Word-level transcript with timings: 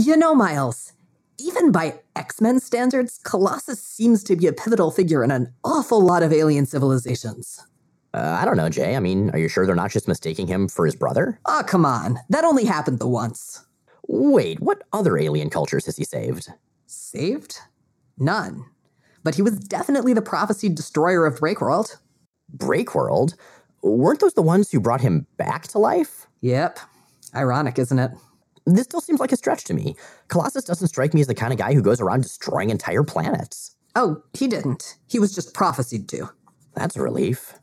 You 0.00 0.16
know, 0.16 0.32
Miles, 0.32 0.92
even 1.40 1.72
by 1.72 1.98
X 2.14 2.40
Men 2.40 2.60
standards, 2.60 3.18
Colossus 3.24 3.82
seems 3.82 4.22
to 4.24 4.36
be 4.36 4.46
a 4.46 4.52
pivotal 4.52 4.92
figure 4.92 5.24
in 5.24 5.32
an 5.32 5.52
awful 5.64 6.00
lot 6.00 6.22
of 6.22 6.32
alien 6.32 6.66
civilizations. 6.66 7.60
Uh, 8.14 8.38
I 8.40 8.44
don't 8.44 8.56
know, 8.56 8.68
Jay. 8.68 8.94
I 8.94 9.00
mean, 9.00 9.30
are 9.30 9.40
you 9.40 9.48
sure 9.48 9.66
they're 9.66 9.74
not 9.74 9.90
just 9.90 10.06
mistaking 10.06 10.46
him 10.46 10.68
for 10.68 10.86
his 10.86 10.94
brother? 10.94 11.40
Ah, 11.46 11.62
oh, 11.62 11.66
come 11.66 11.84
on. 11.84 12.20
That 12.28 12.44
only 12.44 12.64
happened 12.64 13.00
the 13.00 13.08
once. 13.08 13.66
Wait, 14.06 14.60
what 14.60 14.84
other 14.92 15.18
alien 15.18 15.50
cultures 15.50 15.86
has 15.86 15.96
he 15.96 16.04
saved? 16.04 16.48
Saved? 16.86 17.58
None. 18.18 18.66
But 19.24 19.34
he 19.34 19.42
was 19.42 19.58
definitely 19.58 20.12
the 20.12 20.22
prophesied 20.22 20.76
destroyer 20.76 21.26
of 21.26 21.40
Breakworld. 21.40 21.96
Breakworld? 22.56 23.34
Weren't 23.82 24.20
those 24.20 24.34
the 24.34 24.42
ones 24.42 24.70
who 24.70 24.78
brought 24.78 25.00
him 25.00 25.26
back 25.38 25.66
to 25.68 25.80
life? 25.80 26.28
Yep. 26.40 26.78
Ironic, 27.34 27.80
isn't 27.80 27.98
it? 27.98 28.12
This 28.74 28.84
still 28.84 29.00
seems 29.00 29.18
like 29.18 29.32
a 29.32 29.36
stretch 29.36 29.64
to 29.64 29.74
me. 29.74 29.96
Colossus 30.28 30.64
doesn't 30.64 30.88
strike 30.88 31.14
me 31.14 31.22
as 31.22 31.26
the 31.26 31.34
kind 31.34 31.52
of 31.52 31.58
guy 31.58 31.72
who 31.72 31.80
goes 31.80 32.02
around 32.02 32.22
destroying 32.22 32.68
entire 32.68 33.02
planets. 33.02 33.74
Oh, 33.96 34.22
he 34.34 34.46
didn't. 34.46 34.96
He 35.06 35.18
was 35.18 35.34
just 35.34 35.54
prophesied 35.54 36.08
to. 36.10 36.28
That's 36.74 36.94
a 36.94 37.02
relief. 37.02 37.54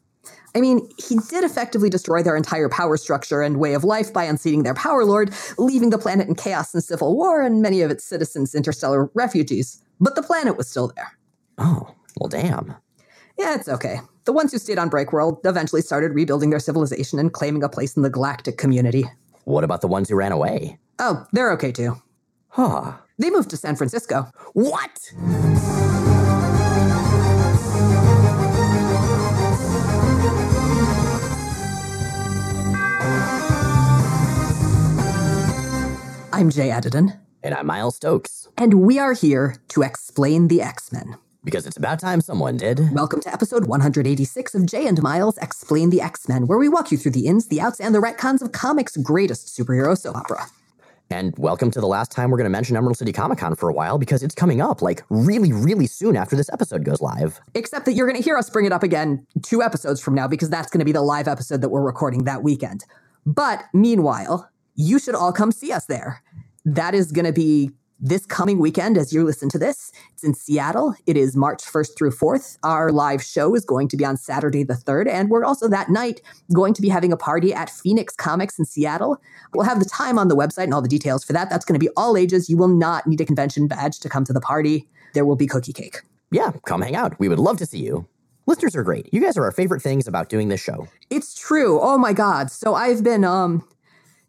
I 0.56 0.62
mean, 0.62 0.90
he 0.98 1.20
did 1.30 1.44
effectively 1.44 1.90
destroy 1.90 2.24
their 2.24 2.36
entire 2.36 2.70
power 2.70 2.98
structure 2.98 3.44
and 3.44 3.58
way 3.58 3.76
of 3.76 3.84
life 3.84 4.12
by 4.12 4.24
unseating 4.24 4.64
their 4.64 4.74
power 4.74 5.06
lord, 5.06 5.32
leaving 5.60 5.92
the 5.92 6.00
planet 6.00 6.28
in 6.28 6.34
chaos 6.34 6.74
and 6.74 6.84
civil 6.84 7.16
war 7.16 7.42
and 7.42 7.62
many 7.62 7.82
of 7.82 7.92
its 7.92 8.04
citizens 8.04 8.56
interstellar 8.56 9.12
refugees. 9.14 9.84
But 10.00 10.16
the 10.16 10.24
planet 10.24 10.58
was 10.58 10.68
still 10.68 10.92
there. 10.96 11.12
Oh, 11.60 11.94
well, 12.20 12.30
damn. 12.30 12.74
Yeah, 13.38 13.54
it's 13.54 13.70
okay. 13.70 14.00
The 14.24 14.34
ones 14.34 14.52
who 14.52 14.58
stayed 14.58 14.80
on 14.80 14.90
Breakworld 14.90 15.46
eventually 15.46 15.82
started 15.82 16.16
rebuilding 16.16 16.50
their 16.50 16.60
civilization 16.60 17.20
and 17.20 17.32
claiming 17.32 17.64
a 17.64 17.70
place 17.70 17.96
in 17.96 18.02
the 18.02 18.10
galactic 18.10 18.58
community. 18.58 19.06
What 19.44 19.64
about 19.64 19.82
the 19.82 19.88
ones 19.88 20.10
who 20.10 20.16
ran 20.16 20.32
away? 20.32 20.80
Oh, 20.98 21.28
they're 21.34 21.52
okay 21.54 21.74
too. 21.74 22.02
Huh. 22.50 22.94
They 23.20 23.30
moved 23.30 23.50
to 23.50 23.58
San 23.58 23.76
Francisco. 23.76 24.32
What? 24.54 25.12
I'm 36.32 36.50
Jay 36.50 36.70
Edidin. 36.70 37.20
And 37.44 37.54
I'm 37.54 37.68
Miles 37.68 37.98
Stokes. 37.98 38.48
And 38.58 38.76
we 38.76 38.98
are 38.98 39.14
here 39.14 39.58
to 39.70 39.82
explain 39.82 40.48
the 40.48 40.62
X 40.62 40.94
Men. 40.94 41.18
Because 41.44 41.68
it's 41.68 41.78
about 41.78 42.00
time 42.00 42.22
someone 42.22 42.56
did. 42.56 42.94
Welcome 42.94 43.20
to 43.22 43.34
episode 43.34 43.66
186 43.66 44.56
of 44.56 44.66
Jay 44.66 44.88
and 44.88 45.02
Miles 45.02 45.38
Explain 45.40 45.90
the 45.90 46.02
X 46.02 46.30
Men, 46.30 46.48
where 46.48 46.58
we 46.58 46.70
walk 46.70 46.90
you 46.92 46.98
through 46.98 47.12
the 47.12 47.28
ins, 47.28 47.48
the 47.48 47.60
outs, 47.60 47.82
and 47.82 47.94
the 47.94 48.00
retcons 48.00 48.42
of 48.42 48.54
comics' 48.54 48.96
greatest 48.96 49.56
superhero 49.56 49.98
soap 49.98 50.16
opera. 50.16 50.46
And 51.12 51.38
welcome 51.38 51.70
to 51.70 51.80
the 51.80 51.88
last 51.88 52.12
time 52.12 52.32
we're 52.32 52.38
going 52.38 52.46
to 52.46 52.52
mention 52.52 52.76
Emerald 52.76 52.98
City 52.98 53.14
Comic 53.14 53.38
Con 53.38 53.56
for 53.56 53.70
a 53.70 53.74
while 53.74 54.00
because 54.00 54.24
it's 54.24 54.34
coming 54.34 54.60
up 54.60 54.82
like 54.82 55.04
really, 55.10 55.54
really 55.54 55.86
soon 55.86 56.18
after 56.18 56.36
this 56.36 56.50
episode 56.52 56.84
goes 56.84 57.00
live. 57.00 57.40
Except 57.54 57.86
that 57.86 57.94
you're 57.94 58.08
going 58.08 58.18
to 58.18 58.24
hear 58.24 58.38
us 58.38 58.50
bring 58.50 58.66
it 58.66 58.72
up 58.72 58.82
again 58.82 59.26
two 59.44 59.62
episodes 59.62 60.02
from 60.02 60.16
now 60.16 60.28
because 60.28 60.50
that's 60.50 60.72
going 60.72 60.80
to 60.80 60.86
be 60.86 60.92
the 60.92 61.04
live 61.04 61.28
episode 61.28 61.62
that 61.62 61.70
we're 61.70 61.84
recording 61.84 62.24
that 62.24 62.42
weekend. 62.42 62.86
But 63.24 63.64
meanwhile, 63.72 64.50
you 64.74 64.98
should 64.98 65.14
all 65.14 65.32
come 65.32 65.52
see 65.52 65.72
us 65.72 65.86
there 65.86 66.24
that 66.66 66.96
is 66.96 67.12
going 67.12 67.26
to 67.26 67.34
be 67.34 67.72
this 68.00 68.26
coming 68.26 68.60
weekend 68.60 68.98
as 68.98 69.14
you 69.14 69.24
listen 69.24 69.50
to 69.50 69.58
this. 69.58 69.92
It's 70.14 70.24
in 70.24 70.34
Seattle. 70.34 70.96
It 71.06 71.18
is 71.18 71.36
March 71.36 71.64
1st 71.64 71.98
through 71.98 72.12
4th. 72.12 72.58
Our 72.64 72.92
live 72.92 73.24
show 73.24 73.56
is 73.56 73.64
going 73.64 73.88
to 73.90 73.98
be 73.98 74.06
on 74.06 74.18
Saturday 74.18 74.64
the 74.64 74.74
3rd. 74.74 75.08
And 75.08 75.30
we're 75.30 75.46
also 75.46 75.68
that 75.70 75.90
night 75.90 76.22
going 76.54 76.74
to 76.74 76.82
be 76.82 76.90
having 76.90 77.14
a 77.14 77.18
party 77.18 77.54
at 77.54 77.70
Phoenix 77.70 78.16
Comics 78.16 78.60
in 78.60 78.66
Seattle. 78.66 79.22
We'll 79.54 79.66
have 79.66 79.80
the 79.80 79.90
time 79.90 80.20
on 80.20 80.28
the 80.28 80.36
website 80.36 80.66
and 80.66 80.74
all 80.74 80.82
the 80.82 80.90
details 80.90 81.24
for 81.24 81.34
that. 81.34 81.50
That's 81.50 81.66
going 81.66 81.80
to 81.80 81.84
be 81.84 81.92
all 81.96 82.18
ages. 82.18 82.50
You 82.50 82.58
will 82.58 82.68
not 82.68 83.08
need 83.08 83.22
a 83.22 83.26
convention 83.26 83.68
badge 83.68 84.00
to 84.02 84.10
come 84.10 84.26
to 84.26 84.34
the 84.34 84.42
party. 84.42 84.88
There 85.14 85.26
will 85.26 85.38
be 85.38 85.48
cookie 85.48 85.74
cake. 85.74 86.02
Yeah, 86.32 86.52
come 86.66 86.82
hang 86.82 86.96
out. 86.96 87.18
We 87.20 87.30
would 87.30 87.40
love 87.40 87.58
to 87.60 87.66
see 87.66 87.80
you. 87.80 88.08
Listeners 88.48 88.76
are 88.76 88.84
great. 88.84 89.12
You 89.12 89.22
guys 89.22 89.38
are 89.38 89.44
our 89.44 89.52
favorite 89.52 89.82
things 89.82 90.08
about 90.08 90.30
doing 90.30 90.50
this 90.50 90.62
show. 90.62 90.88
It's 91.10 91.34
true. 91.34 91.80
Oh 91.82 91.98
my 91.98 92.14
God. 92.14 92.52
So 92.52 92.76
I've 92.76 93.04
been, 93.04 93.24
um, 93.24 93.68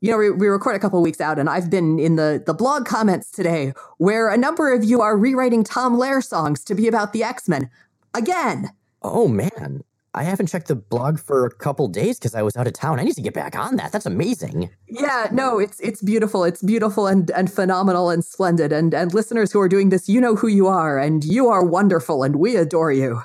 you 0.07 0.13
know, 0.13 0.19
we, 0.19 0.31
we 0.31 0.47
record 0.47 0.77
a 0.77 0.79
couple 0.79 1.03
weeks 1.03 1.21
out, 1.21 1.37
and 1.39 1.51
I've 1.51 1.69
been 1.69 1.99
in 1.99 2.15
the 2.15 2.43
the 2.45 2.55
blog 2.55 2.87
comments 2.87 3.31
today 3.31 3.73
where 3.99 4.29
a 4.29 4.37
number 4.37 4.73
of 4.73 4.85
you 4.85 5.01
are 5.01 5.19
rewriting 5.19 5.65
Tom 5.65 5.97
Lehrer 5.97 6.25
songs 6.25 6.63
to 6.65 6.75
be 6.77 6.87
about 6.87 7.13
the 7.13 7.25
X 7.25 7.49
Men 7.49 7.69
again. 8.15 8.71
Oh 9.03 9.27
man, 9.27 9.83
I 10.15 10.23
haven't 10.23 10.47
checked 10.47 10.69
the 10.69 10.77
blog 10.77 11.19
for 11.19 11.45
a 11.45 11.51
couple 11.51 11.89
days 11.89 12.21
because 12.21 12.37
I 12.37 12.43
was 12.43 12.57
out 12.57 12.69
of 12.69 12.73
town. 12.73 13.01
I 13.01 13.03
need 13.03 13.17
to 13.17 13.21
get 13.21 13.35
back 13.35 13.57
on 13.57 13.77
that. 13.77 13.91
That's 13.91 14.07
amazing. 14.07 14.71
Yeah, 14.89 15.29
no, 15.33 15.59
it's 15.59 15.81
it's 15.81 16.03
beautiful. 16.03 16.45
It's 16.45 16.63
beautiful 16.63 17.09
and 17.09 17.29
and 17.33 17.53
phenomenal 17.53 18.09
and 18.09 18.25
splendid. 18.25 18.73
And 18.73 18.95
and 18.95 19.13
listeners 19.13 19.51
who 19.51 19.61
are 19.61 19.69
doing 19.69 19.89
this, 19.89 20.09
you 20.09 20.21
know 20.21 20.37
who 20.37 20.47
you 20.47 20.69
are, 20.69 21.01
and 21.01 21.25
you 21.25 21.49
are 21.49 21.65
wonderful, 21.65 22.23
and 22.23 22.37
we 22.37 22.55
adore 22.55 22.93
you. 22.93 23.23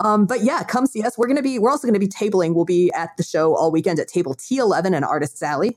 Um, 0.00 0.26
but 0.26 0.42
yeah, 0.42 0.64
come 0.64 0.86
see 0.86 1.02
us. 1.02 1.16
We're 1.16 1.28
gonna 1.28 1.40
be. 1.40 1.60
We're 1.60 1.70
also 1.70 1.86
gonna 1.86 2.00
be 2.00 2.08
tabling. 2.08 2.54
We'll 2.56 2.64
be 2.64 2.90
at 2.94 3.16
the 3.16 3.22
show 3.22 3.54
all 3.54 3.70
weekend 3.70 4.00
at 4.00 4.08
Table 4.08 4.34
T11 4.34 4.94
and 4.94 5.04
Artists 5.04 5.40
Alley. 5.40 5.76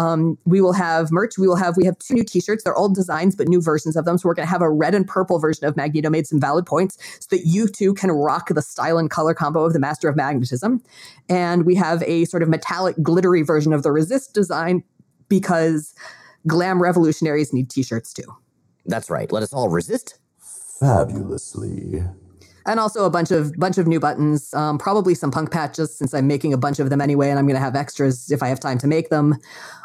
Um, 0.00 0.38
we 0.46 0.62
will 0.62 0.72
have 0.72 1.12
merch. 1.12 1.36
We 1.36 1.46
will 1.46 1.56
have 1.56 1.76
we 1.76 1.84
have 1.84 1.98
two 1.98 2.14
new 2.14 2.24
T-shirts. 2.24 2.64
They're 2.64 2.74
old 2.74 2.94
designs, 2.94 3.36
but 3.36 3.48
new 3.48 3.60
versions 3.60 3.96
of 3.96 4.06
them. 4.06 4.16
So 4.16 4.28
we're 4.28 4.34
going 4.34 4.46
to 4.46 4.50
have 4.50 4.62
a 4.62 4.70
red 4.70 4.94
and 4.94 5.06
purple 5.06 5.38
version 5.38 5.66
of 5.66 5.76
Magneto 5.76 6.08
made 6.08 6.26
some 6.26 6.40
valid 6.40 6.64
points, 6.64 6.96
so 7.20 7.36
that 7.36 7.44
you 7.44 7.68
too 7.68 7.92
can 7.92 8.10
rock 8.10 8.48
the 8.48 8.62
style 8.62 8.96
and 8.96 9.10
color 9.10 9.34
combo 9.34 9.62
of 9.62 9.74
the 9.74 9.78
Master 9.78 10.08
of 10.08 10.16
Magnetism. 10.16 10.82
And 11.28 11.66
we 11.66 11.74
have 11.74 12.02
a 12.04 12.24
sort 12.24 12.42
of 12.42 12.48
metallic, 12.48 12.96
glittery 13.02 13.42
version 13.42 13.74
of 13.74 13.82
the 13.82 13.92
Resist 13.92 14.32
design 14.32 14.82
because 15.28 15.94
glam 16.46 16.80
revolutionaries 16.82 17.52
need 17.52 17.68
T-shirts 17.68 18.14
too. 18.14 18.34
That's 18.86 19.10
right. 19.10 19.30
Let 19.30 19.42
us 19.42 19.52
all 19.52 19.68
resist 19.68 20.18
fabulously 20.80 22.02
and 22.66 22.78
also 22.78 23.04
a 23.04 23.10
bunch 23.10 23.30
of 23.30 23.52
bunch 23.54 23.78
of 23.78 23.86
new 23.86 24.00
buttons, 24.00 24.52
um, 24.54 24.78
probably 24.78 25.14
some 25.14 25.30
punk 25.30 25.50
patches 25.50 25.96
since 25.96 26.14
I'm 26.14 26.26
making 26.26 26.52
a 26.52 26.58
bunch 26.58 26.78
of 26.78 26.90
them 26.90 27.00
anyway, 27.00 27.30
and 27.30 27.38
I'm 27.38 27.46
going 27.46 27.56
to 27.56 27.60
have 27.60 27.76
extras 27.76 28.30
if 28.30 28.42
I 28.42 28.48
have 28.48 28.60
time 28.60 28.78
to 28.78 28.86
make 28.86 29.08
them. 29.08 29.36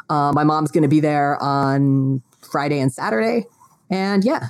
Uh, 0.08 0.32
my 0.32 0.44
mom's 0.44 0.70
going 0.70 0.82
to 0.82 0.88
be 0.88 1.00
there 1.00 1.40
on 1.42 2.22
Friday 2.40 2.78
and 2.78 2.92
Saturday, 2.92 3.46
and 3.90 4.24
yeah, 4.24 4.48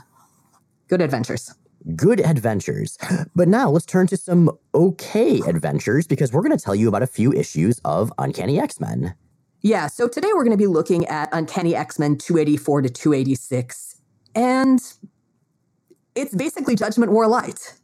good 0.89 1.01
adventures. 1.01 1.55
Good 1.95 2.21
adventures. 2.21 2.99
But 3.37 3.49
now 3.49 3.71
let's 3.71 3.87
turn 3.87 4.09
to 4.09 4.17
some 4.17 4.51
okay 4.75 5.41
adventures 5.47 6.07
because 6.07 6.33
we're 6.33 6.43
going 6.43 6.57
to 6.57 6.63
tell 6.63 6.75
you 6.75 6.89
about 6.89 7.03
a 7.03 7.07
few 7.07 7.33
issues 7.33 7.81
of 7.85 8.13
Uncanny 8.19 8.59
X 8.59 8.81
Men. 8.81 9.15
Yeah, 9.63 9.87
so 9.87 10.09
today 10.09 10.29
we're 10.35 10.45
going 10.45 10.57
to 10.57 10.63
be 10.63 10.67
looking 10.67 11.07
at 11.07 11.29
Uncanny 11.33 11.75
X 11.75 11.99
Men 11.99 12.17
284 12.17 12.83
to 12.83 12.89
286, 12.89 14.01
and 14.35 14.81
it's 16.15 16.35
basically 16.35 16.75
Judgment 16.75 17.13
War 17.13 17.27
Light. 17.29 17.75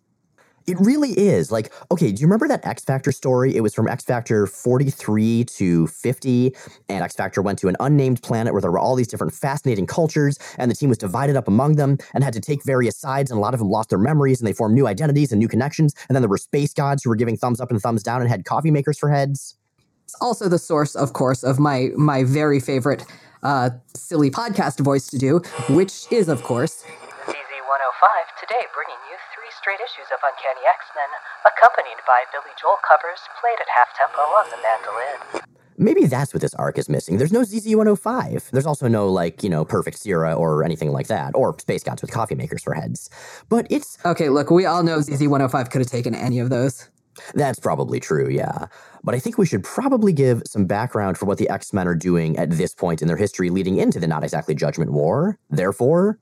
It 0.66 0.78
really 0.80 1.10
is. 1.10 1.50
Like, 1.50 1.72
okay, 1.90 2.12
do 2.12 2.20
you 2.20 2.26
remember 2.26 2.48
that 2.48 2.64
X 2.66 2.84
Factor 2.84 3.12
story? 3.12 3.54
It 3.54 3.60
was 3.60 3.74
from 3.74 3.88
X 3.88 4.04
Factor 4.04 4.46
43 4.46 5.44
to 5.44 5.86
50, 5.86 6.54
and 6.88 7.04
X 7.04 7.14
Factor 7.14 7.42
went 7.42 7.58
to 7.60 7.68
an 7.68 7.76
unnamed 7.80 8.22
planet 8.22 8.52
where 8.52 8.62
there 8.62 8.70
were 8.70 8.78
all 8.78 8.94
these 8.94 9.08
different 9.08 9.32
fascinating 9.32 9.86
cultures, 9.86 10.38
and 10.58 10.70
the 10.70 10.74
team 10.74 10.88
was 10.88 10.98
divided 10.98 11.36
up 11.36 11.48
among 11.48 11.76
them 11.76 11.98
and 12.14 12.22
had 12.22 12.32
to 12.34 12.40
take 12.40 12.64
various 12.64 12.96
sides, 12.96 13.30
and 13.30 13.38
a 13.38 13.40
lot 13.40 13.54
of 13.54 13.60
them 13.60 13.70
lost 13.70 13.90
their 13.90 13.98
memories 13.98 14.40
and 14.40 14.46
they 14.46 14.52
formed 14.52 14.74
new 14.74 14.86
identities 14.86 15.32
and 15.32 15.38
new 15.38 15.48
connections. 15.48 15.94
And 16.08 16.14
then 16.14 16.22
there 16.22 16.28
were 16.28 16.38
space 16.38 16.72
gods 16.72 17.02
who 17.02 17.10
were 17.10 17.16
giving 17.16 17.36
thumbs 17.36 17.60
up 17.60 17.70
and 17.70 17.80
thumbs 17.80 18.02
down 18.02 18.20
and 18.20 18.30
had 18.30 18.44
coffee 18.44 18.70
makers 18.70 18.98
for 18.98 19.10
heads. 19.10 19.56
It's 20.04 20.14
also 20.20 20.48
the 20.48 20.58
source, 20.58 20.94
of 20.94 21.12
course, 21.12 21.42
of 21.42 21.58
my 21.58 21.90
my 21.96 22.24
very 22.24 22.60
favorite 22.60 23.04
uh, 23.42 23.70
silly 23.94 24.30
podcast 24.30 24.78
voice 24.80 25.06
to 25.08 25.18
do, 25.18 25.38
which 25.70 26.06
is, 26.12 26.28
of 26.28 26.42
course, 26.42 26.84
ZZ105 27.26 28.40
today 28.40 28.62
bringing 28.74 29.00
you 29.10 29.16
straight 29.62 29.78
issues 29.78 30.10
of 30.10 30.18
Uncanny 30.26 30.66
X 30.66 30.90
Men, 30.98 31.06
accompanied 31.46 32.02
by 32.02 32.26
Billy 32.34 32.50
Joel 32.60 32.82
covers 32.82 33.22
played 33.38 33.62
at 33.62 33.70
half 33.70 33.94
tempo 33.94 34.18
on 34.34 34.50
the 34.50 34.58
mandolin. 34.58 35.46
Maybe 35.78 36.06
that's 36.06 36.34
what 36.34 36.40
this 36.40 36.54
arc 36.54 36.78
is 36.78 36.88
missing. 36.88 37.16
There's 37.16 37.32
no 37.32 37.42
ZZ105. 37.42 38.50
There's 38.50 38.66
also 38.66 38.88
no, 38.88 39.08
like, 39.08 39.42
you 39.42 39.48
know, 39.48 39.64
Perfect 39.64 39.98
Sierra 39.98 40.34
or 40.34 40.64
anything 40.64 40.90
like 40.90 41.06
that, 41.06 41.34
or 41.36 41.56
Space 41.60 41.84
Gods 41.84 42.03
with 42.03 42.10
coffee 42.10 42.34
makers 42.34 42.62
for 42.62 42.74
heads. 42.74 43.09
But 43.48 43.68
it's. 43.70 43.98
Okay, 44.04 44.28
look, 44.28 44.50
we 44.50 44.66
all 44.66 44.82
know 44.82 44.98
ZZ105 44.98 45.70
could 45.70 45.80
have 45.80 45.91
taken 45.91 46.15
any 46.15 46.41
of 46.41 46.50
those. 46.50 46.88
That's 47.34 47.60
probably 47.60 48.00
true, 48.00 48.28
yeah. 48.28 48.66
But 49.04 49.15
I 49.15 49.20
think 49.20 49.38
we 49.38 49.47
should 49.47 49.62
probably 49.62 50.12
give 50.12 50.42
some 50.44 50.66
background 50.66 51.18
for 51.18 51.26
what 51.26 51.38
the 51.38 51.48
X 51.48 51.72
Men 51.72 51.86
are 51.86 51.94
doing 51.94 52.36
at 52.36 52.50
this 52.50 52.74
point 52.74 53.00
in 53.00 53.06
their 53.06 53.16
history 53.16 53.48
leading 53.48 53.76
into 53.76 54.00
the 54.00 54.08
not 54.08 54.24
exactly 54.24 54.56
Judgment 54.56 54.91
War. 54.92 55.38
Therefore, 55.50 56.18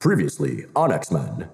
previously 0.00 0.64
on 0.74 0.90
X 0.90 1.10
Men. 1.10 1.48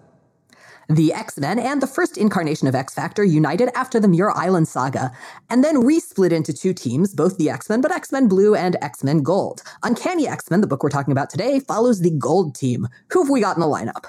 The 0.88 1.12
X 1.12 1.38
Men 1.38 1.58
and 1.58 1.80
the 1.80 1.86
first 1.86 2.18
incarnation 2.18 2.68
of 2.68 2.74
X 2.74 2.94
Factor 2.94 3.24
united 3.24 3.70
after 3.74 3.98
the 3.98 4.08
Muir 4.08 4.30
Island 4.30 4.68
saga, 4.68 5.12
and 5.48 5.64
then 5.64 5.76
resplit 5.76 6.30
into 6.30 6.52
two 6.52 6.74
teams, 6.74 7.14
both 7.14 7.38
the 7.38 7.48
X 7.48 7.68
Men, 7.68 7.80
but 7.80 7.92
X 7.92 8.12
Men 8.12 8.28
Blue 8.28 8.54
and 8.54 8.76
X 8.82 9.02
Men 9.02 9.22
Gold. 9.22 9.62
Uncanny 9.82 10.28
X 10.28 10.50
Men, 10.50 10.60
the 10.60 10.66
book 10.66 10.82
we're 10.82 10.90
talking 10.90 11.12
about 11.12 11.30
today, 11.30 11.60
follows 11.60 12.00
the 12.00 12.10
Gold 12.10 12.54
team. 12.54 12.88
Who 13.10 13.22
have 13.22 13.30
we 13.30 13.40
got 13.40 13.56
in 13.56 13.60
the 13.60 13.66
lineup? 13.66 14.04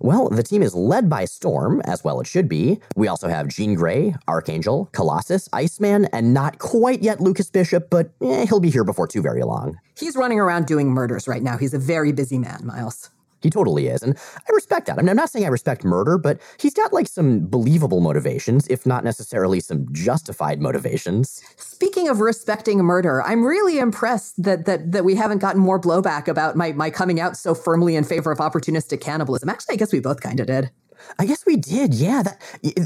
Well, 0.00 0.28
the 0.28 0.42
team 0.42 0.62
is 0.62 0.74
led 0.74 1.08
by 1.10 1.24
Storm, 1.24 1.80
as 1.84 2.04
well 2.04 2.20
it 2.20 2.26
should 2.26 2.48
be. 2.48 2.78
We 2.94 3.08
also 3.08 3.28
have 3.28 3.48
Jean 3.48 3.74
Grey, 3.74 4.14
Archangel, 4.28 4.88
Colossus, 4.92 5.48
Iceman, 5.52 6.04
and 6.12 6.32
not 6.32 6.58
quite 6.58 7.02
yet 7.02 7.20
Lucas 7.20 7.50
Bishop, 7.50 7.90
but 7.90 8.12
eh, 8.22 8.46
he'll 8.46 8.60
be 8.60 8.70
here 8.70 8.84
before 8.84 9.08
too 9.08 9.22
very 9.22 9.42
long. 9.42 9.78
He's 9.96 10.14
running 10.14 10.38
around 10.38 10.66
doing 10.66 10.90
murders 10.90 11.26
right 11.26 11.42
now. 11.42 11.56
He's 11.56 11.74
a 11.74 11.78
very 11.78 12.12
busy 12.12 12.38
man, 12.38 12.60
Miles. 12.64 13.10
He 13.42 13.50
totally 13.50 13.86
is. 13.88 14.02
And 14.02 14.16
I 14.36 14.52
respect 14.52 14.86
that. 14.86 14.98
I 14.98 15.02
mean, 15.02 15.10
I'm 15.10 15.16
not 15.16 15.30
saying 15.30 15.44
I 15.44 15.48
respect 15.48 15.84
murder, 15.84 16.18
but 16.18 16.40
he's 16.58 16.74
got 16.74 16.92
like 16.92 17.06
some 17.06 17.46
believable 17.46 18.00
motivations, 18.00 18.66
if 18.68 18.84
not 18.84 19.04
necessarily 19.04 19.60
some 19.60 19.86
justified 19.92 20.60
motivations. 20.60 21.42
Speaking 21.56 22.08
of 22.08 22.20
respecting 22.20 22.78
murder, 22.78 23.22
I'm 23.22 23.44
really 23.44 23.78
impressed 23.78 24.42
that 24.42 24.66
that 24.66 24.92
that 24.92 25.04
we 25.04 25.14
haven't 25.14 25.38
gotten 25.38 25.60
more 25.60 25.80
blowback 25.80 26.28
about 26.28 26.56
my 26.56 26.72
my 26.72 26.90
coming 26.90 27.20
out 27.20 27.36
so 27.36 27.54
firmly 27.54 27.94
in 27.96 28.04
favor 28.04 28.32
of 28.32 28.38
opportunistic 28.38 29.00
cannibalism. 29.00 29.48
Actually, 29.48 29.74
I 29.74 29.76
guess 29.76 29.92
we 29.92 30.00
both 30.00 30.20
kind 30.20 30.40
of 30.40 30.46
did. 30.46 30.70
I 31.18 31.26
guess 31.26 31.44
we 31.46 31.56
did. 31.56 31.94
Yeah, 31.94 32.22
that 32.22 32.40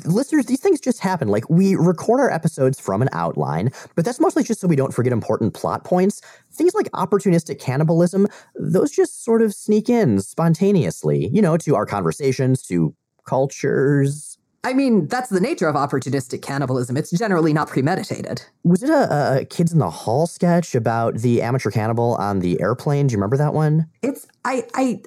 listeners, 0.06 0.46
these 0.46 0.60
things 0.60 0.80
just 0.80 1.00
happen. 1.00 1.28
Like 1.28 1.48
we 1.48 1.74
record 1.74 2.20
our 2.20 2.30
episodes 2.30 2.80
from 2.80 3.02
an 3.02 3.08
outline, 3.12 3.70
but 3.94 4.04
that's 4.04 4.20
mostly 4.20 4.42
just 4.42 4.60
so 4.60 4.68
we 4.68 4.76
don't 4.76 4.94
forget 4.94 5.12
important 5.12 5.54
plot 5.54 5.84
points. 5.84 6.20
Things 6.52 6.74
like 6.74 6.90
opportunistic 6.92 7.60
cannibalism, 7.60 8.28
those 8.54 8.90
just 8.90 9.24
sort 9.24 9.42
of 9.42 9.54
sneak 9.54 9.88
in 9.88 10.20
spontaneously, 10.20 11.28
you 11.32 11.42
know, 11.42 11.56
to 11.58 11.74
our 11.74 11.86
conversations, 11.86 12.62
to 12.68 12.94
cultures. 13.26 14.38
I 14.64 14.74
mean, 14.74 15.08
that's 15.08 15.28
the 15.28 15.40
nature 15.40 15.66
of 15.66 15.74
opportunistic 15.74 16.40
cannibalism. 16.40 16.96
It's 16.96 17.10
generally 17.10 17.52
not 17.52 17.68
premeditated. 17.68 18.42
Was 18.62 18.82
it 18.84 18.90
a, 18.90 19.40
a 19.40 19.44
Kids 19.44 19.72
in 19.72 19.80
the 19.80 19.90
Hall 19.90 20.28
sketch 20.28 20.76
about 20.76 21.16
the 21.16 21.42
amateur 21.42 21.70
cannibal 21.70 22.14
on 22.16 22.38
the 22.38 22.60
airplane? 22.60 23.08
Do 23.08 23.12
you 23.12 23.18
remember 23.18 23.36
that 23.38 23.54
one? 23.54 23.88
It's 24.02 24.28
I 24.44 24.64
I 24.74 25.02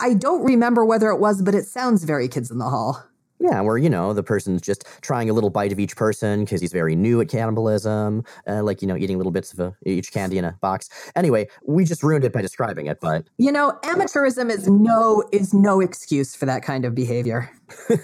I 0.00 0.14
don't 0.14 0.44
remember 0.44 0.84
whether 0.84 1.08
it 1.10 1.18
was, 1.18 1.42
but 1.42 1.54
it 1.54 1.66
sounds 1.66 2.04
very 2.04 2.28
kids 2.28 2.50
in 2.50 2.58
the 2.58 2.68
hall. 2.68 3.04
Yeah, 3.40 3.60
where, 3.60 3.78
you 3.78 3.88
know, 3.88 4.12
the 4.12 4.22
person's 4.22 4.60
just 4.60 4.84
trying 5.00 5.30
a 5.30 5.32
little 5.32 5.50
bite 5.50 5.70
of 5.70 5.78
each 5.78 5.94
person 5.94 6.44
because 6.44 6.60
he's 6.60 6.72
very 6.72 6.96
new 6.96 7.20
at 7.20 7.28
cannibalism, 7.28 8.24
uh, 8.48 8.64
like, 8.64 8.82
you 8.82 8.88
know, 8.88 8.96
eating 8.96 9.16
little 9.16 9.30
bits 9.30 9.52
of 9.52 9.60
a, 9.60 9.76
each 9.86 10.12
candy 10.12 10.38
in 10.38 10.44
a 10.44 10.58
box. 10.60 10.88
Anyway, 11.14 11.48
we 11.64 11.84
just 11.84 12.02
ruined 12.02 12.24
it 12.24 12.32
by 12.32 12.42
describing 12.42 12.86
it, 12.86 12.98
but 13.00 13.28
You 13.38 13.52
know, 13.52 13.78
amateurism 13.84 14.50
is 14.50 14.68
no 14.68 15.22
is 15.30 15.54
no 15.54 15.80
excuse 15.80 16.34
for 16.34 16.46
that 16.46 16.64
kind 16.64 16.84
of 16.84 16.96
behavior. 16.96 17.50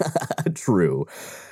true. 0.55 1.05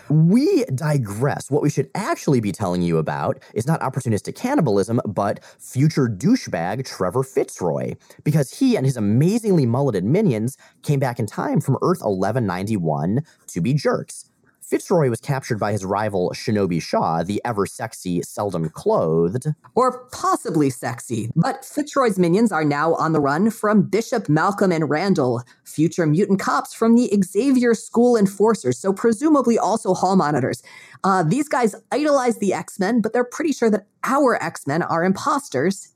We 0.10 0.66
digress. 0.66 1.50
What 1.50 1.64
we 1.64 1.70
should 1.70 1.90
actually 1.96 2.42
be 2.42 2.52
telling 2.52 2.82
you 2.82 2.98
about 2.98 3.42
is 3.54 3.66
not 3.66 3.80
opportunistic 3.82 4.36
cannibalism, 4.36 5.00
but 5.06 5.44
future 5.60 6.08
douchebag 6.08 6.86
Trevor 6.86 7.24
Fitzroy, 7.24 7.96
because 8.24 8.60
he 8.60 8.76
and 8.76 8.86
his 8.86 8.98
amazingly 8.98 9.66
mulleted 9.66 10.04
minions 10.04 10.58
came 10.82 11.00
back 11.00 11.20
in 11.20 11.26
time 11.26 11.62
from 11.62 11.76
Earth 11.76 12.02
1191 12.02 13.22
to 13.48 13.62
be 13.62 13.74
jerks. 13.74 14.30
Fitzroy 14.74 15.12
was 15.12 15.22
captured 15.22 15.60
by 15.60 15.72
his 15.72 15.86
rival 15.86 16.32
Shinobi 16.34 16.82
Shaw, 16.82 17.22
the 17.22 17.40
ever 17.46 17.68
sexy, 17.68 18.24
seldom 18.24 18.70
clothed. 18.70 19.46
Or 19.76 20.06
possibly 20.06 20.72
sexy. 20.72 21.30
But 21.36 21.64
Fitzroy's 21.64 22.18
minions 22.18 22.52
are 22.52 22.66
now 22.66 22.96
on 22.96 23.14
the 23.14 23.20
run 23.20 23.52
from 23.52 23.84
Bishop, 23.84 24.28
Malcolm, 24.28 24.72
and 24.72 24.90
Randall, 24.90 25.44
future 25.64 26.08
mutant 26.08 26.40
cops 26.40 26.74
from 26.74 26.96
the 26.96 27.16
Xavier 27.24 27.76
School 27.76 28.18
Enforcers, 28.18 28.80
so 28.80 28.92
presumably 28.92 29.60
also 29.60 29.94
hall 29.94 30.16
monitors. 30.16 30.64
Uh, 31.04 31.22
these 31.22 31.48
guys 31.48 31.76
idolize 31.92 32.40
the 32.40 32.52
X 32.52 32.80
Men, 32.80 33.00
but 33.00 33.14
they're 33.14 33.24
pretty 33.24 33.52
sure 33.52 33.70
that 33.70 33.86
our 34.04 34.42
X 34.42 34.66
Men 34.66 34.82
are 34.82 35.04
imposters. 35.04 35.94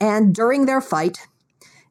And 0.00 0.34
during 0.34 0.66
their 0.66 0.80
fight, 0.80 1.28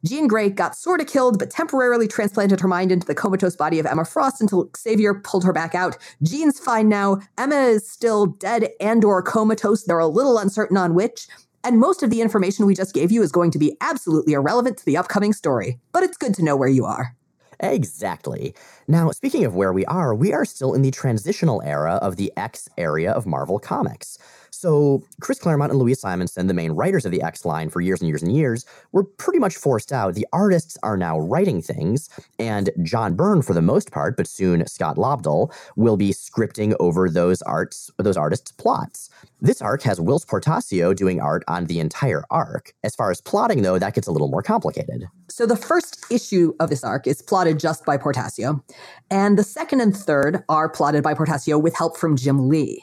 Jean 0.06 0.28
Grey 0.28 0.50
got 0.50 0.76
sort 0.76 1.00
of 1.00 1.08
killed, 1.08 1.40
but 1.40 1.50
temporarily 1.50 2.08
transplanted 2.08 2.60
her 2.60 2.68
mind 2.68 2.92
into 2.92 3.08
the 3.08 3.16
comatose 3.16 3.56
body 3.56 3.80
of 3.80 3.86
Emma 3.86 4.04
Frost 4.04 4.42
until 4.42 4.70
Xavier 4.76 5.14
pulled 5.14 5.46
her 5.46 5.54
back 5.54 5.74
out. 5.74 5.98
Jean's 6.22 6.60
fine 6.60 6.90
now. 6.90 7.20
Emma 7.38 7.56
is 7.56 7.90
still 7.90 8.26
dead 8.26 8.70
and 8.80 9.06
or 9.06 9.22
comatose. 9.22 9.84
They're 9.84 10.00
a 10.00 10.08
little 10.08 10.38
uncertain 10.38 10.78
on 10.78 10.94
which. 10.94 11.28
And 11.64 11.80
most 11.80 12.04
of 12.04 12.10
the 12.10 12.22
information 12.22 12.66
we 12.66 12.76
just 12.76 12.94
gave 12.94 13.12
you 13.12 13.22
is 13.22 13.32
going 13.32 13.52
to 13.52 13.60
be 13.60 13.78
absolutely 13.80 14.34
irrelevant 14.34 14.78
to 14.80 14.86
the 14.86 14.98
upcoming 14.98 15.32
story. 15.32 15.80
But 15.94 16.04
it's 16.04 16.18
good 16.18 16.34
to 16.36 16.44
know 16.44 16.58
where 16.58 16.68
you 16.68 16.84
are. 16.84 17.16
Exactly. 17.62 18.54
Now, 18.90 19.12
speaking 19.12 19.46
of 19.46 19.56
where 19.56 19.72
we 19.72 19.86
are, 19.86 20.14
we 20.14 20.34
are 20.34 20.44
still 20.44 20.74
in 20.74 20.82
the 20.82 20.92
transitional 20.92 21.62
era 21.62 21.94
of 22.02 22.18
the 22.18 22.34
X 22.36 22.68
area 22.78 23.12
of 23.12 23.26
Marvel 23.26 23.60
Comics. 23.60 24.18
So, 24.64 25.04
Chris 25.20 25.40
Claremont 25.40 25.74
and 25.74 25.80
Louise 25.82 26.00
Simonson, 26.00 26.48
the 26.48 26.54
main 26.54 26.72
writers 26.72 27.06
of 27.06 27.12
the 27.12 27.22
X 27.22 27.44
line 27.44 27.68
for 27.68 27.82
years 27.82 28.00
and 28.00 28.08
years 28.08 28.24
and 28.24 28.34
years, 28.34 28.66
were 28.94 29.04
pretty 29.04 29.38
much 29.38 29.58
forced 29.58 29.92
out. 29.92 30.14
The 30.14 30.26
artists 30.32 30.78
are 30.84 30.96
now 30.96 31.20
writing 31.20 31.62
things, 31.62 32.08
and 32.40 32.70
John 32.82 33.14
Byrne, 33.14 33.42
for 33.42 33.54
the 33.54 33.62
most 33.62 33.92
part, 33.92 34.16
but 34.16 34.26
soon 34.26 34.66
Scott 34.66 34.96
Lobdell, 34.96 35.54
will 35.76 35.98
be 35.98 36.12
scripting 36.14 36.78
over 36.80 37.10
those 37.10 37.42
arts, 37.42 37.92
those 37.98 38.16
artists' 38.16 38.54
plots. 38.54 39.10
This 39.42 39.62
arc 39.62 39.82
has 39.82 40.00
Whilce 40.00 40.24
Portacio 40.24 40.96
doing 40.96 41.20
art 41.20 41.44
on 41.50 41.66
the 41.66 41.82
entire 41.82 42.24
arc. 42.32 42.72
As 42.86 42.96
far 42.96 43.12
as 43.12 43.20
plotting, 43.20 43.64
though, 43.64 43.78
that 43.78 43.96
gets 43.96 44.08
a 44.08 44.14
little 44.14 44.30
more 44.30 44.42
complicated. 44.42 45.10
So 45.28 45.46
the 45.46 45.58
first 45.58 46.06
issue 46.10 46.54
of 46.62 46.70
this 46.70 46.86
arc 46.86 47.06
is 47.06 47.22
plotted 47.22 47.60
just 47.60 47.84
by 47.84 47.98
Portacio, 47.98 48.64
and 49.12 49.38
the 49.38 49.44
second 49.44 49.82
and 49.82 49.94
third 49.94 50.42
are 50.48 50.70
plotted 50.70 51.04
by 51.04 51.16
Portacio 51.16 51.62
with 51.62 51.76
help 51.76 51.98
from 51.98 52.16
Jim 52.16 52.48
Lee. 52.48 52.82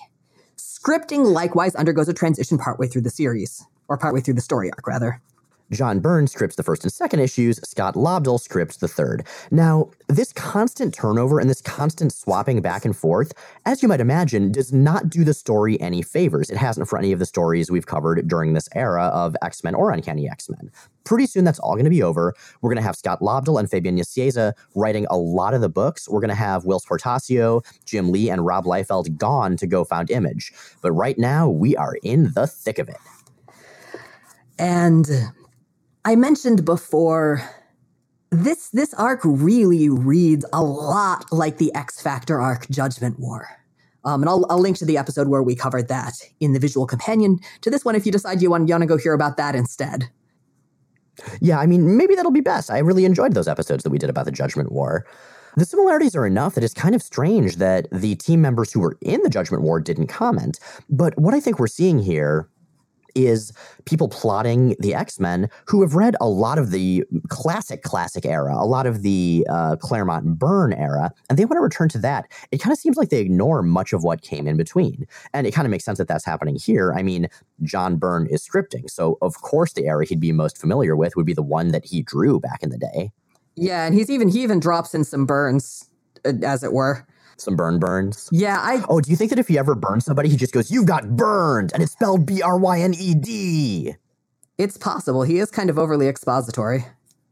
Scripting 0.83 1.35
likewise 1.35 1.75
undergoes 1.77 2.09
a 2.09 2.15
transition 2.15 2.57
partway 2.57 2.87
through 2.87 3.03
the 3.03 3.11
series, 3.11 3.67
or 3.87 3.99
partway 3.99 4.23
through 4.23 4.33
the 4.33 4.41
story 4.41 4.71
arc, 4.71 4.87
rather. 4.87 5.21
John 5.71 6.01
Byrne 6.01 6.27
scripts 6.27 6.57
the 6.57 6.63
first 6.63 6.83
and 6.83 6.93
second 6.93 7.21
issues, 7.21 7.61
Scott 7.69 7.95
Lobdell 7.95 8.41
scripts 8.41 8.79
the 8.79 8.89
third. 8.89 9.27
Now, 9.51 9.91
this 10.09 10.33
constant 10.33 10.93
turnover 10.93 11.39
and 11.39 11.49
this 11.49 11.61
constant 11.61 12.13
swapping 12.13 12.61
back 12.61 12.85
and 12.85 12.97
forth, 12.97 13.33
as 13.67 13.83
you 13.83 13.89
might 13.89 14.01
imagine, 14.01 14.51
does 14.51 14.73
not 14.73 15.09
do 15.09 15.25
the 15.25 15.35
story 15.35 15.81
any 15.81 16.03
favors. 16.03 16.51
It 16.51 16.57
hasn't 16.57 16.89
for 16.89 16.99
any 16.99 17.13
of 17.13 17.19
the 17.19 17.27
stories 17.27 17.71
we've 17.71 17.87
covered 17.87 18.27
during 18.27 18.53
this 18.53 18.69
era 18.75 19.05
of 19.05 19.37
X 19.43 19.63
Men 19.63 19.75
or 19.75 19.91
Uncanny 19.93 20.29
X 20.29 20.51
Men. 20.51 20.71
Pretty 21.05 21.27
soon, 21.27 21.45
that's 21.45 21.59
all 21.61 21.75
going 21.75 21.85
to 21.85 21.91
be 21.91 22.03
over. 22.03 22.35
We're 22.61 22.71
going 22.71 22.77
to 22.77 22.83
have 22.83 22.97
Scott 22.97 23.21
Lobdell 23.21 23.59
and 23.59 23.71
Fabian 23.71 23.97
Nicieza 23.97 24.53
writing 24.75 25.07
a 25.11 25.17
lot 25.17 25.55
of 25.55 25.61
the 25.61 25.69
books. 25.69 26.09
We're 26.09 26.21
going 26.21 26.29
to 26.29 26.35
have 26.35 26.65
Whilce 26.65 26.85
Portacio, 26.87 27.65
Jim 27.85 28.13
Lee, 28.13 28.29
and 28.29 28.45
Rob 28.45 28.65
Liefeld 28.65 29.17
gone 29.17 29.57
to 29.57 29.67
go 29.67 29.85
found 29.85 30.11
Image. 30.11 30.53
But 30.83 30.93
right 30.93 31.19
now, 31.19 31.49
we 31.49 31.77
are 31.77 31.97
in 32.03 32.33
the 32.35 32.47
thick 32.47 32.79
of 32.79 32.89
it. 32.89 32.99
And 34.59 35.09
I 36.05 36.17
mentioned 36.17 36.65
before 36.65 37.43
this 38.31 38.69
this 38.71 38.95
arc 38.95 39.21
really 39.25 39.89
reads 39.89 40.47
a 40.53 40.63
lot 40.63 41.31
like 41.33 41.59
the 41.59 41.75
X 41.75 42.01
Factor 42.01 42.41
arc 42.41 42.69
Judgment 42.71 43.19
War. 43.19 43.49
Um, 44.05 44.23
and 44.23 44.31
I'll, 44.31 44.47
I'll 44.49 44.59
link 44.59 44.79
to 44.79 44.87
the 44.87 44.97
episode 44.97 45.29
where 45.29 45.43
we 45.43 45.55
covered 45.55 45.89
that 45.89 46.15
in 46.41 46.55
the 46.55 46.59
visual 46.59 46.87
companion 46.87 47.39
to 47.61 47.71
this 47.71 47.85
one 47.85 47.95
if 47.95 48.07
you 48.07 48.13
decide 48.13 48.41
you 48.41 48.51
want, 48.51 48.67
you 48.67 48.73
want 48.73 48.83
to 48.83 48.87
go 48.87 48.97
hear 48.97 49.13
about 49.13 49.37
that 49.37 49.55
instead. 49.55 50.09
Yeah, 51.43 51.59
I 51.59 51.67
mean, 51.67 51.99
maybe 51.99 52.15
that'll 52.15 52.31
be 52.31 52.41
best. 52.41 52.71
I 52.71 52.79
really 52.79 53.05
enjoyed 53.05 53.35
those 53.35 53.49
episodes 53.49 53.83
that 53.83 53.91
we 53.91 53.99
did 53.99 54.09
about 54.09 54.25
the 54.25 54.33
Judgment 54.33 54.73
War. 54.73 55.05
The 55.57 55.67
similarities 55.67 56.17
are 56.17 56.27
enough 56.27 56.55
that 56.55 56.65
it's 56.65 56.73
kind 56.73 56.95
of 56.95 57.03
strange 57.03 57.57
that 57.57 57.89
the 57.93 58.15
team 58.15 58.41
members 58.41 58.73
who 58.73 58.81
were 58.81 58.97
in 59.03 59.21
the 59.23 59.29
Judgment 59.29 59.63
War 59.63 59.81
didn't 59.81 60.07
comment. 60.07 60.61
But 60.89 61.19
what 61.19 61.35
I 61.35 61.41
think 61.41 61.59
we're 61.59 61.67
seeing 61.67 61.99
here 61.99 62.49
is 63.15 63.53
people 63.85 64.09
plotting 64.09 64.77
the 64.79 64.95
X-Men 64.95 65.49
who 65.67 65.83
have 65.83 65.95
read 65.95 66.17
a 66.21 66.29
lot 66.29 66.59
of 66.59 66.71
the 66.71 67.05
classic 67.29 67.83
classic 67.83 68.25
era, 68.27 68.55
a 68.55 68.67
lot 68.67 68.87
of 68.87 69.03
the 69.03 69.47
uh, 69.49 69.77
Claremont 69.77 70.39
Byrne 70.39 70.73
era, 70.73 71.13
and 71.29 71.39
they 71.39 71.45
want 71.45 71.57
to 71.57 71.61
return 71.61 71.89
to 71.91 71.99
that. 71.99 72.31
It 72.51 72.59
kind 72.59 72.73
of 72.73 72.79
seems 72.79 72.97
like 72.97 73.11
they 73.11 73.21
ignore 73.21 73.63
much 73.63 73.93
of 73.93 74.03
what 74.03 74.23
came 74.23 74.47
in 74.47 74.57
between, 74.57 75.07
and 75.33 75.47
it 75.47 75.53
kind 75.53 75.67
of 75.67 75.71
makes 75.71 75.85
sense 75.85 75.99
that 75.99 76.09
that's 76.09 76.25
happening 76.25 76.57
here. 76.57 76.93
I 76.93 77.03
mean, 77.03 77.29
John 77.63 77.97
Byrne 77.97 78.27
is 78.27 78.47
scripting, 78.47 78.91
so 78.91 79.19
of 79.23 79.41
course 79.43 79.73
the 79.73 79.87
era 79.87 80.05
he'd 80.07 80.21
be 80.21 80.33
most 80.33 80.59
familiar 80.59 80.97
with 80.97 81.17
would 81.17 81.27
be 81.27 81.35
the 81.35 81.43
one 81.43 81.69
that 81.69 81.85
he 81.85 82.03
drew 82.03 82.41
back 82.41 82.63
in 82.63 82.71
the 82.71 82.79
day. 82.79 83.11
Yeah, 83.57 83.87
and 83.87 83.95
he's 83.95 84.11
even 84.11 84.29
he 84.29 84.43
even 84.43 84.61
drops 84.61 84.95
in 84.95 85.05
some 85.05 85.27
burns, 85.27 85.91
uh, 86.25 86.33
as 86.43 86.63
it 86.63 86.73
were. 86.73 87.07
Some 87.41 87.57
burn 87.57 87.79
burns. 87.79 88.29
Yeah, 88.31 88.59
I 88.61 88.85
Oh, 88.89 89.01
do 89.01 89.11
you 89.11 89.17
think 89.17 89.31
that 89.31 89.39
if 89.39 89.49
he 89.49 89.59
ever 89.59 89.75
burns 89.75 90.05
somebody, 90.05 90.29
he 90.29 90.37
just 90.37 90.53
goes, 90.53 90.71
"You've 90.71 90.87
got 90.87 91.17
burned," 91.17 91.73
and 91.73 91.83
it's 91.83 91.93
spelled 91.93 92.27
B 92.27 92.43
R 92.43 92.59
Y 92.59 92.81
N 92.81 92.95
E 92.95 93.15
D? 93.15 93.97
it's 94.59 94.77
possible 94.77 95.23
he 95.23 95.39
is 95.39 95.51
kind 95.51 95.71
of 95.71 95.79
overly 95.79 96.07
expository. 96.07 96.85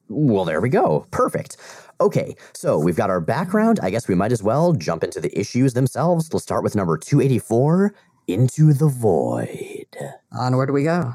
Well, 0.08 0.46
there 0.46 0.62
we 0.62 0.70
go. 0.70 1.06
Perfect. 1.10 1.58
Okay, 2.00 2.34
so 2.54 2.78
we've 2.78 2.96
got 2.96 3.10
our 3.10 3.20
background. 3.20 3.78
I 3.82 3.90
guess 3.90 4.08
we 4.08 4.14
might 4.14 4.32
as 4.32 4.42
well 4.42 4.72
jump 4.72 5.04
into 5.04 5.20
the 5.20 5.38
issues 5.38 5.74
themselves. 5.74 6.32
Let's 6.32 6.44
start 6.44 6.62
with 6.64 6.74
number 6.74 6.96
284 6.96 7.92
Into 8.28 8.72
the 8.72 8.88
Void. 8.88 9.94
Onward 10.32 10.70
we 10.70 10.84
go. 10.84 11.12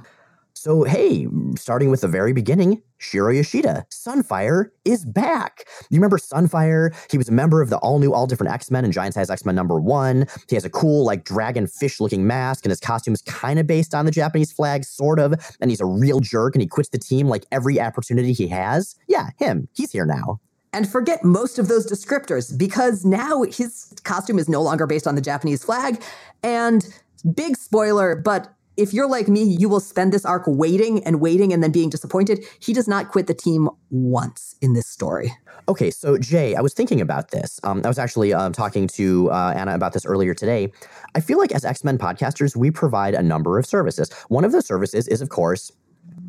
So, 0.64 0.84
hey, 0.86 1.28
starting 1.58 1.92
with 1.92 2.00
the 2.00 2.08
very 2.08 2.32
beginning, 2.32 2.82
Shiro 2.98 3.34
Yoshida, 3.34 3.86
Sunfire, 3.92 4.70
is 4.86 5.04
back. 5.04 5.66
You 5.90 5.98
remember 5.98 6.18
Sunfire? 6.18 6.96
He 7.12 7.18
was 7.18 7.28
a 7.28 7.34
member 7.34 7.62
of 7.62 7.70
the 7.70 7.76
all 7.80 8.00
new, 8.00 8.14
all 8.14 8.28
different 8.28 8.54
X 8.54 8.72
Men 8.72 8.86
and 8.86 8.94
Giant 8.94 9.14
Size 9.14 9.30
X 9.30 9.44
Men 9.44 9.56
number 9.56 9.78
one. 9.78 10.26
He 10.48 10.56
has 10.56 10.64
a 10.64 10.70
cool, 10.70 11.04
like, 11.04 11.26
dragon 11.26 11.68
fish 11.68 12.00
looking 12.00 12.26
mask, 12.26 12.64
and 12.64 12.72
his 12.72 12.80
costume 12.80 13.14
is 13.14 13.22
kind 13.24 13.60
of 13.60 13.68
based 13.68 13.94
on 13.94 14.06
the 14.06 14.12
Japanese 14.12 14.54
flag, 14.54 14.86
sort 14.86 15.20
of. 15.20 15.34
And 15.60 15.70
he's 15.70 15.82
a 15.82 15.86
real 15.86 16.22
jerk, 16.22 16.56
and 16.56 16.62
he 16.62 16.68
quits 16.70 16.88
the 16.88 16.98
team 16.98 17.28
like 17.28 17.46
every 17.52 17.82
opportunity 17.82 18.32
he 18.32 18.48
has. 18.48 18.96
Yeah, 19.10 19.32
him. 19.38 19.68
He's 19.74 19.92
here 19.92 20.06
now. 20.06 20.40
and 20.72 20.90
forget 20.90 21.26
most 21.26 21.60
of 21.60 21.68
those 21.68 21.86
descriptors 21.86 22.58
because 22.58 23.04
now 23.04 23.44
his 23.44 23.94
costume 24.06 24.40
is 24.40 24.48
no 24.48 24.62
longer 24.62 24.88
based 24.88 25.08
on 25.08 25.16
the 25.16 25.22
Japanese 25.22 25.62
flag. 25.62 26.02
And 26.42 26.88
big 27.36 27.58
spoiler, 27.58 28.16
but 28.16 28.54
if 28.78 28.94
you're 28.94 29.08
like 29.08 29.28
me, 29.28 29.44
you 29.44 29.70
will 29.70 29.80
spend 29.80 30.12
this 30.12 30.26
arc 30.26 30.44
waiting 30.48 31.04
and 31.04 31.22
waiting 31.22 31.54
and 31.54 31.62
then 31.62 31.72
being 31.72 31.90
disappointed. 31.90 32.46
He 32.60 32.74
does 32.74 32.88
not 32.88 33.10
quit 33.10 33.28
the 33.28 33.34
team 33.34 33.70
once 33.90 34.56
in 34.62 34.74
this 34.74 34.88
story. 34.88 35.32
Okay, 35.68 35.92
so 35.92 36.18
Jay, 36.18 36.56
I 36.56 36.62
was 36.62 36.74
thinking 36.74 37.00
about 37.00 37.32
this. 37.32 37.60
Um, 37.64 37.82
I 37.86 37.88
was 37.88 38.00
actually 38.00 38.34
um, 38.34 38.52
talking 38.52 38.88
to 38.90 39.32
uh, 39.32 39.54
Anna 39.56 39.76
about 39.76 39.94
this 39.94 40.06
earlier 40.06 40.34
today. 40.34 40.72
I 41.16 41.20
feel 41.20 41.38
like 41.38 41.52
as 41.52 41.64
X 41.64 41.84
Men 41.84 41.98
podcasters, 41.98 42.56
we 42.56 42.72
provide 42.72 43.14
a 43.14 43.24
number 43.24 43.58
of 43.58 43.66
services. 43.66 44.12
One 44.28 44.44
of 44.44 44.52
those 44.52 44.66
services 44.66 45.08
is, 45.08 45.22
of 45.22 45.30
course, 45.30 45.72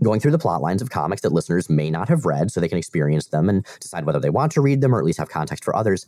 going 0.02 0.20
through 0.20 0.30
the 0.30 0.38
plot 0.38 0.60
lines 0.60 0.82
of 0.82 0.90
comics 0.90 1.22
that 1.22 1.32
listeners 1.32 1.70
may 1.70 1.90
not 1.90 2.08
have 2.08 2.24
read 2.24 2.50
so 2.50 2.60
they 2.60 2.68
can 2.68 2.78
experience 2.78 3.28
them 3.28 3.48
and 3.48 3.66
decide 3.80 4.04
whether 4.04 4.20
they 4.20 4.30
want 4.30 4.52
to 4.52 4.60
read 4.60 4.80
them 4.80 4.94
or 4.94 4.98
at 4.98 5.04
least 5.04 5.18
have 5.18 5.28
context 5.28 5.64
for 5.64 5.74
others. 5.74 6.06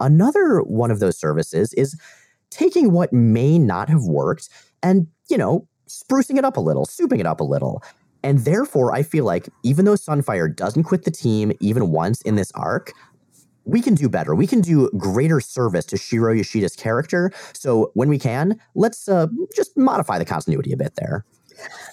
Another 0.00 0.60
one 0.60 0.90
of 0.90 1.00
those 1.00 1.18
services 1.18 1.72
is 1.74 1.98
taking 2.50 2.92
what 2.92 3.12
may 3.12 3.58
not 3.58 3.88
have 3.88 4.04
worked 4.04 4.48
and, 4.82 5.06
you 5.28 5.38
know, 5.38 5.66
sprucing 5.88 6.38
it 6.38 6.44
up 6.44 6.56
a 6.56 6.60
little, 6.60 6.86
souping 6.86 7.20
it 7.20 7.26
up 7.26 7.40
a 7.40 7.44
little. 7.44 7.82
And 8.22 8.40
therefore, 8.40 8.94
I 8.94 9.02
feel 9.02 9.24
like 9.24 9.48
even 9.62 9.84
though 9.84 9.94
Sunfire 9.94 10.54
doesn't 10.54 10.84
quit 10.84 11.04
the 11.04 11.10
team 11.10 11.52
even 11.60 11.90
once 11.90 12.22
in 12.22 12.34
this 12.34 12.50
arc, 12.52 12.92
we 13.64 13.82
can 13.82 13.94
do 13.94 14.08
better. 14.08 14.34
We 14.34 14.46
can 14.46 14.60
do 14.60 14.90
greater 14.96 15.40
service 15.40 15.84
to 15.86 15.96
Shiro 15.96 16.32
Yoshida's 16.32 16.76
character. 16.76 17.32
So 17.52 17.90
when 17.94 18.08
we 18.08 18.18
can, 18.18 18.60
let's 18.74 19.08
uh, 19.08 19.26
just 19.54 19.76
modify 19.76 20.18
the 20.18 20.24
continuity 20.24 20.72
a 20.72 20.76
bit 20.76 20.94
there. 20.96 21.24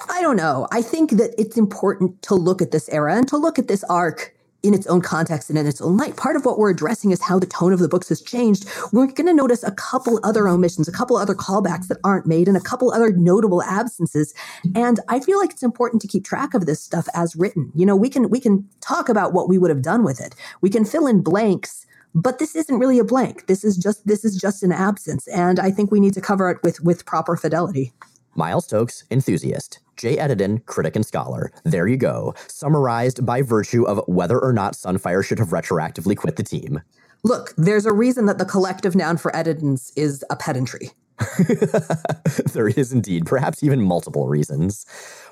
I 0.09 0.21
don't 0.21 0.35
know. 0.35 0.67
I 0.71 0.81
think 0.81 1.11
that 1.11 1.33
it's 1.37 1.57
important 1.57 2.21
to 2.23 2.35
look 2.35 2.61
at 2.61 2.71
this 2.71 2.89
era 2.89 3.15
and 3.15 3.27
to 3.29 3.37
look 3.37 3.57
at 3.57 3.67
this 3.67 3.83
arc 3.85 4.35
in 4.63 4.73
its 4.73 4.87
own 4.87 5.01
context 5.01 5.49
and 5.49 5.59
in 5.59 5.67
its 5.67 5.81
own 5.81 5.97
light. 5.97 6.15
Part 6.15 6.37
of 6.37 6.45
what 6.45 6.57
we're 6.57 6.71
addressing 6.71 7.11
is 7.11 7.21
how 7.21 7.37
the 7.37 7.45
tone 7.45 7.73
of 7.73 7.79
the 7.79 7.89
books 7.89 8.09
has 8.09 8.21
changed. 8.21 8.65
We're 8.93 9.07
going 9.07 9.27
to 9.27 9.33
notice 9.33 9.61
a 9.61 9.71
couple 9.71 10.19
other 10.23 10.47
omissions, 10.47 10.87
a 10.87 10.91
couple 10.91 11.17
other 11.17 11.35
callbacks 11.35 11.87
that 11.87 11.97
aren't 12.03 12.25
made, 12.25 12.47
and 12.47 12.55
a 12.55 12.61
couple 12.61 12.91
other 12.91 13.11
notable 13.11 13.61
absences. 13.61 14.33
And 14.73 15.01
I 15.09 15.19
feel 15.19 15.37
like 15.37 15.51
it's 15.51 15.63
important 15.63 16.01
to 16.01 16.07
keep 16.07 16.23
track 16.23 16.53
of 16.53 16.65
this 16.65 16.81
stuff 16.81 17.07
as 17.13 17.35
written. 17.35 17.71
You 17.75 17.85
know, 17.85 17.95
we 17.95 18.09
can 18.09 18.29
we 18.29 18.39
can 18.39 18.67
talk 18.79 19.09
about 19.09 19.33
what 19.33 19.49
we 19.49 19.57
would 19.57 19.69
have 19.69 19.81
done 19.81 20.03
with 20.03 20.21
it. 20.21 20.33
We 20.61 20.69
can 20.69 20.85
fill 20.85 21.07
in 21.07 21.21
blanks. 21.21 21.85
But 22.15 22.37
this 22.37 22.55
isn't 22.55 22.77
really 22.77 22.99
a 22.99 23.03
blank. 23.03 23.47
This 23.47 23.63
is 23.63 23.75
just 23.75 24.05
this 24.05 24.23
is 24.23 24.37
just 24.37 24.61
an 24.61 24.71
absence, 24.71 25.27
and 25.27 25.59
I 25.59 25.71
think 25.71 25.91
we 25.91 25.99
need 25.99 26.13
to 26.13 26.21
cover 26.21 26.51
it 26.51 26.61
with 26.61 26.79
with 26.81 27.07
proper 27.07 27.35
fidelity. 27.35 27.91
Miles 28.35 28.65
Stokes, 28.65 29.03
enthusiast. 29.09 29.79
Jay 29.95 30.17
Edidin, 30.17 30.65
critic 30.65 30.95
and 30.95 31.05
scholar. 31.05 31.51
There 31.63 31.87
you 31.87 31.97
go. 31.97 32.33
Summarized 32.47 33.25
by 33.25 33.41
virtue 33.41 33.83
of 33.83 34.01
whether 34.07 34.39
or 34.39 34.53
not 34.53 34.73
Sunfire 34.73 35.23
should 35.23 35.39
have 35.39 35.49
retroactively 35.49 36.15
quit 36.15 36.35
the 36.35 36.43
team. 36.43 36.81
Look, 37.23 37.53
there's 37.57 37.85
a 37.85 37.93
reason 37.93 38.25
that 38.25 38.37
the 38.37 38.45
collective 38.45 38.95
noun 38.95 39.17
for 39.17 39.31
Edidins 39.31 39.91
is 39.95 40.25
a 40.29 40.35
pedantry. 40.35 40.91
there 42.53 42.67
is 42.67 42.91
indeed, 42.91 43.25
perhaps 43.25 43.63
even 43.63 43.81
multiple 43.81 44.27
reasons. 44.27 44.85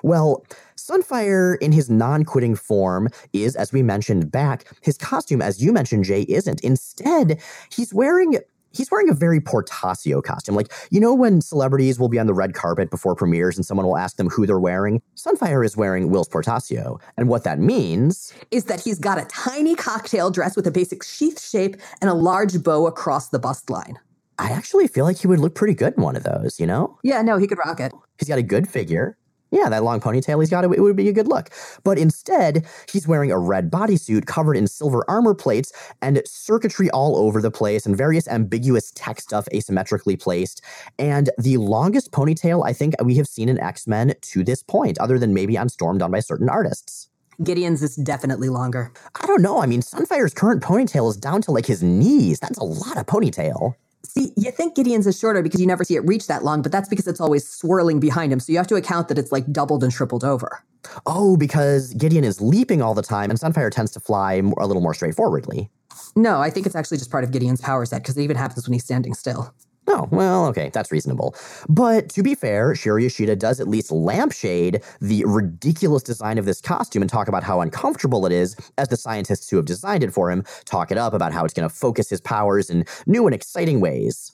Well, 0.04 0.46
Sunfire, 0.78 1.58
in 1.60 1.72
his 1.72 1.90
non 1.90 2.24
quitting 2.24 2.56
form, 2.56 3.10
is, 3.34 3.56
as 3.56 3.74
we 3.74 3.84
mentioned 3.84 4.32
back, 4.32 4.66
his 4.82 4.98
costume, 4.98 5.42
as 5.42 5.62
you 5.62 5.74
mentioned, 5.74 6.06
Jay, 6.06 6.22
isn't. 6.30 6.62
Instead, 6.62 7.42
he's 7.72 7.94
wearing 7.94 8.38
he's 8.74 8.90
wearing 8.92 9.10
a 9.10 9.14
very 9.14 9.40
Portacio 9.40 10.24
costume. 10.24 10.56
Like, 10.56 10.72
you 10.90 11.00
know, 11.00 11.14
when 11.14 11.42
celebrities 11.42 12.00
will 12.00 12.10
be 12.10 12.20
on 12.20 12.28
the 12.28 12.34
red 12.34 12.54
carpet 12.54 12.90
before 12.90 13.16
premieres 13.16 13.58
and 13.58 13.66
someone 13.66 13.86
will 13.86 13.98
ask 13.98 14.18
them 14.18 14.30
who 14.30 14.46
they're 14.46 14.60
wearing? 14.60 15.02
Sunfire 15.16 15.66
is 15.66 15.78
wearing 15.78 16.10
Whilce 16.10 16.30
Portacio. 16.30 17.00
And 17.18 17.28
what 17.28 17.44
that 17.44 17.60
means 17.60 18.34
is 18.52 18.66
that 18.66 18.82
he's 18.82 19.00
got 19.00 19.18
a 19.18 19.26
tiny 19.26 19.76
cocktail 19.76 20.32
dress 20.32 20.56
with 20.56 20.68
a 20.68 20.72
basic 20.72 21.04
sheath 21.04 21.42
shape 21.42 21.76
and 22.02 22.10
a 22.10 22.14
large 22.14 22.64
bow 22.64 22.88
across 22.88 23.30
the 23.30 23.40
bust 23.40 23.70
line. 23.70 23.98
I 24.40 24.50
actually 24.50 24.88
feel 24.88 25.06
like 25.06 25.18
he 25.20 25.28
would 25.28 25.40
look 25.40 25.54
pretty 25.54 25.76
good 25.76 25.94
in 25.98 26.04
one 26.04 26.16
of 26.16 26.24
those, 26.24 26.60
you 26.60 26.66
know? 26.66 26.98
Yeah, 27.04 27.22
no, 27.22 27.38
he 27.38 27.46
could 27.46 27.60
rock 27.60 27.80
it. 27.80 27.94
He's 28.18 28.28
got 28.28 28.40
a 28.40 28.44
good 28.44 28.68
figure 28.68 29.18
yeah, 29.52 29.70
that 29.70 29.84
long 29.84 30.00
ponytail 30.00 30.42
he's 30.42 30.50
got, 30.50 30.64
it 30.64 30.80
would 30.80 30.96
be 30.96 31.10
a 31.10 31.14
good 31.14 31.28
look. 31.28 31.50
But 31.84 31.98
instead, 31.98 32.66
he's 32.92 33.08
wearing 33.08 33.32
a 33.32 33.38
red 33.38 33.70
bodysuit 33.70 34.26
covered 34.26 34.56
in 34.56 34.68
silver 34.68 35.04
armor 35.08 35.36
plates 35.36 35.72
and 36.02 36.22
circuitry 36.26 36.90
all 36.92 37.18
over 37.18 37.42
the 37.42 37.52
place 37.52 37.86
and 37.86 37.96
various 37.96 38.28
ambiguous 38.28 38.92
tech 38.96 39.20
stuff 39.20 39.48
asymmetrically 39.54 40.20
placed. 40.20 40.62
And 40.98 41.30
the 41.38 41.58
longest 41.58 42.12
ponytail 42.12 42.66
I 42.66 42.74
think 42.74 42.96
we 43.04 43.16
have 43.16 43.28
seen 43.28 43.50
in 43.50 43.60
X 43.60 43.88
Men 43.88 44.14
to 44.22 44.44
this 44.44 44.64
point, 44.64 44.98
other 45.00 45.20
than 45.20 45.34
maybe 45.34 45.58
on 45.58 45.70
Storm 45.70 45.98
done 45.98 46.12
by 46.12 46.22
certain 46.22 46.50
artists. 46.50 47.10
Gideon's 47.44 47.82
is 47.82 47.96
definitely 47.96 48.50
longer. 48.50 48.92
I 49.22 49.26
don't 49.26 49.42
know. 49.42 49.62
I 49.62 49.66
mean, 49.66 49.82
Sunfire's 49.82 50.34
current 50.34 50.62
ponytail 50.62 51.10
is 51.10 51.18
down 51.18 51.42
to 51.44 51.52
like 51.52 51.66
his 51.66 51.82
knees. 51.82 52.40
That's 52.40 52.60
a 52.60 52.64
lot 52.64 52.98
of 52.98 53.06
ponytail. 53.08 53.76
See, 54.14 54.34
you 54.36 54.52
think 54.52 54.76
Gideon's 54.76 55.08
is 55.08 55.18
shorter 55.18 55.42
because 55.42 55.62
you 55.62 55.68
never 55.68 55.86
see 55.86 55.96
it 55.96 56.06
reach 56.06 56.28
that 56.28 56.44
long, 56.44 56.62
but 56.62 56.70
that's 56.70 56.90
because 56.90 57.08
it's 57.08 57.22
always 57.22 57.48
swirling 57.48 58.02
behind 58.02 58.34
him. 58.34 58.42
So 58.42 58.52
you 58.52 58.58
have 58.58 58.68
to 58.68 58.76
account 58.76 59.08
that 59.08 59.18
it's 59.18 59.32
like 59.32 59.50
doubled 59.54 59.86
and 59.86 59.92
tripled 59.92 60.26
over. 60.26 60.62
Oh, 61.06 61.38
because 61.38 61.94
Gideon 61.94 62.26
is 62.26 62.42
leaping 62.42 62.82
all 62.82 62.94
the 62.94 63.04
time 63.04 63.30
and 63.30 63.40
Sunfire 63.40 63.72
tends 63.72 63.92
to 63.92 64.02
fly 64.02 64.34
a 64.34 64.68
little 64.68 64.82
more 64.82 64.94
straightforwardly. 64.94 65.70
No, 66.14 66.42
I 66.42 66.50
think 66.50 66.66
it's 66.66 66.76
actually 66.76 66.98
just 66.98 67.10
part 67.10 67.24
of 67.24 67.32
Gideon's 67.32 67.62
power 67.62 67.86
set 67.86 68.02
because 68.02 68.18
it 68.18 68.24
even 68.24 68.36
happens 68.36 68.68
when 68.68 68.74
he's 68.74 68.84
standing 68.84 69.14
still. 69.14 69.54
Oh, 69.94 70.08
well, 70.10 70.46
okay, 70.48 70.72
that's 70.74 70.90
reasonable. 70.90 71.36
But 71.68 72.08
to 72.12 72.24
be 72.24 72.34
fair, 72.34 72.76
Shiro 72.76 72.96
Yoshida 72.96 73.36
does 73.36 73.60
at 73.60 73.68
least 73.68 73.92
lampshade 73.92 74.82
the 75.02 75.26
ridiculous 75.26 76.02
design 76.02 76.38
of 76.38 76.46
this 76.46 76.62
costume 76.62 77.04
and 77.04 77.12
talk 77.12 77.28
about 77.28 77.44
how 77.44 77.60
uncomfortable 77.60 78.26
it 78.26 78.32
is 78.32 78.56
as 78.78 78.88
the 78.88 78.96
scientists 78.96 79.50
who 79.50 79.58
have 79.58 79.66
designed 79.66 80.02
it 80.02 80.14
for 80.14 80.32
him 80.32 80.46
talk 80.64 80.92
it 80.92 80.98
up 80.98 81.14
about 81.14 81.34
how 81.34 81.44
it's 81.44 81.54
going 81.54 81.68
to 81.68 81.76
focus 81.76 82.10
his 82.10 82.22
powers 82.22 82.70
in 82.70 82.86
new 83.06 83.28
and 83.28 83.36
exciting 83.36 83.82
ways. 83.82 84.32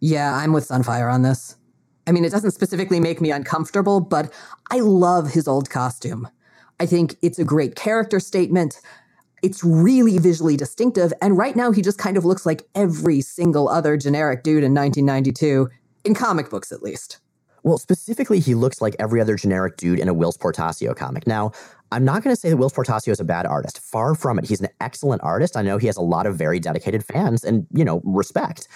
Yeah, 0.00 0.34
I'm 0.34 0.52
with 0.52 0.66
Sunfire 0.66 1.12
on 1.12 1.22
this. 1.22 1.56
I 2.08 2.12
mean, 2.12 2.24
it 2.24 2.32
doesn't 2.32 2.50
specifically 2.50 2.98
make 2.98 3.20
me 3.20 3.30
uncomfortable, 3.30 4.00
but 4.00 4.32
I 4.72 4.80
love 4.80 5.30
his 5.30 5.46
old 5.46 5.70
costume. 5.70 6.28
I 6.80 6.86
think 6.86 7.14
it's 7.22 7.38
a 7.38 7.44
great 7.44 7.76
character 7.76 8.18
statement 8.18 8.80
it's 9.42 9.62
really 9.62 10.18
visually 10.18 10.56
distinctive. 10.56 11.12
And 11.20 11.36
right 11.36 11.56
now, 11.56 11.72
he 11.72 11.82
just 11.82 11.98
kind 11.98 12.16
of 12.16 12.24
looks 12.24 12.46
like 12.46 12.62
every 12.74 13.20
single 13.20 13.68
other 13.68 13.96
generic 13.96 14.42
dude 14.42 14.64
in 14.64 14.74
1992, 14.74 15.68
in 16.04 16.14
comic 16.14 16.50
books 16.50 16.72
at 16.72 16.82
least. 16.82 17.18
Well, 17.62 17.78
specifically, 17.78 18.38
he 18.38 18.54
looks 18.54 18.80
like 18.80 18.94
every 18.98 19.20
other 19.20 19.34
generic 19.34 19.76
dude 19.76 19.98
in 19.98 20.08
a 20.08 20.14
Whilce 20.14 20.38
Portacio 20.38 20.96
comic. 20.96 21.26
Now, 21.26 21.50
I'm 21.90 22.04
not 22.04 22.22
going 22.22 22.34
to 22.34 22.40
say 22.40 22.48
that 22.48 22.56
Whilce 22.56 22.74
Portacio 22.74 23.10
is 23.10 23.18
a 23.18 23.24
bad 23.24 23.44
artist. 23.44 23.80
Far 23.80 24.14
from 24.14 24.38
it. 24.38 24.46
He's 24.46 24.60
an 24.60 24.68
excellent 24.80 25.22
artist. 25.22 25.56
I 25.56 25.62
know 25.62 25.76
he 25.76 25.88
has 25.88 25.96
a 25.96 26.02
lot 26.02 26.26
of 26.26 26.36
very 26.36 26.60
dedicated 26.60 27.04
fans 27.04 27.42
and, 27.42 27.66
you 27.72 27.84
know, 27.84 28.02
respect. 28.04 28.68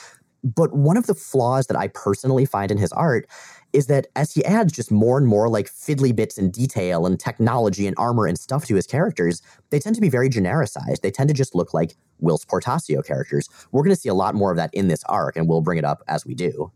But 0.42 0.72
one 0.72 0.96
of 0.96 1.06
the 1.06 1.14
flaws 1.14 1.66
that 1.68 1.76
I 1.76 1.88
personally 1.88 2.46
find 2.46 2.70
in 2.70 2.78
his 2.78 2.92
art 2.92 3.28
is 3.72 3.86
that 3.86 4.06
as 4.16 4.32
he 4.32 4.44
adds 4.44 4.72
just 4.72 4.90
more 4.90 5.18
and 5.18 5.26
more 5.26 5.48
like 5.48 5.66
fiddly 5.66 6.14
bits 6.14 6.38
and 6.38 6.52
detail 6.52 7.06
and 7.06 7.18
technology 7.18 7.86
and 7.86 7.94
armor 7.98 8.26
and 8.26 8.38
stuff 8.38 8.66
to 8.66 8.74
his 8.74 8.86
characters, 8.86 9.42
they 9.70 9.78
tend 9.78 9.94
to 9.94 10.00
be 10.00 10.08
very 10.08 10.28
genericized. 10.28 11.00
They 11.02 11.10
tend 11.10 11.28
to 11.28 11.34
just 11.34 11.54
look 11.54 11.72
like 11.72 11.96
Whilce 12.20 12.44
Portacio 12.44 13.04
characters. 13.04 13.48
We're 13.72 13.82
going 13.82 13.94
to 13.94 14.00
see 14.00 14.08
a 14.08 14.14
lot 14.14 14.34
more 14.34 14.50
of 14.50 14.56
that 14.56 14.72
in 14.74 14.88
this 14.88 15.04
arc, 15.04 15.36
and 15.36 15.48
we'll 15.48 15.62
bring 15.62 15.78
it 15.78 15.84
up 15.84 16.02
as 16.08 16.26
we 16.26 16.34
do. 16.34 16.72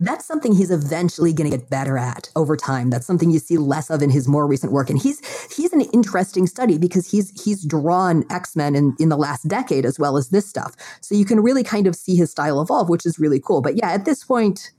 That's 0.00 0.24
something 0.24 0.54
he's 0.54 0.70
eventually 0.70 1.32
going 1.32 1.50
to 1.50 1.56
get 1.56 1.70
better 1.70 1.98
at 1.98 2.30
over 2.36 2.56
time. 2.56 2.90
That's 2.90 3.06
something 3.06 3.30
you 3.30 3.38
see 3.38 3.56
less 3.56 3.90
of 3.90 4.02
in 4.02 4.10
his 4.10 4.28
more 4.28 4.46
recent 4.46 4.72
work, 4.72 4.90
and 4.90 5.00
he's 5.00 5.20
he's 5.54 5.72
an 5.72 5.82
interesting 5.92 6.46
study 6.46 6.78
because 6.78 7.10
he's 7.10 7.42
he's 7.42 7.64
drawn 7.64 8.24
X 8.30 8.56
Men 8.56 8.74
in 8.74 8.96
in 8.98 9.08
the 9.08 9.16
last 9.16 9.48
decade 9.48 9.84
as 9.84 9.98
well 9.98 10.16
as 10.16 10.30
this 10.30 10.46
stuff. 10.46 10.74
So 11.00 11.14
you 11.14 11.24
can 11.24 11.40
really 11.40 11.64
kind 11.64 11.86
of 11.86 11.96
see 11.96 12.16
his 12.16 12.30
style 12.30 12.60
evolve, 12.60 12.88
which 12.88 13.06
is 13.06 13.18
really 13.18 13.40
cool. 13.40 13.62
But 13.62 13.76
yeah, 13.76 13.90
at 13.90 14.04
this 14.04 14.24
point, 14.24 14.70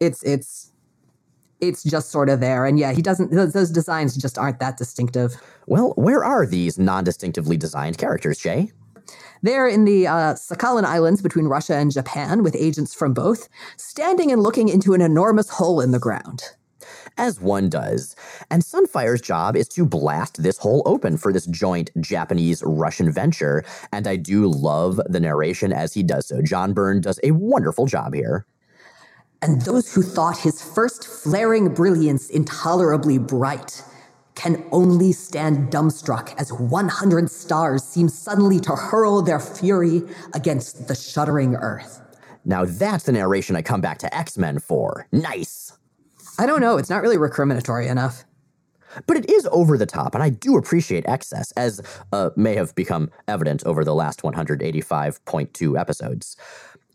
it's 0.00 0.22
it's 0.22 0.72
it's 1.60 1.82
just 1.82 2.10
sort 2.10 2.28
of 2.28 2.40
there. 2.40 2.66
And 2.66 2.78
yeah, 2.78 2.92
he 2.92 3.02
doesn't 3.02 3.32
those, 3.32 3.52
those 3.52 3.70
designs 3.70 4.16
just 4.16 4.38
aren't 4.38 4.60
that 4.60 4.76
distinctive. 4.76 5.36
Well, 5.66 5.92
where 5.96 6.24
are 6.24 6.46
these 6.46 6.78
non-distinctively 6.78 7.56
designed 7.56 7.98
characters, 7.98 8.38
Jay? 8.38 8.72
They're 9.42 9.68
in 9.68 9.84
the 9.84 10.06
uh, 10.06 10.34
Sakhalin 10.34 10.84
Islands 10.84 11.22
between 11.22 11.46
Russia 11.46 11.76
and 11.76 11.92
Japan 11.92 12.42
with 12.42 12.56
agents 12.56 12.94
from 12.94 13.14
both, 13.14 13.48
standing 13.76 14.32
and 14.32 14.42
looking 14.42 14.68
into 14.68 14.94
an 14.94 15.00
enormous 15.00 15.48
hole 15.48 15.80
in 15.80 15.92
the 15.92 16.00
ground. 16.00 16.42
As 17.16 17.40
one 17.40 17.68
does. 17.68 18.16
And 18.50 18.64
Sunfire's 18.64 19.20
job 19.20 19.56
is 19.56 19.68
to 19.70 19.84
blast 19.84 20.42
this 20.42 20.58
hole 20.58 20.82
open 20.86 21.16
for 21.16 21.32
this 21.32 21.46
joint 21.46 21.90
Japanese 22.00 22.62
Russian 22.64 23.10
venture. 23.10 23.64
And 23.92 24.06
I 24.06 24.16
do 24.16 24.46
love 24.46 25.00
the 25.06 25.20
narration 25.20 25.72
as 25.72 25.94
he 25.94 26.02
does 26.02 26.28
so. 26.28 26.42
John 26.42 26.72
Byrne 26.72 27.00
does 27.00 27.18
a 27.22 27.32
wonderful 27.32 27.86
job 27.86 28.14
here 28.14 28.46
and 29.42 29.62
those 29.62 29.92
who 29.92 30.02
thought 30.02 30.38
his 30.38 30.62
first 30.62 31.06
flaring 31.06 31.72
brilliance 31.72 32.28
intolerably 32.30 33.18
bright 33.18 33.82
can 34.34 34.64
only 34.70 35.12
stand 35.12 35.70
dumbstruck 35.72 36.34
as 36.38 36.52
100 36.52 37.30
stars 37.30 37.82
seem 37.82 38.08
suddenly 38.08 38.60
to 38.60 38.72
hurl 38.72 39.20
their 39.20 39.40
fury 39.40 40.02
against 40.34 40.86
the 40.86 40.94
shuddering 40.94 41.56
earth. 41.56 42.00
Now 42.44 42.64
that's 42.64 43.04
the 43.04 43.12
narration 43.12 43.56
I 43.56 43.62
come 43.62 43.80
back 43.80 43.98
to 43.98 44.16
X 44.16 44.38
Men 44.38 44.58
for. 44.60 45.08
Nice. 45.12 45.76
I 46.38 46.46
don't 46.46 46.60
know, 46.60 46.76
it's 46.76 46.90
not 46.90 47.02
really 47.02 47.16
recriminatory 47.16 47.88
enough. 47.90 48.24
But 49.06 49.16
it 49.18 49.30
is 49.30 49.46
over 49.52 49.76
the 49.76 49.86
top, 49.86 50.14
and 50.14 50.22
I 50.22 50.30
do 50.30 50.56
appreciate 50.56 51.04
excess, 51.06 51.52
as 51.52 51.82
uh, 52.12 52.30
may 52.36 52.54
have 52.54 52.74
become 52.74 53.10
evident 53.26 53.62
over 53.64 53.84
the 53.84 53.94
last 53.94 54.22
185.2 54.22 55.78
episodes. 55.78 56.36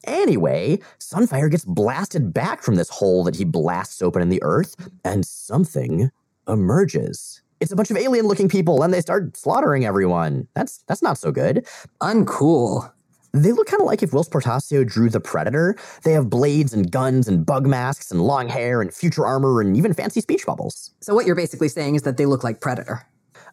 Anyway, 0.05 0.79
Sunfire 0.99 1.49
gets 1.49 1.65
blasted 1.65 2.33
back 2.33 2.61
from 2.61 2.75
this 2.75 2.89
hole 2.89 3.23
that 3.23 3.35
he 3.35 3.45
blasts 3.45 4.01
open 4.01 4.21
in 4.21 4.29
the 4.29 4.41
earth, 4.43 4.75
and 5.03 5.25
something 5.25 6.11
emerges. 6.47 7.41
It's 7.59 7.71
a 7.71 7.75
bunch 7.75 7.91
of 7.91 7.97
alien 7.97 8.27
looking 8.27 8.49
people 8.49 8.83
and 8.83 8.93
they 8.93 8.99
start 8.99 9.37
slaughtering 9.37 9.85
everyone. 9.85 10.47
That's 10.53 10.83
that's 10.87 11.01
not 11.01 11.17
so 11.17 11.31
good. 11.31 11.65
Uncool. 12.01 12.91
They 13.31 13.51
look 13.51 13.67
kind 13.67 13.81
of 13.81 13.87
like 13.87 14.03
if 14.03 14.11
Whilce 14.11 14.29
Portacio 14.29 14.85
drew 14.85 15.09
the 15.09 15.21
Predator. 15.21 15.75
They 16.03 16.11
have 16.11 16.29
blades 16.29 16.73
and 16.73 16.91
guns 16.91 17.27
and 17.27 17.45
bug 17.45 17.65
masks 17.65 18.11
and 18.11 18.21
long 18.21 18.49
hair 18.49 18.81
and 18.81 18.93
future 18.93 19.25
armor 19.25 19.61
and 19.61 19.77
even 19.77 19.93
fancy 19.93 20.19
speech 20.19 20.45
bubbles. 20.45 20.91
So 20.99 21.15
what 21.15 21.25
you're 21.25 21.35
basically 21.35 21.69
saying 21.69 21.95
is 21.95 22.01
that 22.01 22.17
they 22.17 22.25
look 22.25 22.43
like 22.43 22.59
Predator. 22.59 23.07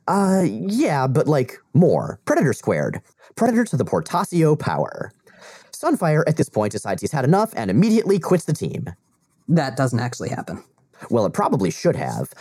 Uh, 0.09 0.43
yeah, 0.45 1.07
but 1.07 1.29
like 1.29 1.59
more. 1.73 2.21
Predator 2.25 2.53
squared. 2.53 3.01
Predator 3.37 3.65
to 3.67 3.77
the 3.77 3.85
Portacio 3.85 4.59
power. 4.59 5.13
Sunfire 5.81 6.23
at 6.27 6.37
this 6.37 6.49
point 6.49 6.73
decides 6.73 7.01
he's 7.01 7.13
had 7.13 7.25
enough 7.25 7.53
and 7.57 7.71
immediately 7.71 8.19
quits 8.19 8.45
the 8.45 8.53
team. 8.53 8.91
That 9.49 9.77
doesn't 9.77 10.01
actually 10.01 10.29
happen. 10.29 10.63
Well, 11.09 11.25
it 11.25 11.33
probably 11.33 11.71
should 11.71 11.97
have. 11.97 12.33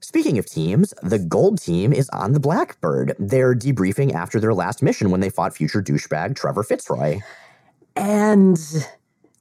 Speaking 0.00 0.36
of 0.38 0.46
teams, 0.46 0.92
the 1.02 1.18
gold 1.18 1.60
team 1.60 1.92
is 1.92 2.08
on 2.10 2.32
the 2.32 2.40
Blackbird. 2.40 3.14
They're 3.18 3.54
debriefing 3.54 4.12
after 4.12 4.40
their 4.40 4.52
last 4.52 4.82
mission 4.82 5.10
when 5.10 5.20
they 5.20 5.30
fought 5.30 5.54
future 5.54 5.80
douchebag 5.80 6.34
Trevor 6.34 6.64
Fitzroy. 6.64 7.20
And 7.94 8.58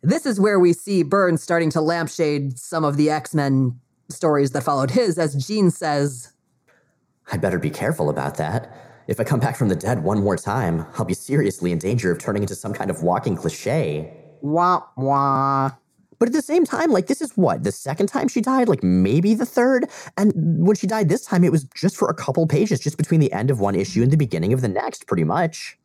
this 0.03 0.25
is 0.25 0.39
where 0.39 0.60
we 0.60 0.74
see 0.74 1.03
Byrne's 1.03 1.41
starting 1.41 1.71
to 1.71 1.81
lampshade 1.81 2.60
some 2.60 2.83
of 2.83 2.95
the 2.95 3.10
X 3.10 3.33
Men 3.33 3.79
stories 4.10 4.51
that 4.51 4.63
followed 4.63 4.91
his, 4.91 5.17
as 5.17 5.33
Jean 5.45 5.71
says, 5.71 6.31
I'd 7.31 7.41
better 7.41 7.60
be 7.60 7.69
careful 7.69 8.10
about 8.10 8.36
that. 8.38 8.75
If 9.12 9.20
I 9.20 9.25
come 9.25 9.41
back 9.41 9.58
from 9.58 9.68
the 9.68 9.75
dead 9.75 10.06
one 10.06 10.24
more 10.24 10.38
time, 10.38 10.86
I'll 10.98 11.03
be 11.03 11.13
seriously 11.13 11.74
in 11.74 11.80
danger 11.80 12.13
of 12.13 12.18
turning 12.18 12.44
into 12.44 12.56
some 12.56 12.72
kind 12.72 12.89
of 12.89 13.03
walking 13.03 13.36
cliche. 13.36 14.10
wah 14.39 14.84
wah. 14.96 15.72
But 16.18 16.30
at 16.30 16.34
the 16.34 16.41
same 16.41 16.63
time, 16.63 16.91
like, 16.91 17.08
this 17.08 17.20
is 17.20 17.36
what, 17.36 17.63
the 17.65 17.74
second 17.74 18.08
time 18.08 18.30
she 18.30 18.39
died? 18.39 18.70
Like, 18.70 18.84
maybe 18.84 19.34
the 19.34 19.46
third? 19.46 19.89
And 20.15 20.32
when 20.65 20.77
she 20.77 20.88
died 20.88 21.10
this 21.10 21.25
time, 21.25 21.44
it 21.44 21.51
was 21.51 21.65
just 21.75 21.98
for 21.98 22.08
a 22.08 22.13
couple 22.13 22.48
pages, 22.48 22.80
just 22.80 22.96
between 22.96 23.20
the 23.20 23.34
end 23.34 23.51
of 23.51 23.60
one 23.60 23.75
issue 23.75 24.01
and 24.01 24.12
the 24.12 24.18
beginning 24.18 24.53
of 24.53 24.62
the 24.62 24.70
next, 24.70 25.08
pretty 25.08 25.25
much. 25.25 25.77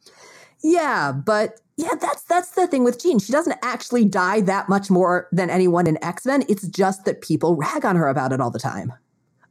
Yeah, 0.63 1.11
but 1.11 1.59
yeah, 1.77 1.95
that's 2.01 2.23
that's 2.23 2.51
the 2.51 2.69
thing 2.69 2.85
with 2.85 3.03
Jean. 3.03 3.19
She 3.19 3.33
doesn't 3.33 3.59
actually 3.61 4.05
die 4.05 4.41
that 4.43 4.69
much 4.69 4.89
more 4.89 5.27
than 5.33 5.51
anyone 5.51 5.89
in 5.89 6.03
X 6.05 6.27
Men. 6.27 6.45
It's 6.49 6.69
just 6.69 7.05
that 7.07 7.23
people 7.23 7.57
rag 7.57 7.85
on 7.85 7.97
her 7.97 8.07
about 8.07 8.33
it 8.33 8.41
all 8.41 8.53
the 8.53 8.61
time. 8.61 8.93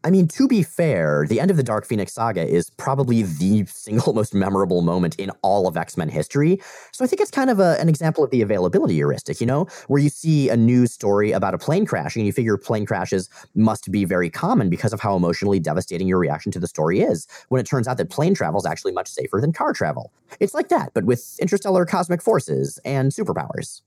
I 0.05 0.11
mean, 0.11 0.27
to 0.27 0.47
be 0.47 0.61
fair, 0.61 1.25
the 1.27 1.39
end 1.39 1.49
of 1.49 1.57
the 1.57 1.63
Dark 1.63 1.83
Phoenix 1.83 2.13
saga 2.13 2.47
is 2.47 2.69
probably 2.69 3.23
the 3.23 3.65
single 3.65 4.13
most 4.19 4.35
memorable 4.35 4.83
moment 4.83 5.15
in 5.15 5.31
all 5.41 5.67
of 5.67 5.75
X 5.75 5.97
Men 5.97 6.09
history. 6.09 6.61
So 6.91 7.03
I 7.03 7.07
think 7.07 7.23
it's 7.23 7.31
kind 7.31 7.49
of 7.49 7.59
a, 7.59 7.75
an 7.81 7.89
example 7.89 8.23
of 8.23 8.29
the 8.29 8.43
availability 8.43 8.93
heuristic, 8.93 9.41
you 9.41 9.47
know, 9.47 9.65
where 9.87 9.99
you 9.99 10.09
see 10.09 10.47
a 10.49 10.55
news 10.55 10.93
story 10.93 11.31
about 11.31 11.55
a 11.55 11.57
plane 11.57 11.87
crashing 11.87 12.21
and 12.21 12.27
you 12.27 12.33
figure 12.33 12.55
plane 12.55 12.85
crashes 12.85 13.31
must 13.55 13.91
be 13.91 14.05
very 14.05 14.29
common 14.29 14.69
because 14.69 14.93
of 14.93 14.99
how 14.99 15.15
emotionally 15.15 15.59
devastating 15.59 16.07
your 16.07 16.19
reaction 16.19 16.51
to 16.51 16.59
the 16.59 16.67
story 16.67 16.99
is, 16.99 17.27
when 17.49 17.59
it 17.59 17.65
turns 17.65 17.87
out 17.87 17.97
that 17.97 18.11
plane 18.11 18.35
travel 18.35 18.59
is 18.59 18.65
actually 18.67 18.91
much 18.91 19.07
safer 19.07 19.41
than 19.41 19.51
car 19.51 19.73
travel. 19.73 20.13
It's 20.39 20.53
like 20.53 20.69
that, 20.69 20.91
but 20.93 21.05
with 21.05 21.35
interstellar 21.39 21.83
cosmic 21.83 22.21
forces 22.21 22.77
and 22.85 23.11
superpowers. 23.11 23.81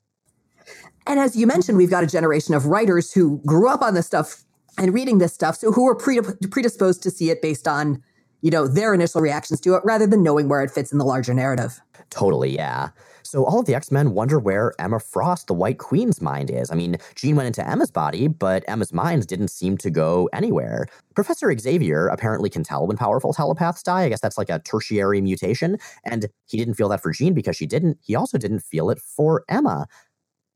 And 1.06 1.20
as 1.20 1.36
you 1.36 1.46
mentioned, 1.46 1.78
we've 1.78 1.90
got 1.90 2.02
a 2.02 2.08
generation 2.08 2.54
of 2.54 2.66
writers 2.66 3.12
who 3.12 3.40
grew 3.46 3.68
up 3.68 3.82
on 3.82 3.94
this 3.94 4.06
stuff 4.06 4.44
and 4.78 4.94
reading 4.94 5.18
this 5.18 5.32
stuff, 5.32 5.56
so 5.56 5.72
who 5.72 5.86
are 5.86 5.94
predisposed 5.94 7.02
to 7.02 7.10
see 7.10 7.30
it 7.30 7.42
based 7.42 7.68
on, 7.68 8.02
you 8.40 8.50
know, 8.50 8.66
their 8.66 8.94
initial 8.94 9.20
reactions 9.20 9.60
to 9.60 9.74
it 9.74 9.82
rather 9.84 10.06
than 10.06 10.22
knowing 10.22 10.48
where 10.48 10.62
it 10.62 10.70
fits 10.70 10.92
in 10.92 10.98
the 10.98 11.04
larger 11.04 11.34
narrative. 11.34 11.80
Totally, 12.10 12.54
yeah. 12.54 12.90
So 13.22 13.44
all 13.44 13.60
of 13.60 13.66
the 13.66 13.74
X 13.74 13.92
Men 13.92 14.14
wonder 14.14 14.38
where 14.38 14.72
Emma 14.78 14.98
Frost, 14.98 15.48
the 15.48 15.52
White 15.52 15.76
Queen's 15.76 16.22
mind 16.22 16.48
is. 16.50 16.70
I 16.70 16.74
mean, 16.74 16.96
Jean 17.14 17.36
went 17.36 17.46
into 17.46 17.68
Emma's 17.68 17.90
body, 17.90 18.26
but 18.26 18.64
Emma's 18.66 18.90
mind 18.90 19.26
didn't 19.26 19.48
seem 19.48 19.76
to 19.78 19.90
go 19.90 20.30
anywhere. 20.32 20.86
Professor 21.14 21.54
Xavier 21.58 22.06
apparently 22.06 22.48
can 22.48 22.62
tell 22.62 22.86
when 22.86 22.96
powerful 22.96 23.34
telepaths 23.34 23.82
die. 23.82 24.04
I 24.04 24.08
guess 24.08 24.20
that's 24.20 24.38
like 24.38 24.48
a 24.48 24.60
tertiary 24.60 25.20
mutation. 25.20 25.76
And 26.04 26.28
he 26.46 26.56
didn't 26.56 26.74
feel 26.74 26.88
that 26.88 27.02
for 27.02 27.12
Jean 27.12 27.34
because 27.34 27.56
she 27.56 27.66
didn't. 27.66 27.98
He 28.00 28.14
also 28.14 28.38
didn't 28.38 28.60
feel 28.60 28.88
it 28.88 28.98
for 28.98 29.44
Emma. 29.46 29.86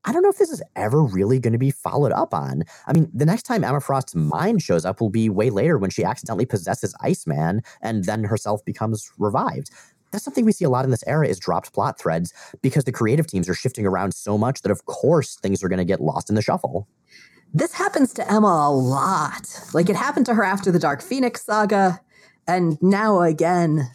I 0.05 0.11
don't 0.11 0.21
know 0.21 0.29
if 0.29 0.37
this 0.37 0.51
is 0.51 0.61
ever 0.75 1.01
really 1.01 1.39
going 1.39 1.53
to 1.53 1.59
be 1.59 1.71
followed 1.71 2.11
up 2.11 2.33
on. 2.33 2.63
I 2.87 2.93
mean, 2.93 3.09
the 3.13 3.25
next 3.25 3.43
time 3.43 3.63
Emma 3.63 3.79
Frost's 3.79 4.15
mind 4.15 4.61
shows 4.61 4.83
up 4.83 4.99
will 4.99 5.09
be 5.09 5.29
way 5.29 5.49
later 5.49 5.77
when 5.77 5.89
she 5.89 6.03
accidentally 6.03 6.45
possesses 6.45 6.93
Iceman 7.01 7.61
and 7.81 8.03
then 8.03 8.25
herself 8.25 8.65
becomes 8.65 9.09
revived. 9.17 9.69
That's 10.11 10.23
something 10.23 10.45
we 10.45 10.51
see 10.51 10.65
a 10.65 10.69
lot 10.69 10.85
in 10.85 10.91
this 10.91 11.03
era 11.07 11.27
is 11.27 11.39
dropped 11.39 11.73
plot 11.73 11.99
threads 11.99 12.33
because 12.61 12.83
the 12.83 12.91
creative 12.91 13.27
teams 13.27 13.49
are 13.49 13.55
shifting 13.55 13.85
around 13.85 14.13
so 14.13 14.37
much 14.37 14.61
that 14.61 14.71
of 14.71 14.85
course 14.85 15.37
things 15.37 15.63
are 15.63 15.69
going 15.69 15.79
to 15.79 15.85
get 15.85 16.01
lost 16.01 16.29
in 16.29 16.35
the 16.35 16.41
shuffle. 16.41 16.87
This 17.53 17.73
happens 17.73 18.13
to 18.13 18.31
Emma 18.31 18.67
a 18.67 18.71
lot. 18.71 19.47
Like 19.73 19.89
it 19.89 19.95
happened 19.95 20.25
to 20.27 20.33
her 20.33 20.43
after 20.43 20.71
the 20.71 20.79
Dark 20.79 21.01
Phoenix 21.01 21.45
saga, 21.45 21.99
and 22.47 22.77
now 22.81 23.21
again. 23.21 23.89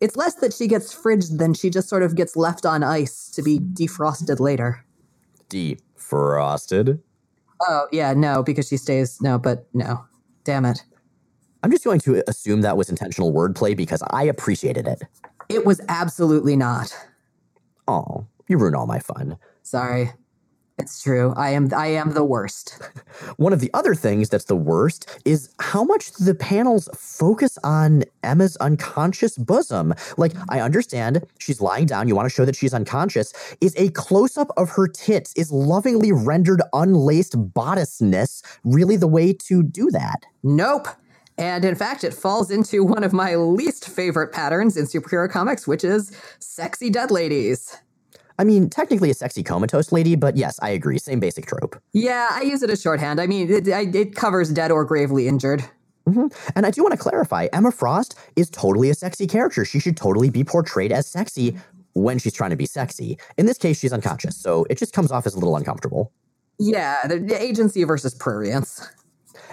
It's 0.00 0.16
less 0.16 0.34
that 0.36 0.52
she 0.52 0.66
gets 0.66 0.92
fridged 0.92 1.38
than 1.38 1.54
she 1.54 1.70
just 1.70 1.88
sort 1.88 2.02
of 2.02 2.16
gets 2.16 2.34
left 2.34 2.66
on 2.66 2.82
ice 2.82 3.30
to 3.34 3.40
be 3.40 3.60
defrosted 3.60 4.40
later. 4.40 4.84
Defrosted? 5.52 7.00
Oh, 7.60 7.86
yeah, 7.92 8.14
no, 8.14 8.42
because 8.42 8.68
she 8.68 8.76
stays. 8.76 9.20
No, 9.20 9.38
but 9.38 9.66
no. 9.74 10.04
Damn 10.44 10.64
it. 10.64 10.82
I'm 11.62 11.70
just 11.70 11.84
going 11.84 12.00
to 12.00 12.24
assume 12.28 12.62
that 12.62 12.76
was 12.76 12.88
intentional 12.88 13.32
wordplay 13.32 13.76
because 13.76 14.02
I 14.10 14.24
appreciated 14.24 14.88
it. 14.88 15.02
It 15.48 15.64
was 15.64 15.80
absolutely 15.88 16.56
not. 16.56 16.96
Oh, 17.86 18.26
you 18.48 18.56
ruin 18.56 18.74
all 18.74 18.86
my 18.86 18.98
fun. 18.98 19.36
Sorry. 19.62 20.10
It's 20.78 21.02
true. 21.02 21.34
I 21.36 21.50
am 21.50 21.68
I 21.74 21.88
am 21.88 22.12
the 22.12 22.24
worst. 22.24 22.78
One 23.36 23.52
of 23.52 23.60
the 23.60 23.70
other 23.74 23.94
things 23.94 24.28
that's 24.28 24.46
the 24.46 24.56
worst 24.56 25.08
is 25.24 25.50
how 25.60 25.84
much 25.84 26.12
the 26.12 26.34
panels 26.34 26.88
focus 26.94 27.58
on 27.62 28.04
Emma's 28.22 28.56
unconscious 28.56 29.36
bosom. 29.36 29.94
Like, 30.16 30.32
I 30.48 30.60
understand 30.60 31.24
she's 31.38 31.60
lying 31.60 31.86
down, 31.86 32.08
you 32.08 32.16
want 32.16 32.26
to 32.26 32.34
show 32.34 32.44
that 32.44 32.56
she's 32.56 32.74
unconscious. 32.74 33.32
Is 33.60 33.74
a 33.76 33.90
close 33.90 34.36
up 34.36 34.50
of 34.56 34.70
her 34.70 34.88
tits, 34.88 35.32
is 35.36 35.52
lovingly 35.52 36.10
rendered 36.10 36.62
unlaced 36.72 37.38
bodiceness 37.52 38.42
really 38.64 38.96
the 38.96 39.08
way 39.08 39.32
to 39.34 39.62
do 39.62 39.90
that? 39.90 40.24
Nope. 40.42 40.88
And 41.38 41.64
in 41.64 41.74
fact, 41.74 42.04
it 42.04 42.14
falls 42.14 42.50
into 42.50 42.84
one 42.84 43.04
of 43.04 43.12
my 43.12 43.36
least 43.36 43.88
favorite 43.88 44.32
patterns 44.32 44.76
in 44.76 44.86
superhero 44.86 45.30
comics, 45.30 45.66
which 45.66 45.84
is 45.84 46.12
sexy 46.38 46.90
dead 46.90 47.10
ladies. 47.10 47.76
I 48.38 48.44
mean, 48.44 48.70
technically 48.70 49.10
a 49.10 49.14
sexy 49.14 49.42
comatose 49.42 49.92
lady, 49.92 50.16
but 50.16 50.36
yes, 50.36 50.58
I 50.62 50.70
agree. 50.70 50.98
Same 50.98 51.20
basic 51.20 51.46
trope. 51.46 51.80
Yeah, 51.92 52.28
I 52.30 52.42
use 52.42 52.62
it 52.62 52.70
as 52.70 52.80
shorthand. 52.82 53.20
I 53.20 53.26
mean, 53.26 53.50
it, 53.50 53.68
I- 53.68 53.90
it 53.92 54.14
covers 54.14 54.50
dead 54.50 54.70
or 54.70 54.84
gravely 54.84 55.28
injured. 55.28 55.64
hmm 56.06 56.26
And 56.56 56.66
I 56.66 56.70
do 56.70 56.82
want 56.82 56.92
to 56.92 56.98
clarify 56.98 57.48
Emma 57.52 57.70
Frost 57.72 58.18
is 58.36 58.50
totally 58.50 58.90
a 58.90 58.94
sexy 58.94 59.26
character. 59.26 59.64
She 59.64 59.78
should 59.78 59.96
totally 59.96 60.30
be 60.30 60.44
portrayed 60.44 60.92
as 60.92 61.06
sexy 61.06 61.56
when 61.94 62.18
she's 62.18 62.32
trying 62.32 62.50
to 62.50 62.56
be 62.56 62.66
sexy. 62.66 63.18
In 63.36 63.46
this 63.46 63.58
case, 63.58 63.78
she's 63.78 63.92
unconscious, 63.92 64.36
so 64.36 64.66
it 64.70 64.78
just 64.78 64.92
comes 64.94 65.12
off 65.12 65.26
as 65.26 65.34
a 65.34 65.38
little 65.38 65.56
uncomfortable. 65.56 66.10
Yeah, 66.58 67.06
the, 67.06 67.18
the 67.18 67.40
agency 67.40 67.84
versus 67.84 68.14
prurience. 68.14 68.86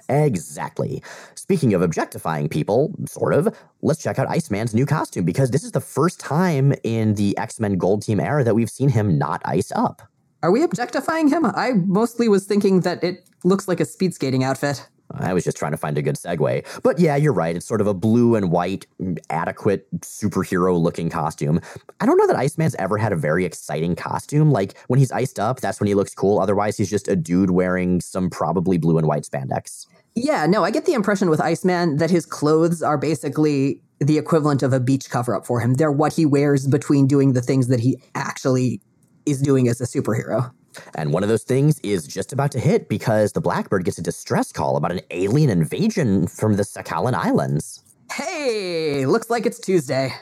Exactly. 0.08 1.04
Speaking 1.36 1.74
of 1.74 1.82
objectifying 1.82 2.50
people, 2.50 2.94
sort 3.06 3.34
of, 3.34 3.56
let's 3.82 4.02
check 4.02 4.20
out 4.20 4.28
Iceman's 4.28 4.74
new 4.74 4.86
costume 4.86 5.26
because 5.26 5.52
this 5.52 5.64
is 5.64 5.72
the 5.72 5.82
first 5.82 6.20
time 6.20 6.74
in 6.84 7.16
the 7.16 7.38
X 7.38 7.60
Men 7.60 7.78
Gold 7.78 8.04
Team 8.04 8.20
era 8.20 8.44
that 8.44 8.56
we've 8.56 8.70
seen 8.70 8.90
him 8.90 9.18
not 9.18 9.42
ice 9.46 9.72
up. 9.76 10.02
Are 10.42 10.52
we 10.52 10.64
objectifying 10.64 11.28
him? 11.28 11.46
I 11.46 11.74
mostly 11.74 12.30
was 12.30 12.46
thinking 12.46 12.82
that 12.82 13.04
it 13.04 13.30
looks 13.44 13.68
like 13.68 13.80
a 13.80 13.86
speed 13.86 14.14
skating 14.14 14.44
outfit. 14.44 14.88
I 15.12 15.34
was 15.34 15.44
just 15.44 15.58
trying 15.58 15.72
to 15.72 15.78
find 15.78 15.98
a 15.98 16.02
good 16.02 16.16
segue. 16.16 16.82
But 16.84 17.00
yeah, 17.00 17.16
you're 17.16 17.34
right. 17.34 17.56
It's 17.56 17.66
sort 17.66 17.82
of 17.82 17.88
a 17.88 17.94
blue 17.94 18.36
and 18.36 18.52
white, 18.52 18.86
mm, 19.02 19.18
adequate 19.30 19.88
superhero 20.02 20.80
looking 20.80 21.10
costume. 21.10 21.60
I 22.00 22.06
don't 22.06 22.18
know 22.18 22.28
that 22.28 22.36
Iceman's 22.36 22.76
ever 22.76 22.98
had 22.98 23.12
a 23.12 23.16
very 23.16 23.46
exciting 23.46 23.96
costume. 23.96 24.52
Like 24.52 24.78
when 24.88 25.00
he's 25.00 25.12
iced 25.12 25.40
up, 25.40 25.62
that's 25.62 25.80
when 25.80 25.88
he 25.88 25.96
looks 25.96 26.14
cool. 26.14 26.40
Otherwise, 26.40 26.78
he's 26.78 26.90
just 26.90 27.08
a 27.08 27.16
dude 27.16 27.52
wearing 27.52 28.02
some 28.02 28.30
probably 28.30 28.78
blue 28.78 28.98
and 28.98 29.08
white 29.08 29.24
spandex. 29.24 29.86
Yeah, 30.16 30.46
no, 30.46 30.64
I 30.64 30.72
get 30.72 30.86
the 30.86 30.94
impression 30.94 31.30
with 31.30 31.40
Iceman 31.40 31.98
that 31.98 32.10
his 32.10 32.26
clothes 32.26 32.82
are 32.82 32.98
basically 32.98 33.82
the 34.00 34.18
equivalent 34.18 34.64
of 34.64 34.74
a 34.74 34.80
beach 34.80 35.10
cover 35.10 35.36
up 35.36 35.46
for 35.46 35.60
him. 35.60 35.76
They're 35.76 35.92
what 35.92 36.14
he 36.14 36.26
wears 36.26 36.68
between 36.68 37.08
doing 37.08 37.34
the 37.34 37.42
things 37.42 37.68
that 37.68 37.80
he 37.80 38.02
actually 38.16 38.82
is 39.26 39.42
doing 39.42 39.68
as 39.68 39.82
a 39.82 39.86
superhero. 39.86 40.52
And 40.96 41.14
one 41.14 41.24
of 41.24 41.30
those 41.30 41.44
things 41.44 41.80
is 41.80 42.08
just 42.08 42.34
about 42.34 42.52
to 42.52 42.60
hit 42.60 42.90
because 42.90 43.32
the 43.32 43.42
Blackbird 43.42 43.86
gets 43.86 43.98
a 43.98 44.04
distress 44.04 44.52
call 44.52 44.78
about 44.78 44.92
an 44.92 45.02
alien 45.12 45.50
invasion 45.50 46.28
from 46.28 46.56
the 46.56 46.64
Sakhalin 46.64 47.14
Islands. 47.14 47.84
Hey, 48.12 49.06
looks 49.06 49.30
like 49.30 49.46
it's 49.46 49.60
Tuesday. 49.60 50.14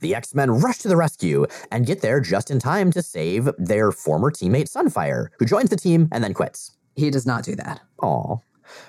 The 0.00 0.14
X 0.14 0.34
Men 0.34 0.50
rush 0.50 0.78
to 0.78 0.88
the 0.88 0.96
rescue 0.96 1.46
and 1.70 1.86
get 1.86 2.00
there 2.00 2.20
just 2.20 2.50
in 2.50 2.58
time 2.58 2.90
to 2.92 3.02
save 3.02 3.48
their 3.58 3.92
former 3.92 4.30
teammate 4.30 4.70
Sunfire, 4.70 5.28
who 5.38 5.46
joins 5.46 5.70
the 5.70 5.76
team 5.76 6.08
and 6.10 6.22
then 6.22 6.34
quits. 6.34 6.76
He 6.96 7.10
does 7.10 7.26
not 7.26 7.44
do 7.44 7.54
that. 7.56 7.80
Aw. 8.02 8.38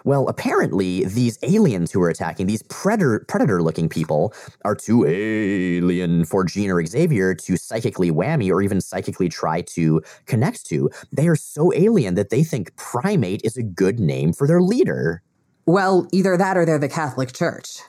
Well, 0.04 0.28
apparently, 0.28 1.06
these 1.06 1.38
aliens 1.44 1.92
who 1.92 2.02
are 2.02 2.10
attacking, 2.10 2.48
these 2.48 2.64
predator 2.64 3.26
predator 3.28 3.62
looking 3.62 3.90
people, 3.90 4.34
are 4.66 4.76
too 4.76 5.06
alien 5.06 6.26
for 6.26 6.44
Jean 6.44 6.72
or 6.72 6.86
Xavier 6.86 7.36
to 7.36 7.58
psychically 7.58 8.12
whammy 8.12 8.50
or 8.52 8.62
even 8.62 8.82
psychically 8.82 9.30
try 9.30 9.62
to 9.62 10.02
connect 10.26 10.66
to. 10.68 10.90
They 11.12 11.28
are 11.28 11.36
so 11.36 11.74
alien 11.74 12.16
that 12.16 12.30
they 12.30 12.44
think 12.44 12.76
primate 12.76 13.42
is 13.44 13.58
a 13.58 13.64
good 13.64 14.00
name 14.00 14.34
for 14.34 14.48
their 14.48 14.62
leader. 14.62 15.22
Well, 15.66 16.08
either 16.12 16.36
that 16.38 16.58
or 16.58 16.66
they're 16.66 16.80
the 16.80 16.90
Catholic 16.90 17.32
Church. 17.32 17.80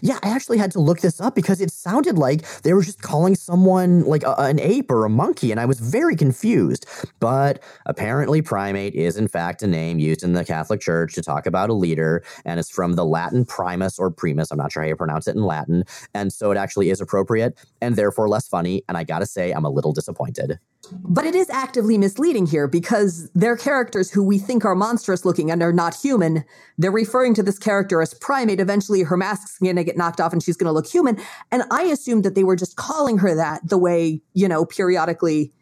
Yeah, 0.00 0.18
I 0.22 0.30
actually 0.30 0.58
had 0.58 0.70
to 0.72 0.80
look 0.80 1.00
this 1.00 1.20
up 1.20 1.34
because 1.34 1.60
it 1.60 1.70
sounded 1.70 2.18
like 2.18 2.62
they 2.62 2.72
were 2.72 2.82
just 2.82 3.02
calling 3.02 3.34
someone 3.34 4.04
like 4.04 4.22
a, 4.22 4.34
an 4.38 4.60
ape 4.60 4.90
or 4.90 5.04
a 5.04 5.10
monkey, 5.10 5.50
and 5.50 5.60
I 5.60 5.66
was 5.66 5.80
very 5.80 6.16
confused. 6.16 6.86
But 7.20 7.62
apparently, 7.86 8.42
primate 8.42 8.94
is 8.94 9.16
in 9.16 9.28
fact 9.28 9.62
a 9.62 9.66
name 9.66 9.98
used 9.98 10.22
in 10.22 10.32
the 10.32 10.44
Catholic 10.44 10.80
Church 10.80 11.14
to 11.14 11.22
talk 11.22 11.46
about 11.46 11.70
a 11.70 11.74
leader, 11.74 12.24
and 12.44 12.58
it's 12.58 12.70
from 12.70 12.94
the 12.94 13.04
Latin 13.04 13.44
primus 13.44 13.98
or 13.98 14.10
primus. 14.10 14.50
I'm 14.50 14.58
not 14.58 14.72
sure 14.72 14.82
how 14.82 14.88
you 14.88 14.96
pronounce 14.96 15.28
it 15.28 15.36
in 15.36 15.42
Latin. 15.42 15.84
And 16.14 16.32
so 16.32 16.50
it 16.50 16.56
actually 16.56 16.90
is 16.90 17.00
appropriate 17.00 17.58
and 17.80 17.96
therefore 17.96 18.28
less 18.28 18.48
funny. 18.48 18.82
And 18.88 18.96
I 18.96 19.04
gotta 19.04 19.26
say, 19.26 19.52
I'm 19.52 19.64
a 19.64 19.70
little 19.70 19.92
disappointed. 19.92 20.58
But 21.04 21.26
it 21.26 21.34
is 21.34 21.50
actively 21.50 21.98
misleading 21.98 22.46
here 22.46 22.68
because 22.68 23.30
they're 23.34 23.56
characters 23.56 24.10
who 24.10 24.22
we 24.22 24.38
think 24.38 24.64
are 24.64 24.74
monstrous 24.74 25.24
looking 25.24 25.50
and 25.50 25.62
are 25.62 25.72
not 25.72 25.94
human. 25.94 26.44
They're 26.78 26.90
referring 26.90 27.34
to 27.34 27.42
this 27.42 27.58
character 27.58 28.00
as 28.00 28.14
primate. 28.14 28.60
Eventually, 28.60 29.02
her 29.02 29.16
mask's 29.16 29.58
going 29.58 29.76
to 29.76 29.84
get 29.84 29.96
knocked 29.96 30.20
off 30.20 30.32
and 30.32 30.42
she's 30.42 30.56
going 30.56 30.68
to 30.68 30.72
look 30.72 30.86
human. 30.86 31.20
And 31.50 31.64
I 31.70 31.82
assumed 31.84 32.24
that 32.24 32.34
they 32.34 32.44
were 32.44 32.56
just 32.56 32.76
calling 32.76 33.18
her 33.18 33.34
that 33.34 33.68
the 33.68 33.78
way, 33.78 34.22
you 34.34 34.48
know, 34.48 34.64
periodically, 34.64 35.52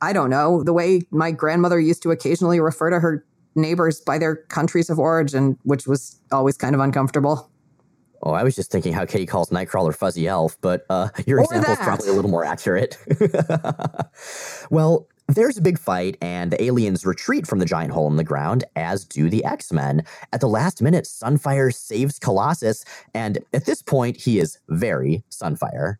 I 0.00 0.12
don't 0.12 0.30
know, 0.30 0.62
the 0.62 0.72
way 0.72 1.02
my 1.10 1.30
grandmother 1.30 1.80
used 1.80 2.02
to 2.04 2.10
occasionally 2.10 2.60
refer 2.60 2.90
to 2.90 3.00
her 3.00 3.24
neighbors 3.54 4.00
by 4.00 4.18
their 4.18 4.36
countries 4.36 4.90
of 4.90 4.98
origin, 4.98 5.58
which 5.64 5.86
was 5.86 6.20
always 6.30 6.56
kind 6.56 6.74
of 6.74 6.80
uncomfortable. 6.80 7.50
Oh, 8.22 8.32
I 8.32 8.42
was 8.42 8.56
just 8.56 8.70
thinking 8.70 8.92
how 8.92 9.04
Kitty 9.04 9.26
calls 9.26 9.50
Nightcrawler 9.50 9.94
Fuzzy 9.94 10.26
Elf, 10.26 10.56
but 10.60 10.84
uh, 10.90 11.08
your 11.26 11.40
Or 11.40 11.44
example 11.44 11.72
is 11.72 11.78
probably 11.78 12.08
a 12.08 12.12
little 12.12 12.30
more 12.30 12.44
accurate. 12.44 12.98
well, 14.70 15.06
there's 15.28 15.58
a 15.58 15.62
big 15.62 15.78
fight, 15.78 16.16
and 16.22 16.50
the 16.50 16.62
aliens 16.62 17.04
retreat 17.04 17.46
from 17.46 17.58
the 17.58 17.66
giant 17.66 17.92
hole 17.92 18.08
in 18.08 18.16
the 18.16 18.24
ground, 18.24 18.64
as 18.76 19.04
do 19.04 19.28
the 19.28 19.44
X 19.44 19.72
Men. 19.72 20.04
At 20.32 20.40
the 20.40 20.48
last 20.48 20.80
minute, 20.80 21.04
Sunfire 21.04 21.72
saves 21.72 22.18
Colossus, 22.18 22.84
and 23.14 23.38
at 23.52 23.66
this 23.66 23.82
point, 23.82 24.16
he 24.16 24.38
is 24.38 24.58
very 24.68 25.22
Sunfire. 25.30 25.96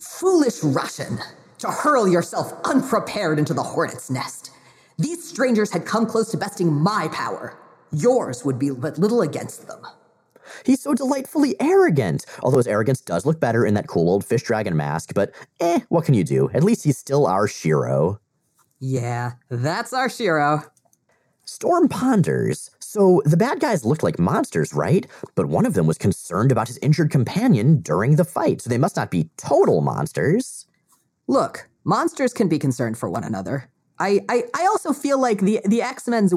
Foolish 0.00 0.64
Russian, 0.64 1.18
to 1.58 1.68
hurl 1.68 2.08
yourself 2.08 2.52
unprepared 2.64 3.38
into 3.38 3.54
the 3.54 3.62
hornet's 3.62 4.10
nest. 4.10 4.50
These 4.98 5.26
strangers 5.28 5.70
had 5.70 5.86
come 5.86 6.06
close 6.06 6.30
to 6.32 6.36
besting 6.36 6.72
my 6.72 7.08
power. 7.12 7.56
Yours 7.92 8.44
would 8.44 8.58
be 8.58 8.70
but 8.70 8.98
little 8.98 9.22
against 9.22 9.68
them. 9.68 9.86
He's 10.64 10.80
so 10.80 10.94
delightfully 10.94 11.54
arrogant, 11.60 12.26
although 12.42 12.58
his 12.58 12.66
arrogance 12.66 13.00
does 13.00 13.26
look 13.26 13.40
better 13.40 13.64
in 13.64 13.74
that 13.74 13.88
cool 13.88 14.08
old 14.08 14.24
fish 14.24 14.42
dragon 14.42 14.76
mask, 14.76 15.12
but 15.14 15.32
eh, 15.60 15.80
what 15.88 16.04
can 16.04 16.14
you 16.14 16.24
do? 16.24 16.50
At 16.54 16.64
least 16.64 16.84
he's 16.84 16.98
still 16.98 17.26
our 17.26 17.46
Shiro. 17.46 18.20
Yeah, 18.80 19.32
that's 19.48 19.92
our 19.92 20.08
Shiro. 20.08 20.62
Storm 21.44 21.88
ponders. 21.88 22.70
So 22.80 23.22
the 23.24 23.36
bad 23.36 23.60
guys 23.60 23.84
looked 23.84 24.02
like 24.02 24.18
monsters, 24.18 24.74
right? 24.74 25.06
But 25.34 25.46
one 25.46 25.66
of 25.66 25.74
them 25.74 25.86
was 25.86 25.98
concerned 25.98 26.52
about 26.52 26.68
his 26.68 26.78
injured 26.78 27.10
companion 27.10 27.80
during 27.80 28.16
the 28.16 28.24
fight, 28.24 28.60
so 28.60 28.70
they 28.70 28.78
must 28.78 28.96
not 28.96 29.10
be 29.10 29.30
total 29.36 29.80
monsters. 29.80 30.66
Look, 31.26 31.68
monsters 31.84 32.32
can 32.32 32.48
be 32.48 32.58
concerned 32.58 32.98
for 32.98 33.08
one 33.08 33.24
another. 33.24 33.70
I, 33.98 34.20
I, 34.28 34.44
I 34.54 34.66
also 34.66 34.92
feel 34.92 35.20
like 35.20 35.40
the, 35.40 35.60
the 35.64 35.80
X 35.80 36.08
Men's 36.08 36.34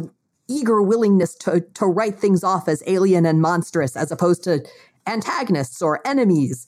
eager 0.47 0.81
willingness 0.81 1.35
to, 1.35 1.61
to 1.73 1.85
write 1.85 2.19
things 2.19 2.43
off 2.43 2.67
as 2.67 2.83
alien 2.87 3.25
and 3.25 3.41
monstrous 3.41 3.95
as 3.95 4.11
opposed 4.11 4.43
to 4.43 4.65
antagonists 5.07 5.81
or 5.81 6.05
enemies 6.05 6.67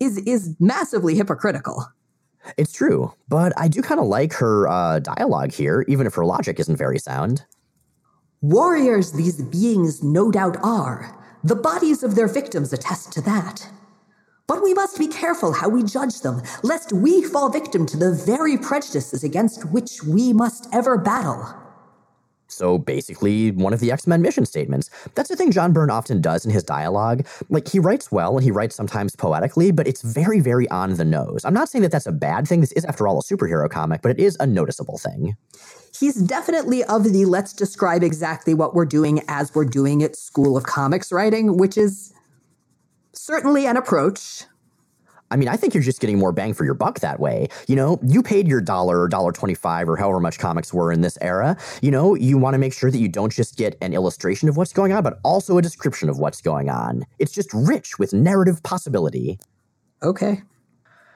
is, 0.00 0.18
is 0.18 0.56
massively 0.60 1.14
hypocritical. 1.14 1.86
It's 2.58 2.72
true, 2.72 3.12
but 3.28 3.52
I 3.56 3.68
do 3.68 3.80
kind 3.80 4.00
of 4.00 4.06
like 4.06 4.34
her 4.34 4.68
uh, 4.68 4.98
dialogue 4.98 5.52
here, 5.52 5.84
even 5.88 6.06
if 6.06 6.14
her 6.14 6.26
logic 6.26 6.60
isn't 6.60 6.76
very 6.76 6.98
sound. 6.98 7.44
Warriors 8.42 9.12
these 9.12 9.40
beings 9.40 10.02
no 10.02 10.30
doubt 10.30 10.58
are. 10.62 11.18
The 11.42 11.56
bodies 11.56 12.02
of 12.02 12.14
their 12.14 12.28
victims 12.28 12.72
attest 12.72 13.12
to 13.12 13.22
that. 13.22 13.66
But 14.46 14.62
we 14.62 14.74
must 14.74 14.98
be 14.98 15.08
careful 15.08 15.52
how 15.52 15.70
we 15.70 15.82
judge 15.82 16.20
them, 16.20 16.42
lest 16.62 16.92
we 16.92 17.22
fall 17.22 17.48
victim 17.48 17.86
to 17.86 17.96
the 17.96 18.12
very 18.12 18.58
prejudices 18.58 19.24
against 19.24 19.70
which 19.70 20.02
we 20.02 20.34
must 20.34 20.68
ever 20.72 20.98
battle. 20.98 21.63
So 22.46 22.78
basically, 22.78 23.50
one 23.50 23.72
of 23.72 23.80
the 23.80 23.90
X 23.90 24.06
Men 24.06 24.22
mission 24.22 24.46
statements. 24.46 24.90
That's 25.14 25.28
the 25.28 25.36
thing 25.36 25.50
John 25.50 25.72
Byrne 25.72 25.90
often 25.90 26.20
does 26.20 26.44
in 26.44 26.50
his 26.50 26.62
dialogue. 26.62 27.26
Like, 27.48 27.68
he 27.68 27.78
writes 27.78 28.12
well 28.12 28.36
and 28.36 28.44
he 28.44 28.50
writes 28.50 28.76
sometimes 28.76 29.16
poetically, 29.16 29.72
but 29.72 29.88
it's 29.88 30.02
very, 30.02 30.40
very 30.40 30.68
on 30.68 30.94
the 30.94 31.04
nose. 31.04 31.44
I'm 31.44 31.54
not 31.54 31.68
saying 31.68 31.82
that 31.82 31.92
that's 31.92 32.06
a 32.06 32.12
bad 32.12 32.46
thing. 32.46 32.60
This 32.60 32.72
is, 32.72 32.84
after 32.84 33.08
all, 33.08 33.18
a 33.18 33.22
superhero 33.22 33.68
comic, 33.68 34.02
but 34.02 34.10
it 34.10 34.18
is 34.18 34.36
a 34.40 34.46
noticeable 34.46 34.98
thing. 34.98 35.36
He's 35.98 36.16
definitely 36.16 36.84
of 36.84 37.04
the 37.04 37.24
let's 37.24 37.52
describe 37.52 38.02
exactly 38.02 38.52
what 38.52 38.74
we're 38.74 38.84
doing 38.84 39.22
as 39.28 39.54
we're 39.54 39.64
doing 39.64 40.00
it 40.00 40.16
school 40.16 40.56
of 40.56 40.64
comics 40.64 41.12
writing, 41.12 41.56
which 41.56 41.78
is 41.78 42.12
certainly 43.12 43.66
an 43.66 43.76
approach. 43.76 44.44
I 45.34 45.36
mean, 45.36 45.48
I 45.48 45.56
think 45.56 45.74
you're 45.74 45.82
just 45.82 46.00
getting 46.00 46.16
more 46.16 46.30
bang 46.30 46.54
for 46.54 46.64
your 46.64 46.74
buck 46.74 47.00
that 47.00 47.18
way. 47.18 47.48
You 47.66 47.74
know, 47.74 47.98
you 48.06 48.22
paid 48.22 48.46
your 48.46 48.60
dollar 48.60 49.00
or 49.00 49.08
dollar 49.08 49.32
twenty-five 49.32 49.88
or 49.88 49.96
however 49.96 50.20
much 50.20 50.38
comics 50.38 50.72
were 50.72 50.92
in 50.92 51.00
this 51.00 51.18
era. 51.20 51.56
You 51.82 51.90
know, 51.90 52.14
you 52.14 52.38
want 52.38 52.54
to 52.54 52.58
make 52.58 52.72
sure 52.72 52.88
that 52.88 52.98
you 52.98 53.08
don't 53.08 53.32
just 53.32 53.56
get 53.56 53.76
an 53.82 53.92
illustration 53.92 54.48
of 54.48 54.56
what's 54.56 54.72
going 54.72 54.92
on, 54.92 55.02
but 55.02 55.18
also 55.24 55.58
a 55.58 55.62
description 55.62 56.08
of 56.08 56.20
what's 56.20 56.40
going 56.40 56.70
on. 56.70 57.04
It's 57.18 57.32
just 57.32 57.52
rich 57.52 57.98
with 57.98 58.12
narrative 58.12 58.62
possibility. 58.62 59.40
Okay. 60.04 60.42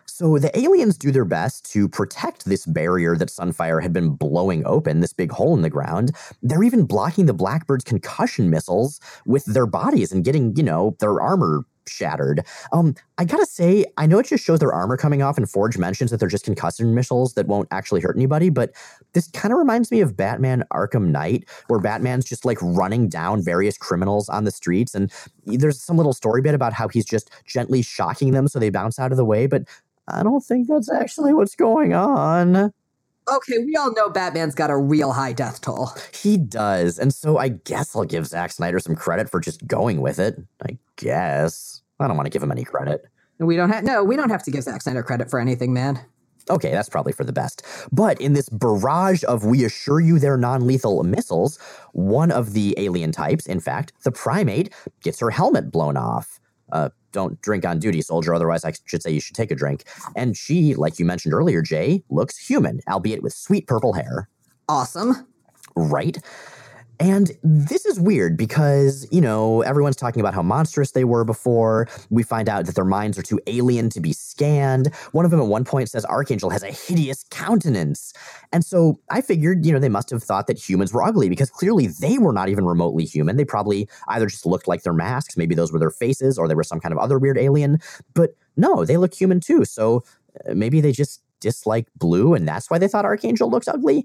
So 0.07 0.37
the 0.37 0.59
aliens 0.59 0.99
do 0.99 1.13
their 1.13 1.25
best 1.25 1.71
to 1.71 1.89
protect 1.89 2.45
this 2.45 2.67
barrier 2.67 3.15
that 3.17 3.29
Sunfire 3.29 3.81
had 3.81 3.93
been 3.93 4.17
blowing 4.17 4.67
open, 4.67 4.99
this 4.99 5.13
big 5.13 5.31
hole 5.31 5.55
in 5.55 5.63
the 5.63 5.71
ground. 5.71 6.11
They're 6.43 6.65
even 6.65 6.87
blocking 6.87 7.27
the 7.27 7.35
Blackbird's 7.35 7.85
concussion 7.85 8.51
missiles 8.51 8.99
with 9.27 9.45
their 9.45 9.67
bodies 9.67 10.11
and 10.11 10.25
getting, 10.25 10.57
you 10.57 10.65
know, 10.65 10.97
their 10.99 11.21
armor 11.21 11.65
shattered. 11.89 12.45
Um, 12.73 12.95
I 13.19 13.25
gotta 13.25 13.47
say, 13.47 13.85
I 13.97 14.07
know 14.07 14.19
it 14.19 14.27
just 14.27 14.45
shows 14.45 14.61
their 14.61 14.73
armor 14.73 14.97
coming 14.97 15.23
off, 15.23 15.37
and 15.37 15.49
Forge 15.49 15.79
mentions 15.79 16.11
that 16.11 16.21
they're 16.21 16.29
just 16.29 16.45
concussion 16.45 16.95
missiles 16.95 17.35
that 17.35 17.47
won't 17.47 17.69
actually 17.71 18.01
hurt 18.01 18.17
anybody, 18.17 18.51
but 18.51 18.73
this 19.13 19.29
kind 19.29 19.53
of 19.53 19.59
reminds 19.59 19.91
me 19.91 20.01
of 20.01 20.17
Batman 20.17 20.65
Arkham 20.73 21.09
Knight, 21.09 21.45
where 21.69 21.81
Batman's 21.81 22.25
just 22.25 22.45
like 22.45 22.59
running 22.61 23.09
down 23.09 23.43
various 23.43 23.77
criminals 23.77 24.29
on 24.29 24.45
the 24.45 24.51
streets, 24.51 24.95
and 24.95 25.13
there's 25.45 25.83
some 25.83 25.97
little 25.97 26.13
story 26.13 26.43
bit 26.43 26.55
about 26.55 26.73
how 26.73 26.89
he's 26.89 27.07
just 27.07 27.31
gently 27.47 27.83
shocking 27.83 28.33
them 28.33 28.49
so 28.49 28.59
they 28.59 28.71
bounce 28.71 28.99
out 28.99 29.11
of 29.11 29.17
the 29.17 29.25
way, 29.25 29.47
but 29.47 29.63
I 30.09 30.23
don't 30.23 30.43
think 30.43 30.69
that's 30.69 30.91
actually 30.91 31.35
what's 31.35 31.55
going 31.55 31.93
on. 31.95 32.73
Okay, 33.31 33.59
we 33.59 33.77
all 33.77 33.93
know 33.93 34.09
Batman's 34.09 34.55
got 34.55 34.71
a 34.71 34.77
real 34.77 35.13
high 35.13 35.35
death 35.35 35.61
toll. 35.61 35.91
He 36.15 36.39
does, 36.39 36.99
and 36.99 37.13
so 37.13 37.37
I 37.37 37.49
guess 37.49 37.95
I'll 37.95 38.05
give 38.05 38.27
Zack 38.27 38.53
Snyder 38.53 38.79
some 38.79 38.97
credit 38.97 39.29
for 39.29 39.39
just 39.39 39.67
going 39.67 40.01
with 40.01 40.19
it. 40.19 40.39
I 40.63 40.79
guess. 40.99 41.83
I 41.99 42.07
don't 42.07 42.17
want 42.17 42.27
to 42.27 42.31
give 42.31 42.43
him 42.43 42.53
any 42.53 42.65
credit. 42.65 43.05
We 43.39 43.57
don't 43.57 43.71
have 43.71 43.85
no, 43.85 44.05
we 44.05 44.17
don't 44.17 44.31
have 44.31 44.43
to 44.45 44.51
give 44.51 44.65
Zack 44.65 44.83
Snyder 44.83 45.03
credit 45.03 45.31
for 45.31 45.41
anything, 45.41 45.73
man. 45.73 46.01
Okay, 46.51 46.71
that's 46.71 46.89
probably 46.89 47.13
for 47.13 47.25
the 47.25 47.33
best. 47.33 47.63
But 47.93 48.21
in 48.21 48.33
this 48.33 48.49
barrage 48.49 49.23
of 49.25 49.45
we 49.45 49.65
assure 49.65 50.01
you 50.01 50.19
they're 50.19 50.37
non 50.37 50.67
lethal 50.67 51.03
missiles, 51.05 51.59
one 51.93 52.31
of 52.31 52.53
the 52.53 52.75
alien 52.79 53.13
types, 53.13 53.47
in 53.47 53.61
fact, 53.61 53.93
the 54.03 54.13
primate, 54.13 54.73
gets 55.03 55.21
her 55.21 55.31
helmet 55.31 55.71
blown 55.71 55.97
off. 55.97 56.41
Uh, 56.73 56.89
don't 57.13 57.41
drink 57.43 57.65
on 57.65 57.79
duty, 57.79 58.03
soldier, 58.03 58.35
otherwise 58.35 58.65
I 58.65 58.73
should 58.87 59.03
say 59.03 59.11
you 59.11 59.21
should 59.21 59.37
take 59.37 59.51
a 59.51 59.55
drink. 59.55 59.85
And 60.17 60.37
she, 60.37 60.75
like 60.75 60.99
you 60.99 61.05
mentioned 61.05 61.33
earlier, 61.35 61.63
Jay, 61.63 62.03
looks 62.11 62.37
human, 62.39 62.81
albeit 62.89 63.23
with 63.23 63.33
sweet 63.33 63.67
purple 63.67 63.95
hair. 63.95 64.29
Awesome. 64.69 65.27
right? 65.77 66.19
And 67.01 67.31
this 67.45 67.87
is 67.87 68.01
weird 68.01 68.37
because, 68.37 69.07
you 69.13 69.21
know, 69.21 69.63
everyone's 69.63 69.95
talking 69.95 70.19
about 70.21 70.35
how 70.35 70.43
monstrous 70.43 70.91
they 70.91 71.05
were 71.05 71.25
before. 71.25 71.87
We 72.11 72.25
find 72.25 72.49
out 72.49 72.67
that 72.67 72.75
their 72.75 72.85
minds 72.85 73.17
are 73.17 73.23
too 73.23 73.39
alien 73.47 73.89
to 73.91 74.01
be 74.01 74.13
scanned. 74.13 74.93
One 75.13 75.25
of 75.25 75.31
them 75.31 75.41
at 75.41 75.47
one 75.47 75.65
point 75.65 75.89
says 75.91 76.05
Archangel 76.05 76.51
has 76.51 76.65
a 76.65 76.73
hideous 76.73 77.25
countenance. 77.31 78.13
And 78.53 78.65
so 78.65 78.99
I 79.11 79.21
figured, 79.21 79.65
you 79.65 79.73
know, 79.73 79.79
they 79.79 79.89
must 79.89 80.11
have 80.11 80.25
thought 80.25 80.49
that 80.49 80.59
humans 80.59 80.93
were 80.93 81.05
ugly 81.05 81.29
because 81.29 81.51
clearly 81.51 81.87
they 81.87 82.19
were 82.19 82.33
not 82.33 82.49
even 82.49 82.65
remotely 82.65 83.05
human. 83.05 83.37
They 83.37 83.45
probably 83.45 83.89
either 84.09 84.27
just 84.27 84.45
looked 84.45 84.67
like 84.67 84.83
their 84.83 84.93
masks, 84.93 85.37
maybe 85.37 85.55
those 85.55 85.73
were 85.73 85.79
their 85.79 85.91
faces, 85.91 86.37
or 86.37 86.49
they 86.49 86.57
were 86.57 86.65
some 86.65 86.81
kind 86.81 86.93
of 86.93 86.99
other 86.99 87.21
weird 87.21 87.39
alien. 87.39 87.79
But 88.15 88.31
no, 88.57 88.85
they 88.85 88.97
look 88.97 89.15
human 89.15 89.39
too. 89.39 89.65
So 89.65 90.03
uh, 90.49 90.55
maybe 90.55 90.81
they 90.81 90.91
just 90.91 91.23
dislike 91.39 91.87
blue 91.95 92.35
and 92.35 92.49
that's 92.49 92.69
why 92.69 92.79
they 92.79 92.89
thought 92.89 93.05
Archangel 93.05 93.49
looks 93.49 93.69
ugly. 93.69 94.05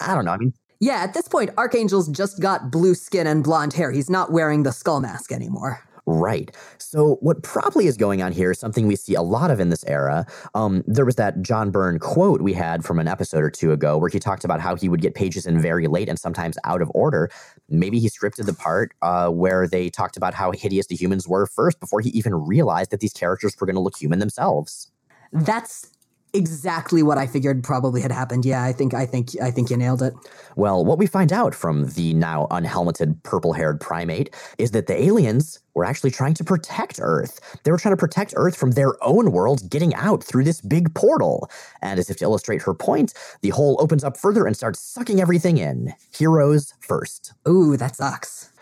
I 0.00 0.14
don't 0.14 0.24
know. 0.24 0.32
I 0.32 0.36
mean, 0.38 0.52
Yeah, 0.82 1.02
at 1.02 1.12
this 1.12 1.28
point, 1.28 1.50
Archangel's 1.58 2.08
just 2.08 2.40
got 2.40 2.70
blue 2.70 2.94
skin 2.94 3.26
and 3.26 3.44
blonde 3.44 3.74
hair. 3.74 3.92
He's 3.92 4.08
not 4.08 4.32
wearing 4.32 4.62
the 4.62 4.72
skull 4.72 5.00
mask 5.00 5.30
anymore. 5.30 5.82
Right. 6.06 6.56
So, 6.78 7.16
what 7.20 7.42
probably 7.42 7.86
is 7.86 7.98
going 7.98 8.22
on 8.22 8.32
here 8.32 8.50
is 8.50 8.58
something 8.58 8.86
we 8.86 8.96
see 8.96 9.14
a 9.14 9.20
lot 9.22 9.50
of 9.50 9.60
in 9.60 9.68
this 9.68 9.84
era. 9.84 10.26
Um, 10.54 10.82
there 10.86 11.04
was 11.04 11.16
that 11.16 11.42
John 11.42 11.70
Byrne 11.70 11.98
quote 11.98 12.40
we 12.40 12.54
had 12.54 12.82
from 12.82 12.98
an 12.98 13.06
episode 13.06 13.44
or 13.44 13.50
two 13.50 13.72
ago 13.72 13.98
where 13.98 14.08
he 14.08 14.18
talked 14.18 14.42
about 14.42 14.60
how 14.60 14.74
he 14.74 14.88
would 14.88 15.02
get 15.02 15.14
pages 15.14 15.44
in 15.46 15.60
very 15.60 15.86
late 15.86 16.08
and 16.08 16.18
sometimes 16.18 16.56
out 16.64 16.80
of 16.80 16.90
order. 16.94 17.30
Maybe 17.68 18.00
he 18.00 18.08
scripted 18.08 18.46
the 18.46 18.54
part 18.54 18.94
uh, 19.02 19.28
where 19.28 19.68
they 19.68 19.90
talked 19.90 20.16
about 20.16 20.32
how 20.32 20.50
hideous 20.50 20.86
the 20.86 20.96
humans 20.96 21.28
were 21.28 21.46
first 21.46 21.78
before 21.78 22.00
he 22.00 22.08
even 22.10 22.34
realized 22.34 22.90
that 22.90 23.00
these 23.00 23.12
characters 23.12 23.54
were 23.60 23.66
going 23.66 23.76
to 23.76 23.82
look 23.82 23.98
human 23.98 24.18
themselves. 24.18 24.90
That's 25.32 25.92
exactly 26.32 27.02
what 27.02 27.18
I 27.18 27.26
figured 27.26 27.62
probably 27.62 28.00
had 28.00 28.12
happened. 28.12 28.44
Yeah, 28.44 28.62
I 28.62 28.72
think 28.72 28.94
I 28.94 29.06
think 29.06 29.30
I 29.40 29.50
think 29.50 29.70
you 29.70 29.76
nailed 29.76 30.02
it. 30.02 30.14
Well, 30.56 30.84
what 30.84 30.98
we 30.98 31.06
find 31.06 31.32
out 31.32 31.54
from 31.54 31.86
the 31.90 32.14
now 32.14 32.46
unhelmeted 32.50 33.22
purple 33.22 33.52
haired 33.52 33.80
primate 33.80 34.34
is 34.58 34.72
that 34.72 34.86
the 34.86 35.00
aliens 35.00 35.58
were 35.74 35.84
actually 35.84 36.10
trying 36.10 36.34
to 36.34 36.44
protect 36.44 36.98
Earth. 37.00 37.58
They 37.64 37.70
were 37.70 37.78
trying 37.78 37.94
to 37.94 38.00
protect 38.00 38.34
Earth 38.36 38.56
from 38.56 38.72
their 38.72 38.92
own 39.04 39.32
world 39.32 39.70
getting 39.70 39.94
out 39.94 40.22
through 40.22 40.44
this 40.44 40.60
big 40.60 40.94
portal. 40.94 41.48
And 41.80 41.98
as 41.98 42.10
if 42.10 42.18
to 42.18 42.24
illustrate 42.24 42.62
her 42.62 42.74
point, 42.74 43.14
the 43.42 43.50
hole 43.50 43.76
opens 43.80 44.04
up 44.04 44.16
further 44.16 44.46
and 44.46 44.56
starts 44.56 44.80
sucking 44.80 45.20
everything 45.20 45.58
in. 45.58 45.94
Heroes 46.16 46.74
first. 46.80 47.32
Ooh, 47.48 47.76
that 47.76 47.96
sucks. 47.96 48.52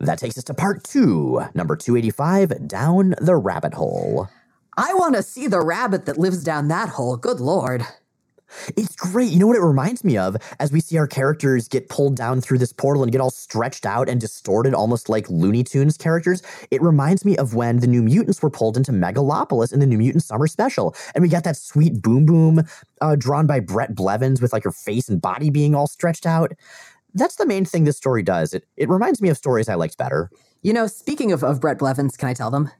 That 0.00 0.18
takes 0.18 0.38
us 0.38 0.44
to 0.44 0.54
part 0.54 0.84
two, 0.84 1.42
number 1.54 1.74
285 1.74 2.68
Down 2.68 3.14
the 3.20 3.34
Rabbit 3.34 3.74
Hole. 3.74 4.28
I 4.78 4.94
want 4.94 5.16
to 5.16 5.24
see 5.24 5.48
the 5.48 5.60
rabbit 5.60 6.06
that 6.06 6.18
lives 6.18 6.44
down 6.44 6.68
that 6.68 6.88
hole. 6.88 7.16
Good 7.16 7.40
lord. 7.40 7.84
It's 8.76 8.94
great. 8.94 9.32
You 9.32 9.40
know 9.40 9.48
what 9.48 9.56
it 9.56 9.62
reminds 9.62 10.04
me 10.04 10.16
of? 10.16 10.36
As 10.60 10.70
we 10.70 10.80
see 10.80 10.96
our 10.96 11.08
characters 11.08 11.66
get 11.66 11.88
pulled 11.88 12.14
down 12.14 12.40
through 12.40 12.58
this 12.58 12.72
portal 12.72 13.02
and 13.02 13.10
get 13.10 13.20
all 13.20 13.30
stretched 13.30 13.84
out 13.84 14.08
and 14.08 14.20
distorted, 14.20 14.74
almost 14.74 15.08
like 15.08 15.28
Looney 15.28 15.64
Tunes 15.64 15.96
characters. 15.96 16.42
It 16.70 16.80
reminds 16.80 17.24
me 17.24 17.36
of 17.38 17.54
when 17.54 17.80
the 17.80 17.88
New 17.88 18.02
Mutants 18.02 18.40
were 18.40 18.50
pulled 18.50 18.76
into 18.76 18.92
Megalopolis 18.92 19.72
in 19.72 19.80
the 19.80 19.86
New 19.86 19.98
Mutant 19.98 20.22
Summer 20.22 20.46
Special. 20.46 20.94
And 21.12 21.22
we 21.22 21.28
got 21.28 21.42
that 21.42 21.56
sweet 21.56 22.00
boom 22.00 22.24
boom 22.24 22.62
uh, 23.00 23.16
drawn 23.16 23.48
by 23.48 23.58
Bret 23.58 23.96
Blevins 23.96 24.40
with 24.40 24.52
like 24.52 24.62
her 24.62 24.70
face 24.70 25.08
and 25.08 25.20
body 25.20 25.50
being 25.50 25.74
all 25.74 25.88
stretched 25.88 26.24
out. 26.24 26.52
That's 27.14 27.34
the 27.34 27.46
main 27.46 27.64
thing 27.64 27.82
this 27.82 27.96
story 27.96 28.22
does. 28.22 28.54
It, 28.54 28.64
it 28.76 28.88
reminds 28.88 29.20
me 29.20 29.28
of 29.28 29.36
stories 29.36 29.68
I 29.68 29.74
liked 29.74 29.98
better. 29.98 30.30
You 30.62 30.72
know, 30.72 30.86
speaking 30.86 31.32
of, 31.32 31.42
of 31.42 31.60
Bret 31.60 31.80
Blevins, 31.80 32.16
can 32.16 32.28
I 32.28 32.32
tell 32.32 32.52
them? 32.52 32.70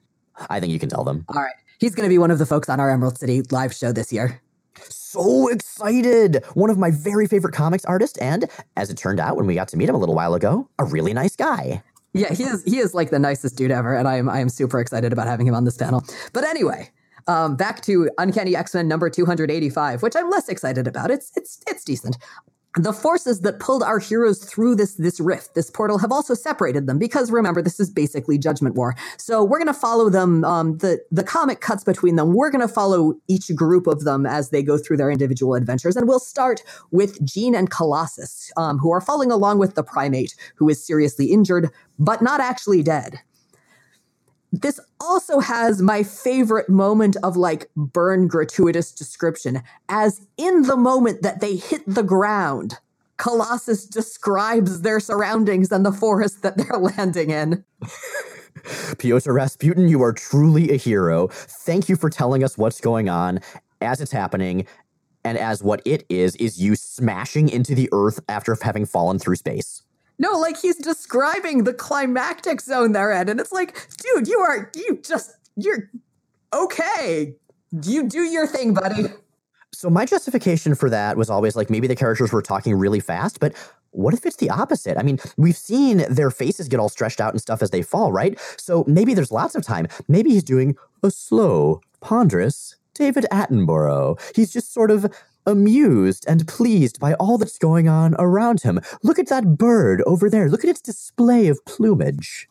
I 0.48 0.60
think 0.60 0.72
you 0.72 0.78
can 0.78 0.88
tell 0.88 1.02
them. 1.02 1.26
All 1.28 1.42
right. 1.42 1.54
He's 1.78 1.94
going 1.94 2.08
to 2.08 2.12
be 2.12 2.18
one 2.18 2.32
of 2.32 2.38
the 2.38 2.46
folks 2.46 2.68
on 2.68 2.80
our 2.80 2.90
Emerald 2.90 3.18
City 3.18 3.42
live 3.50 3.72
show 3.72 3.92
this 3.92 4.12
year. 4.12 4.40
So 4.88 5.48
excited! 5.48 6.44
One 6.54 6.70
of 6.70 6.78
my 6.78 6.90
very 6.90 7.26
favorite 7.26 7.54
comics 7.54 7.84
artists, 7.84 8.18
and 8.18 8.46
as 8.76 8.90
it 8.90 8.96
turned 8.96 9.20
out 9.20 9.36
when 9.36 9.46
we 9.46 9.54
got 9.54 9.68
to 9.68 9.76
meet 9.76 9.88
him 9.88 9.94
a 9.94 9.98
little 9.98 10.14
while 10.14 10.34
ago, 10.34 10.68
a 10.78 10.84
really 10.84 11.14
nice 11.14 11.36
guy. 11.36 11.82
Yeah, 12.14 12.32
he 12.32 12.44
is 12.44 12.64
he 12.64 12.78
is 12.78 12.94
like 12.94 13.10
the 13.10 13.18
nicest 13.18 13.56
dude 13.56 13.70
ever, 13.70 13.94
and 13.94 14.08
I 14.08 14.16
am 14.16 14.28
I 14.28 14.40
am 14.40 14.48
super 14.48 14.80
excited 14.80 15.12
about 15.12 15.26
having 15.26 15.46
him 15.46 15.54
on 15.54 15.64
this 15.64 15.76
panel. 15.76 16.04
But 16.32 16.44
anyway, 16.44 16.90
um, 17.26 17.56
back 17.56 17.80
to 17.82 18.10
Uncanny 18.18 18.56
X 18.56 18.74
Men 18.74 18.88
number 18.88 19.08
two 19.08 19.24
hundred 19.24 19.50
eighty 19.50 19.70
five, 19.70 20.02
which 20.02 20.16
I'm 20.16 20.30
less 20.30 20.48
excited 20.48 20.86
about. 20.86 21.10
It's 21.10 21.32
it's 21.36 21.60
it's 21.68 21.84
decent 21.84 22.16
the 22.78 22.92
forces 22.92 23.40
that 23.40 23.58
pulled 23.58 23.82
our 23.82 23.98
heroes 23.98 24.44
through 24.44 24.76
this 24.76 24.94
this 24.94 25.20
rift, 25.20 25.54
this 25.54 25.70
portal, 25.70 25.98
have 25.98 26.12
also 26.12 26.34
separated 26.34 26.86
them 26.86 26.98
because 26.98 27.30
remember 27.30 27.60
this 27.60 27.80
is 27.80 27.90
basically 27.90 28.38
Judgment 28.38 28.74
War. 28.74 28.94
So 29.18 29.42
we're 29.44 29.58
going 29.58 29.66
to 29.66 29.74
follow 29.74 30.08
them. 30.08 30.44
Um, 30.44 30.78
the 30.78 31.00
the 31.10 31.24
comic 31.24 31.60
cuts 31.60 31.84
between 31.84 32.16
them. 32.16 32.34
We're 32.34 32.50
going 32.50 32.66
to 32.66 32.72
follow 32.72 33.14
each 33.26 33.54
group 33.54 33.86
of 33.86 34.04
them 34.04 34.26
as 34.26 34.50
they 34.50 34.62
go 34.62 34.78
through 34.78 34.96
their 34.96 35.10
individual 35.10 35.54
adventures, 35.54 35.96
and 35.96 36.06
we'll 36.06 36.20
start 36.20 36.62
with 36.90 37.22
Jean 37.24 37.54
and 37.54 37.70
Colossus, 37.70 38.52
um, 38.56 38.78
who 38.78 38.92
are 38.92 39.00
following 39.00 39.30
along 39.30 39.58
with 39.58 39.74
the 39.74 39.82
primate, 39.82 40.34
who 40.56 40.68
is 40.68 40.84
seriously 40.84 41.26
injured 41.26 41.70
but 41.98 42.22
not 42.22 42.40
actually 42.40 42.82
dead 42.82 43.20
this 44.52 44.80
also 45.00 45.40
has 45.40 45.82
my 45.82 46.02
favorite 46.02 46.68
moment 46.68 47.16
of 47.22 47.36
like 47.36 47.70
Byrne 47.76 48.28
gratuitous 48.28 48.92
description 48.92 49.62
as 49.88 50.26
in 50.36 50.62
the 50.62 50.76
moment 50.76 51.22
that 51.22 51.40
they 51.40 51.56
hit 51.56 51.82
the 51.86 52.02
ground 52.02 52.78
colossus 53.18 53.84
describes 53.84 54.82
their 54.82 55.00
surroundings 55.00 55.70
and 55.70 55.84
the 55.84 55.92
forest 55.92 56.42
that 56.42 56.56
they're 56.56 56.78
landing 56.96 57.30
in 57.30 57.64
Pyotr 58.98 59.32
Rasputin, 59.32 59.88
you 59.88 60.02
are 60.02 60.12
truly 60.12 60.70
a 60.70 60.76
hero. 60.76 61.28
Thank 61.28 61.88
you 61.88 61.96
for 61.96 62.10
telling 62.10 62.42
us 62.42 62.58
what's 62.58 62.80
going 62.80 63.08
on 63.08 63.40
as 63.80 64.00
it's 64.00 64.12
happening, 64.12 64.66
and 65.24 65.38
as 65.38 65.62
what 65.62 65.80
it 65.84 66.04
is, 66.08 66.34
is 66.36 66.60
you 66.60 66.74
smashing 66.74 67.48
into 67.48 67.74
the 67.74 67.88
earth 67.92 68.20
after 68.28 68.56
having 68.60 68.86
fallen 68.86 69.18
through 69.18 69.36
space. 69.36 69.82
No, 70.18 70.32
like 70.32 70.60
he's 70.60 70.76
describing 70.76 71.64
the 71.64 71.74
climactic 71.74 72.60
zone 72.60 72.92
they're 72.92 73.12
in, 73.12 73.28
and 73.28 73.38
it's 73.40 73.52
like, 73.52 73.88
dude, 73.98 74.26
you 74.26 74.40
are 74.40 74.70
you 74.74 75.00
just 75.02 75.32
you're 75.56 75.90
okay. 76.52 77.34
You 77.82 78.08
do 78.08 78.22
your 78.22 78.46
thing, 78.46 78.74
buddy. 78.74 79.06
So 79.72 79.90
my 79.90 80.06
justification 80.06 80.74
for 80.74 80.90
that 80.90 81.16
was 81.16 81.30
always 81.30 81.54
like 81.54 81.70
maybe 81.70 81.86
the 81.86 81.94
characters 81.94 82.32
were 82.32 82.42
talking 82.42 82.74
really 82.74 83.00
fast, 83.00 83.38
but 83.38 83.54
what 83.90 84.14
if 84.14 84.26
it's 84.26 84.36
the 84.36 84.50
opposite? 84.50 84.98
I 84.98 85.02
mean, 85.02 85.18
we've 85.36 85.56
seen 85.56 86.04
their 86.10 86.30
faces 86.30 86.68
get 86.68 86.80
all 86.80 86.88
stretched 86.88 87.20
out 87.20 87.32
and 87.32 87.40
stuff 87.40 87.62
as 87.62 87.70
they 87.70 87.82
fall, 87.82 88.12
right? 88.12 88.38
So 88.56 88.84
maybe 88.86 89.14
there's 89.14 89.32
lots 89.32 89.54
of 89.54 89.62
time. 89.64 89.86
Maybe 90.08 90.30
he's 90.30 90.44
doing 90.44 90.76
a 91.02 91.10
slow, 91.10 91.80
ponderous 92.00 92.76
David 92.94 93.26
Attenborough. 93.30 94.20
He's 94.34 94.52
just 94.52 94.72
sort 94.72 94.90
of 94.90 95.06
amused 95.48 96.24
and 96.28 96.46
pleased 96.46 97.00
by 97.00 97.14
all 97.14 97.38
that's 97.38 97.58
going 97.58 97.88
on 97.88 98.14
around 98.18 98.60
him. 98.60 98.80
Look 99.02 99.18
at 99.18 99.28
that 99.28 99.56
bird 99.56 100.02
over 100.06 100.30
there. 100.30 100.48
Look 100.48 100.62
at 100.62 100.70
its 100.70 100.80
display 100.80 101.48
of 101.48 101.64
plumage. 101.64 102.48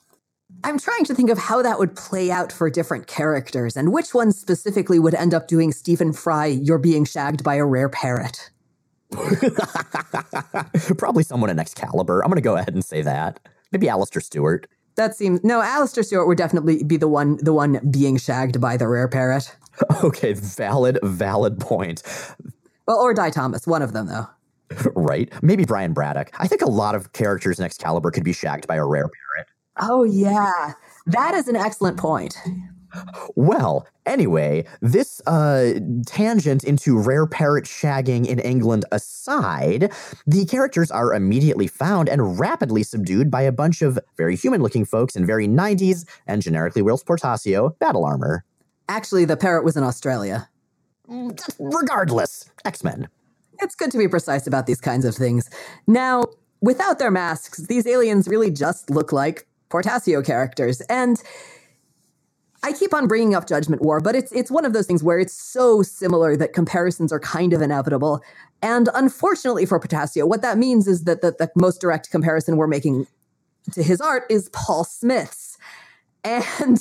I'm 0.63 0.79
trying 0.79 1.05
to 1.05 1.15
think 1.15 1.29
of 1.29 1.38
how 1.38 1.62
that 1.62 1.77
would 1.77 1.95
play 1.95 2.31
out 2.31 2.51
for 2.51 2.69
different 2.69 3.07
characters 3.07 3.77
and 3.77 3.93
which 3.93 4.13
one 4.13 4.31
specifically 4.31 4.97
would 4.97 5.13
end 5.13 5.33
up 5.33 5.47
doing 5.47 5.71
Stephen 5.71 6.12
Fry, 6.12 6.47
you're 6.47 6.79
being 6.79 7.05
shagged 7.05 7.43
by 7.43 7.55
a 7.55 7.65
rare 7.65 7.89
parrot. 7.89 8.49
Probably 10.97 11.23
someone 11.23 11.49
in 11.49 11.60
Excalibur. 11.60 12.21
I'm 12.21 12.29
going 12.29 12.38
to 12.38 12.41
go 12.41 12.57
ahead 12.57 12.73
and 12.73 12.83
say 12.83 13.01
that. 13.03 13.39
Maybe 13.71 13.88
Alistaire 13.88 14.23
Stuart. 14.23 14.67
That 14.95 15.15
seems 15.15 15.43
no. 15.43 15.62
Alistaire 15.62 16.03
Stuart 16.03 16.25
would 16.25 16.39
definitely 16.39 16.83
be 16.83 16.97
the 16.97 17.07
one, 17.07 17.38
the 17.38 17.53
one 17.53 17.79
being 17.91 18.17
shagged 18.17 18.60
by 18.60 18.77
the 18.77 18.88
rare 18.88 19.07
parrot. 19.07 19.55
Okay, 20.03 20.33
valid, 20.33 20.97
valid 21.03 21.60
point. 21.60 22.01
Well, 22.88 22.97
or 22.97 23.13
Dai 23.13 23.30
Thomas, 23.30 23.67
one 23.67 23.82
of 23.82 23.93
them 23.93 24.08
though. 24.08 24.28
right? 24.95 25.32
Maybe 25.41 25.65
Brian 25.65 25.93
Braddock. 25.93 26.32
I 26.39 26.47
think 26.47 26.62
a 26.62 26.69
lot 26.69 26.95
of 26.95 27.13
characters 27.13 27.60
in 27.60 27.65
Excalibur 27.65 28.12
could 28.12 28.23
be 28.23 28.34
shagged 28.34 28.67
by 28.67 28.76
a 28.76 28.86
rare 28.86 29.10
parrot. 29.10 29.47
Oh 29.80 30.04
yeah, 30.04 30.73
that 31.06 31.34
is 31.36 31.47
an 31.47 31.56
excellent 31.56 31.97
point. 31.97 32.38
Well, 33.36 33.86
anyway, 34.06 34.65
this 34.82 35.21
uh, 35.28 35.73
tangent 36.06 36.63
into 36.63 36.97
rare 36.97 37.28
parrot 37.28 37.65
shagging 37.65 38.26
in 38.26 38.39
England 38.39 38.86
aside, 38.91 39.91
the 40.26 40.45
characters 40.45 40.89
are 40.89 41.13
immediately 41.13 41.67
found 41.67 42.10
and 42.10 42.39
rapidly 42.39 42.84
subdued 42.84 43.30
by 43.30 43.41
a 43.41 43.52
bunch 43.52 43.82
of 43.82 44.00
very 44.15 44.36
human 44.36 44.62
looking 44.62 44.86
folks 44.86 45.15
in 45.15 45.26
very 45.26 45.47
90s 45.47 46.06
and 46.26 46.41
generically 46.41 46.82
Whilce 46.82 47.04
Portacio 47.04 47.78
battle 47.80 48.06
armor. 48.06 48.45
Actually, 48.89 49.26
the 49.26 49.38
parrot 49.38 49.65
was 49.65 49.76
in 49.76 49.84
Australia. 49.84 50.50
Regardless, 51.60 52.50
X 52.65 52.84
Men. 52.84 53.08
It's 53.60 53.76
good 53.76 53.91
to 53.91 53.98
be 53.98 54.08
precise 54.08 54.46
about 54.46 54.67
these 54.67 54.82
kinds 54.82 55.06
of 55.06 55.15
things. 55.15 55.50
Now, 55.88 56.26
without 56.62 57.00
their 57.00 57.12
masks, 57.12 57.60
these 57.60 57.88
aliens 57.88 58.28
really 58.28 58.52
just 58.52 58.89
look 58.89 59.12
like 59.12 59.48
Portacio 59.70 60.24
characters. 60.24 60.82
And 60.82 61.22
I 62.63 62.74
keep 62.74 62.93
on 62.93 63.08
bringing 63.08 63.36
up 63.36 63.48
Judgment 63.48 63.82
War, 63.82 64.00
but 64.00 64.15
it's 64.15 64.32
it's 64.32 64.52
one 64.52 64.65
of 64.65 64.74
those 64.74 64.88
things 64.88 65.04
where 65.04 65.20
it's 65.20 65.34
so 65.34 65.82
similar 65.82 66.36
that 66.36 66.54
comparisons 66.54 67.12
are 67.12 67.20
kind 67.20 67.54
of 67.54 67.62
inevitable. 67.62 68.22
And 68.62 68.89
unfortunately 68.93 69.65
for 69.65 69.80
Portacio, 69.80 70.28
what 70.28 70.41
that 70.41 70.58
means 70.58 70.88
is 70.88 71.04
that 71.04 71.22
the, 71.22 71.36
the 71.38 71.52
most 71.56 71.80
direct 71.80 72.10
comparison 72.10 72.58
we're 72.58 72.67
making 72.67 73.08
to 73.74 73.84
his 73.84 74.02
art 74.02 74.24
is 74.30 74.50
Paul 74.50 74.84
Smith's. 74.84 75.58
And 76.24 76.80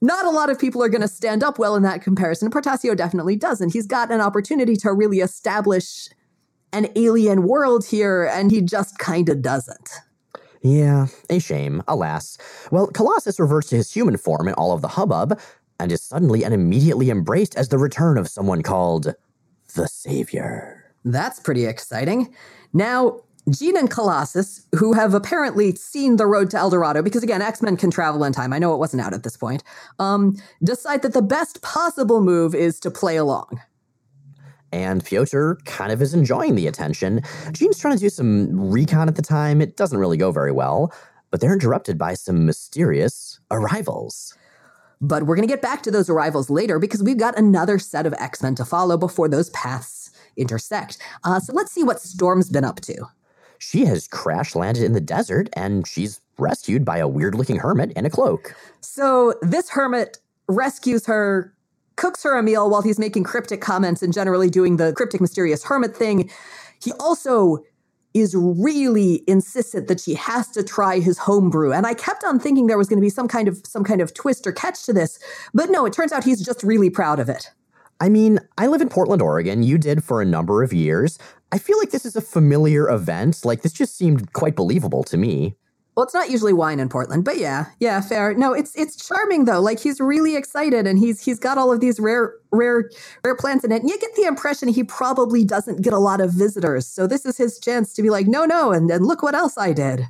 not 0.00 0.24
a 0.24 0.30
lot 0.30 0.50
of 0.50 0.58
people 0.58 0.82
are 0.82 0.88
going 0.88 1.00
to 1.00 1.08
stand 1.08 1.42
up 1.42 1.58
well 1.58 1.76
in 1.76 1.82
that 1.82 2.02
comparison. 2.02 2.50
Portacio 2.50 2.96
definitely 2.96 3.36
doesn't. 3.36 3.72
He's 3.72 3.86
got 3.86 4.10
an 4.10 4.20
opportunity 4.20 4.76
to 4.76 4.92
really 4.92 5.20
establish 5.20 6.08
an 6.72 6.88
alien 6.96 7.42
world 7.44 7.84
here, 7.86 8.30
and 8.32 8.50
he 8.50 8.60
just 8.60 8.98
kind 8.98 9.28
of 9.28 9.42
doesn't. 9.42 9.90
Yeah, 10.62 11.06
a 11.28 11.38
shame, 11.38 11.82
alas. 11.88 12.36
Well, 12.70 12.88
Colossus 12.88 13.40
reverts 13.40 13.70
to 13.70 13.76
his 13.76 13.92
human 13.92 14.16
form 14.16 14.46
in 14.46 14.54
all 14.54 14.72
of 14.72 14.82
the 14.82 14.88
hubbub, 14.88 15.40
and 15.78 15.90
is 15.90 16.02
suddenly 16.02 16.44
and 16.44 16.52
immediately 16.52 17.10
embraced 17.10 17.56
as 17.56 17.68
the 17.68 17.78
return 17.78 18.18
of 18.18 18.28
someone 18.28 18.62
called 18.62 19.14
the 19.74 19.88
Savior. 19.88 20.84
That's 21.04 21.40
pretty 21.40 21.64
exciting. 21.64 22.34
Now, 22.72 23.20
Jean 23.48 23.76
and 23.76 23.90
Colossus, 23.90 24.66
who 24.74 24.92
have 24.92 25.14
apparently 25.14 25.74
seen 25.74 26.16
the 26.16 26.26
road 26.26 26.50
to 26.50 26.58
El 26.58 26.70
Dorado, 26.70 27.02
because 27.02 27.22
again, 27.22 27.40
X 27.42 27.62
Men 27.62 27.76
can 27.76 27.90
travel 27.90 28.22
in 28.24 28.32
time. 28.32 28.52
I 28.52 28.58
know 28.58 28.74
it 28.74 28.78
wasn't 28.78 29.02
out 29.02 29.14
at 29.14 29.22
this 29.22 29.36
point. 29.36 29.64
Um, 29.98 30.36
decide 30.62 31.02
that 31.02 31.14
the 31.14 31.22
best 31.22 31.62
possible 31.62 32.20
move 32.20 32.54
is 32.54 32.78
to 32.80 32.90
play 32.90 33.16
along. 33.16 33.60
And 34.72 35.04
Pyotr 35.04 35.58
kind 35.64 35.90
of 35.90 36.00
is 36.00 36.14
enjoying 36.14 36.54
the 36.54 36.68
attention. 36.68 37.22
Jean's 37.50 37.78
trying 37.78 37.94
to 37.96 38.00
do 38.00 38.10
some 38.10 38.70
recon 38.70 39.08
at 39.08 39.16
the 39.16 39.22
time. 39.22 39.60
It 39.60 39.76
doesn't 39.76 39.98
really 39.98 40.16
go 40.16 40.30
very 40.30 40.52
well. 40.52 40.92
but 41.30 41.40
they're 41.40 41.52
interrupted 41.52 41.96
by 41.98 42.14
some 42.14 42.44
mysterious 42.46 43.38
arrivals. 43.50 44.36
But 45.00 45.22
we're 45.24 45.36
going 45.36 45.48
to 45.48 45.52
get 45.52 45.62
back 45.62 45.82
to 45.84 45.90
those 45.90 46.10
arrivals 46.10 46.50
later 46.50 46.78
because 46.78 47.02
we've 47.02 47.18
got 47.18 47.38
another 47.38 47.78
set 47.78 48.04
of 48.06 48.12
X 48.14 48.42
Men 48.42 48.54
to 48.56 48.64
follow 48.64 48.98
before 48.98 49.28
those 49.28 49.50
paths 49.50 50.10
intersect. 50.36 50.98
Uh, 51.24 51.40
so 51.40 51.52
let's 51.54 51.72
see 51.72 51.82
what 51.82 52.00
Storm's 52.00 52.50
been 52.50 52.64
up 52.64 52.80
to. 52.82 53.06
She 53.60 53.84
has 53.84 54.08
crash 54.08 54.56
landed 54.56 54.82
in 54.82 54.92
the 54.92 55.00
desert 55.00 55.48
and 55.52 55.86
she's 55.86 56.20
rescued 56.38 56.84
by 56.84 56.98
a 56.98 57.06
weird 57.06 57.34
looking 57.34 57.56
hermit 57.56 57.92
in 57.92 58.06
a 58.06 58.10
cloak. 58.10 58.54
So 58.80 59.34
this 59.42 59.68
hermit 59.68 60.18
rescues 60.48 61.06
her, 61.06 61.54
cooks 61.96 62.22
her 62.22 62.36
a 62.36 62.42
meal 62.42 62.70
while 62.70 62.80
he's 62.80 62.98
making 62.98 63.24
cryptic 63.24 63.60
comments 63.60 64.02
and 64.02 64.12
generally 64.14 64.48
doing 64.48 64.78
the 64.78 64.94
cryptic, 64.94 65.20
mysterious 65.20 65.62
hermit 65.62 65.94
thing. 65.94 66.30
He 66.82 66.92
also 66.98 67.58
is 68.14 68.34
really 68.34 69.22
insistent 69.28 69.88
that 69.88 70.00
she 70.00 70.14
has 70.14 70.48
to 70.48 70.64
try 70.64 70.98
his 70.98 71.18
homebrew. 71.18 71.72
And 71.72 71.86
I 71.86 71.92
kept 71.94 72.24
on 72.24 72.40
thinking 72.40 72.66
there 72.66 72.78
was 72.78 72.88
going 72.88 72.98
to 72.98 73.04
be 73.04 73.10
some 73.10 73.28
kind 73.28 73.46
of 73.46 73.60
some 73.64 73.84
kind 73.84 74.00
of 74.00 74.14
twist 74.14 74.46
or 74.46 74.52
catch 74.52 74.84
to 74.86 74.92
this, 74.92 75.20
but 75.54 75.70
no, 75.70 75.84
it 75.84 75.92
turns 75.92 76.12
out 76.12 76.24
he's 76.24 76.44
just 76.44 76.62
really 76.64 76.90
proud 76.90 77.20
of 77.20 77.28
it. 77.28 77.50
I 78.00 78.08
mean, 78.08 78.40
I 78.56 78.66
live 78.66 78.80
in 78.80 78.88
Portland, 78.88 79.20
Oregon. 79.20 79.62
You 79.62 79.76
did 79.76 80.02
for 80.02 80.22
a 80.22 80.24
number 80.24 80.62
of 80.62 80.72
years. 80.72 81.18
I 81.52 81.58
feel 81.58 81.78
like 81.78 81.90
this 81.90 82.06
is 82.06 82.16
a 82.16 82.20
familiar 82.20 82.88
event. 82.88 83.44
Like 83.44 83.62
this 83.62 83.72
just 83.72 83.96
seemed 83.96 84.32
quite 84.32 84.54
believable 84.54 85.02
to 85.04 85.16
me. 85.16 85.56
Well, 85.96 86.04
it's 86.04 86.14
not 86.14 86.30
usually 86.30 86.52
wine 86.52 86.78
in 86.78 86.88
Portland, 86.88 87.24
but 87.24 87.36
yeah, 87.36 87.66
yeah, 87.80 88.00
fair. 88.00 88.32
No, 88.34 88.52
it's 88.52 88.74
it's 88.76 88.96
charming 89.06 89.44
though. 89.44 89.60
Like 89.60 89.80
he's 89.80 90.00
really 90.00 90.36
excited, 90.36 90.86
and 90.86 90.98
he's 90.98 91.22
he's 91.22 91.38
got 91.38 91.58
all 91.58 91.72
of 91.72 91.80
these 91.80 91.98
rare 91.98 92.34
rare 92.52 92.90
rare 93.24 93.36
plants 93.36 93.64
in 93.64 93.72
it. 93.72 93.82
And 93.82 93.90
you 93.90 93.98
get 93.98 94.14
the 94.14 94.24
impression 94.24 94.68
he 94.68 94.84
probably 94.84 95.44
doesn't 95.44 95.82
get 95.82 95.92
a 95.92 95.98
lot 95.98 96.20
of 96.20 96.32
visitors. 96.32 96.86
So 96.86 97.06
this 97.06 97.26
is 97.26 97.36
his 97.36 97.58
chance 97.58 97.92
to 97.94 98.02
be 98.02 98.08
like, 98.08 98.26
no, 98.28 98.46
no, 98.46 98.72
and 98.72 98.88
then 98.88 99.02
look 99.02 99.22
what 99.22 99.34
else 99.34 99.58
I 99.58 99.72
did. 99.72 100.06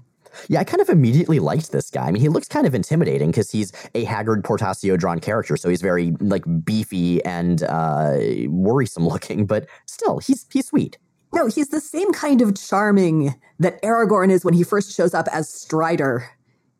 Yeah, 0.48 0.60
I 0.60 0.64
kind 0.64 0.80
of 0.80 0.88
immediately 0.88 1.40
liked 1.40 1.72
this 1.72 1.90
guy. 1.90 2.06
I 2.06 2.12
mean, 2.12 2.22
he 2.22 2.28
looks 2.28 2.46
kind 2.46 2.66
of 2.66 2.74
intimidating 2.74 3.30
because 3.30 3.50
he's 3.50 3.72
a 3.94 4.04
haggard 4.04 4.44
Portacio 4.44 4.98
drawn 4.98 5.18
character, 5.18 5.56
so 5.56 5.68
he's 5.68 5.82
very 5.82 6.12
like 6.20 6.44
beefy 6.64 7.24
and 7.24 7.62
uh, 7.64 8.16
worrisome 8.46 9.08
looking, 9.08 9.46
but 9.46 9.66
still, 9.86 10.18
he's 10.18 10.46
he's 10.52 10.66
sweet. 10.66 10.98
No, 11.32 11.46
he's 11.46 11.68
the 11.68 11.80
same 11.80 12.12
kind 12.12 12.42
of 12.42 12.56
charming 12.56 13.34
that 13.58 13.80
Aragorn 13.82 14.30
is 14.30 14.44
when 14.44 14.54
he 14.54 14.64
first 14.64 14.94
shows 14.94 15.14
up 15.14 15.28
as 15.32 15.48
Strider 15.48 16.28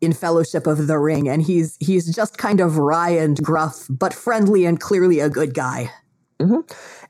in 0.01 0.13
Fellowship 0.13 0.67
of 0.67 0.87
the 0.87 0.97
Ring, 0.97 1.29
and 1.29 1.41
he's 1.41 1.77
he's 1.79 2.13
just 2.13 2.37
kind 2.37 2.59
of 2.59 2.77
wry 2.77 3.09
and 3.09 3.37
gruff, 3.43 3.85
but 3.89 4.13
friendly 4.13 4.65
and 4.65 4.79
clearly 4.79 5.19
a 5.19 5.29
good 5.29 5.53
guy. 5.53 5.91
Mm-hmm. 6.39 6.61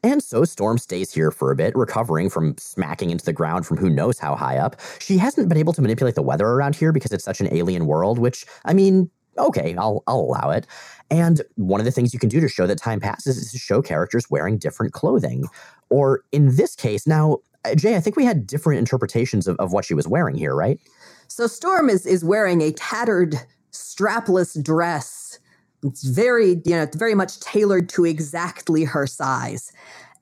And 0.03 0.21
so 0.21 0.43
Storm 0.43 0.77
stays 0.77 1.13
here 1.13 1.31
for 1.31 1.51
a 1.51 1.55
bit, 1.55 1.75
recovering 1.75 2.29
from 2.29 2.55
smacking 2.57 3.11
into 3.11 3.23
the 3.23 3.31
ground 3.31 3.65
from 3.65 3.77
who 3.77 3.89
knows 3.89 4.19
how 4.19 4.35
high 4.35 4.57
up. 4.57 4.75
She 4.99 5.17
hasn't 5.17 5.47
been 5.47 5.57
able 5.57 5.73
to 5.73 5.81
manipulate 5.81 6.15
the 6.15 6.21
weather 6.21 6.47
around 6.47 6.75
here 6.75 6.91
because 6.91 7.11
it's 7.13 7.23
such 7.23 7.39
an 7.39 7.53
alien 7.53 7.85
world, 7.85 8.19
which, 8.19 8.45
I 8.65 8.73
mean, 8.73 9.09
okay, 9.37 9.75
I'll, 9.77 10.03
I'll 10.07 10.19
allow 10.19 10.49
it. 10.51 10.67
And 11.09 11.41
one 11.55 11.81
of 11.81 11.85
the 11.85 11.91
things 11.91 12.13
you 12.13 12.19
can 12.19 12.29
do 12.29 12.39
to 12.39 12.47
show 12.47 12.67
that 12.67 12.77
time 12.77 12.99
passes 12.99 13.37
is 13.37 13.51
to 13.51 13.57
show 13.57 13.81
characters 13.81 14.29
wearing 14.29 14.57
different 14.57 14.93
clothing. 14.93 15.45
Or 15.89 16.23
in 16.31 16.55
this 16.55 16.75
case, 16.75 17.05
now, 17.05 17.39
uh, 17.65 17.75
Jay, 17.75 17.95
I 17.95 17.99
think 17.99 18.15
we 18.15 18.25
had 18.25 18.47
different 18.47 18.79
interpretations 18.79 19.47
of, 19.47 19.57
of 19.57 19.73
what 19.73 19.85
she 19.85 19.93
was 19.93 20.07
wearing 20.07 20.35
here, 20.35 20.55
right? 20.55 20.79
So 21.27 21.47
Storm 21.47 21.89
is 21.89 22.05
is 22.05 22.25
wearing 22.25 22.61
a 22.61 22.71
tattered, 22.73 23.35
strapless 23.71 24.61
dress. 24.61 25.39
It's 25.83 26.03
very, 26.03 26.61
you 26.65 26.75
know, 26.75 26.87
very 26.93 27.15
much 27.15 27.39
tailored 27.39 27.89
to 27.89 28.05
exactly 28.05 28.83
her 28.83 29.07
size. 29.07 29.71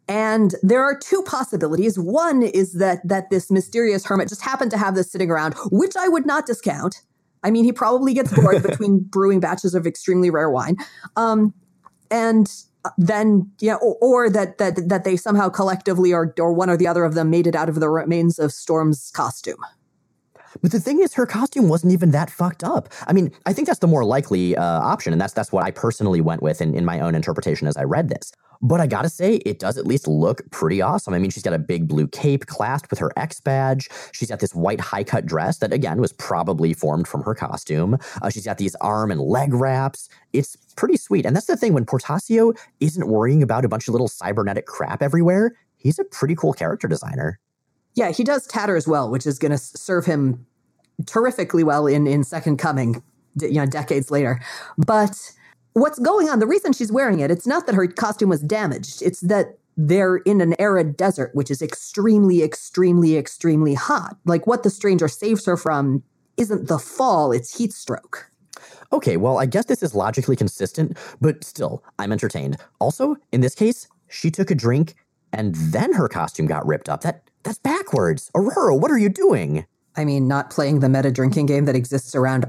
And 0.07 0.55
there 0.63 0.83
are 0.83 0.97
two 0.97 1.21
possibilities. 1.23 1.99
One 1.99 2.41
is 2.41 2.73
that 2.73 3.07
that 3.07 3.29
this 3.29 3.51
mysterious 3.51 4.05
hermit 4.05 4.29
just 4.29 4.41
happened 4.41 4.71
to 4.71 4.77
have 4.77 4.95
this 4.95 5.11
sitting 5.11 5.29
around, 5.29 5.55
which 5.71 5.95
I 5.95 6.07
would 6.07 6.25
not 6.25 6.45
discount. 6.45 7.01
I 7.43 7.51
mean, 7.51 7.63
he 7.63 7.71
probably 7.71 8.13
gets 8.13 8.33
bored 8.33 8.63
between 8.67 8.99
brewing 8.99 9.39
batches 9.39 9.75
of 9.75 9.87
extremely 9.87 10.29
rare 10.29 10.49
wine. 10.49 10.77
Um, 11.15 11.53
and 12.11 12.51
then 12.97 13.51
yeah, 13.59 13.75
or, 13.75 13.97
or, 14.01 14.29
that 14.29 14.57
that 14.57 14.87
that 14.87 15.03
they 15.03 15.17
somehow 15.17 15.49
collectively 15.49 16.13
or 16.13 16.33
or 16.39 16.53
one 16.53 16.69
or 16.69 16.77
the 16.77 16.87
other 16.87 17.03
of 17.03 17.13
them 17.13 17.29
made 17.29 17.45
it 17.45 17.55
out 17.55 17.69
of 17.69 17.75
the 17.79 17.89
remains 17.89 18.39
of 18.39 18.51
Storm's 18.51 19.11
costume. 19.11 19.59
But 20.61 20.71
the 20.71 20.79
thing 20.79 20.99
is, 20.99 21.13
her 21.13 21.25
costume 21.25 21.69
wasn't 21.69 21.93
even 21.93 22.11
that 22.11 22.29
fucked 22.29 22.63
up. 22.63 22.89
I 23.07 23.13
mean, 23.13 23.31
I 23.45 23.53
think 23.53 23.67
that's 23.67 23.79
the 23.79 23.87
more 23.87 24.03
likely 24.03 24.55
uh, 24.55 24.63
option, 24.63 25.13
and 25.13 25.21
that's 25.21 25.33
that's 25.33 25.51
what 25.51 25.63
I 25.63 25.71
personally 25.71 26.21
went 26.21 26.41
with 26.41 26.61
in, 26.61 26.73
in 26.73 26.85
my 26.85 26.99
own 26.99 27.15
interpretation 27.15 27.67
as 27.67 27.77
I 27.77 27.83
read 27.83 28.09
this. 28.09 28.31
But 28.61 28.81
I 28.81 28.87
gotta 28.87 29.09
say, 29.09 29.35
it 29.37 29.59
does 29.59 29.77
at 29.77 29.87
least 29.87 30.07
look 30.07 30.41
pretty 30.51 30.81
awesome. 30.81 31.13
I 31.13 31.19
mean, 31.19 31.31
she's 31.31 31.43
got 31.43 31.53
a 31.53 31.59
big 31.59 31.87
blue 31.87 32.07
cape 32.07 32.45
clasped 32.45 32.89
with 32.89 32.99
her 32.99 33.11
X 33.15 33.39
badge. 33.39 33.89
She's 34.11 34.29
got 34.29 34.39
this 34.39 34.53
white 34.53 34.81
high 34.81 35.03
cut 35.03 35.25
dress 35.25 35.59
that, 35.59 35.71
again, 35.71 36.01
was 36.01 36.11
probably 36.13 36.73
formed 36.73 37.07
from 37.07 37.23
her 37.23 37.33
costume. 37.33 37.97
Uh, 38.21 38.29
she's 38.29 38.45
got 38.45 38.57
these 38.57 38.75
arm 38.81 39.11
and 39.11 39.21
leg 39.21 39.53
wraps. 39.53 40.09
It's 40.33 40.57
pretty 40.75 40.97
sweet. 40.97 41.25
And 41.25 41.35
that's 41.35 41.45
the 41.45 41.55
thing 41.55 41.73
when 41.73 41.85
Portacio 41.85 42.57
isn't 42.79 43.07
worrying 43.07 43.41
about 43.41 43.63
a 43.63 43.69
bunch 43.69 43.87
of 43.87 43.93
little 43.93 44.09
cybernetic 44.09 44.65
crap 44.65 45.01
everywhere, 45.01 45.55
he's 45.77 45.97
a 45.97 46.03
pretty 46.03 46.35
cool 46.35 46.53
character 46.53 46.87
designer. 46.87 47.39
Yeah, 47.95 48.11
he 48.11 48.23
does 48.23 48.45
tatter 48.45 48.75
as 48.75 48.87
well, 48.87 49.09
which 49.09 49.25
is 49.25 49.39
going 49.39 49.51
to 49.51 49.57
serve 49.57 50.05
him 50.05 50.45
terrifically 51.05 51.63
well 51.63 51.87
in, 51.87 52.07
in 52.07 52.23
Second 52.23 52.57
Coming, 52.57 53.01
you 53.41 53.53
know, 53.53 53.65
decades 53.65 54.11
later. 54.11 54.41
But 54.77 55.17
what's 55.73 55.99
going 55.99 56.29
on, 56.29 56.39
the 56.39 56.47
reason 56.47 56.73
she's 56.73 56.91
wearing 56.91 57.19
it, 57.19 57.31
it's 57.31 57.47
not 57.47 57.65
that 57.65 57.75
her 57.75 57.87
costume 57.87 58.29
was 58.29 58.41
damaged, 58.41 59.01
it's 59.01 59.21
that 59.21 59.57
they're 59.77 60.17
in 60.17 60.41
an 60.41 60.59
arid 60.59 60.97
desert, 60.97 61.31
which 61.33 61.49
is 61.49 61.61
extremely, 61.61 62.43
extremely, 62.43 63.15
extremely 63.15 63.73
hot. 63.73 64.17
Like 64.25 64.45
what 64.45 64.63
the 64.63 64.69
stranger 64.69 65.07
saves 65.07 65.45
her 65.45 65.55
from 65.55 66.03
isn't 66.37 66.67
the 66.67 66.79
fall, 66.79 67.31
it's 67.31 67.57
heat 67.57 67.71
stroke. 67.71 68.29
Okay, 68.91 69.17
well, 69.17 69.37
I 69.37 69.45
guess 69.45 69.65
this 69.65 69.83
is 69.83 69.93
logically 69.93 70.35
consistent, 70.35 70.97
but 71.21 71.43
still, 71.43 71.83
I'm 71.97 72.11
entertained. 72.11 72.57
Also, 72.79 73.15
in 73.31 73.41
this 73.41 73.55
case, 73.55 73.87
she 74.09 74.31
took 74.31 74.51
a 74.51 74.55
drink 74.55 74.95
and 75.31 75.55
then 75.55 75.93
her 75.93 76.07
costume 76.07 76.47
got 76.47 76.65
ripped 76.65 76.89
up. 76.89 77.01
That 77.01 77.29
that's 77.43 77.59
backwards. 77.59 78.31
Aurora, 78.35 78.75
what 78.75 78.91
are 78.91 78.97
you 78.97 79.09
doing? 79.09 79.65
I 79.95 80.03
mean, 80.03 80.27
not 80.27 80.49
playing 80.49 80.79
the 80.79 80.89
meta 80.89 81.11
drinking 81.11 81.45
game 81.45 81.65
that 81.65 81.75
exists 81.75 82.15
around 82.15 82.45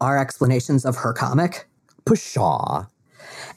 our 0.00 0.18
explanations 0.18 0.84
of 0.84 0.96
her 0.96 1.12
comic. 1.12 1.68
Pshaw. 2.06 2.86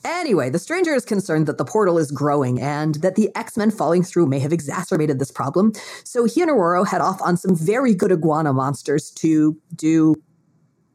Anyway, 0.04 0.50
the 0.50 0.60
stranger 0.60 0.94
is 0.94 1.06
concerned 1.06 1.46
that 1.48 1.58
the 1.58 1.66
portal 1.66 1.98
is 1.98 2.12
growing 2.12 2.60
and 2.60 2.96
that 2.96 3.16
the 3.16 3.30
X 3.36 3.58
Men 3.58 3.72
falling 3.72 4.04
through 4.04 4.26
may 4.26 4.40
have 4.40 4.54
exacerbated 4.54 5.20
this 5.20 5.32
problem. 5.32 5.74
So 6.04 6.26
he 6.26 6.42
and 6.42 6.50
Aurora 6.50 6.88
head 6.88 7.02
off 7.02 7.22
on 7.22 7.38
some 7.38 7.56
very 7.56 7.94
good 7.94 8.12
iguana 8.12 8.54
monsters 8.54 9.12
to 9.12 9.58
do 9.76 10.16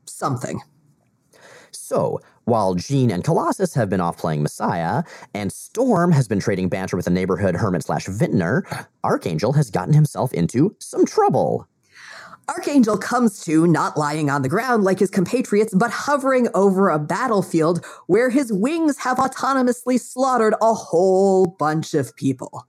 something. 0.06 0.60
So, 1.72 2.20
while 2.44 2.74
Jean 2.74 3.10
and 3.10 3.24
Colossus 3.24 3.74
have 3.74 3.90
been 3.90 4.00
off 4.00 4.16
playing 4.16 4.42
Messiah, 4.42 5.02
and 5.34 5.52
Storm 5.52 6.12
has 6.12 6.28
been 6.28 6.40
trading 6.40 6.68
banter 6.68 6.96
with 6.96 7.06
a 7.06 7.10
neighborhood 7.10 7.56
hermit 7.56 7.84
slash 7.84 8.06
vintner, 8.06 8.64
Archangel 9.02 9.52
has 9.52 9.70
gotten 9.70 9.94
himself 9.94 10.32
into 10.32 10.74
some 10.78 11.04
trouble. 11.04 11.68
Archangel 12.48 12.98
comes 12.98 13.42
to 13.44 13.66
not 13.66 13.96
lying 13.96 14.28
on 14.28 14.42
the 14.42 14.48
ground 14.48 14.84
like 14.84 14.98
his 14.98 15.10
compatriots, 15.10 15.72
but 15.74 15.90
hovering 15.90 16.48
over 16.54 16.90
a 16.90 16.98
battlefield 16.98 17.84
where 18.06 18.28
his 18.28 18.52
wings 18.52 18.98
have 18.98 19.16
autonomously 19.16 19.98
slaughtered 19.98 20.54
a 20.60 20.74
whole 20.74 21.46
bunch 21.46 21.94
of 21.94 22.14
people. 22.16 22.66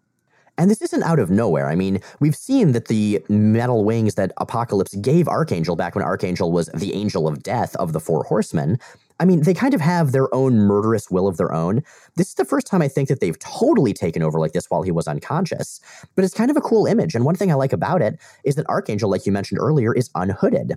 And 0.57 0.71
this 0.71 0.81
isn't 0.81 1.03
out 1.03 1.19
of 1.19 1.29
nowhere. 1.29 1.67
I 1.67 1.75
mean, 1.75 1.99
we've 2.21 2.35
seen 2.35 2.71
that 2.71 2.87
the 2.87 3.21
metal 3.27 3.83
wings 3.83 4.15
that 4.15 4.31
Apocalypse 4.37 4.95
gave 4.95 5.27
Archangel 5.27 5.75
back 5.75 5.95
when 5.95 6.03
Archangel 6.05 6.53
was 6.53 6.67
the 6.67 6.93
angel 6.93 7.27
of 7.27 7.43
death 7.43 7.75
of 7.75 7.91
the 7.91 7.99
Four 7.99 8.23
Horsemen, 8.23 8.79
I 9.19 9.25
mean, 9.25 9.43
they 9.43 9.53
kind 9.53 9.73
of 9.73 9.81
have 9.81 10.11
their 10.11 10.33
own 10.33 10.57
murderous 10.57 11.09
will 11.09 11.27
of 11.27 11.37
their 11.37 11.53
own. 11.53 11.83
This 12.15 12.29
is 12.29 12.33
the 12.35 12.45
first 12.45 12.67
time 12.67 12.81
I 12.81 12.87
think 12.87 13.07
that 13.07 13.21
they've 13.21 13.39
totally 13.39 13.93
taken 13.93 14.21
over 14.21 14.39
like 14.39 14.51
this 14.51 14.65
while 14.69 14.81
he 14.81 14.91
was 14.91 15.07
unconscious. 15.07 15.79
But 16.15 16.25
it's 16.25 16.33
kind 16.33 16.51
of 16.51 16.57
a 16.57 16.61
cool 16.61 16.85
image. 16.85 17.15
And 17.15 17.23
one 17.23 17.35
thing 17.35 17.51
I 17.51 17.55
like 17.55 17.73
about 17.73 18.01
it 18.01 18.19
is 18.43 18.55
that 18.55 18.67
Archangel, 18.67 19.09
like 19.09 19.25
you 19.25 19.31
mentioned 19.31 19.59
earlier, 19.61 19.93
is 19.93 20.09
unhooded. 20.15 20.73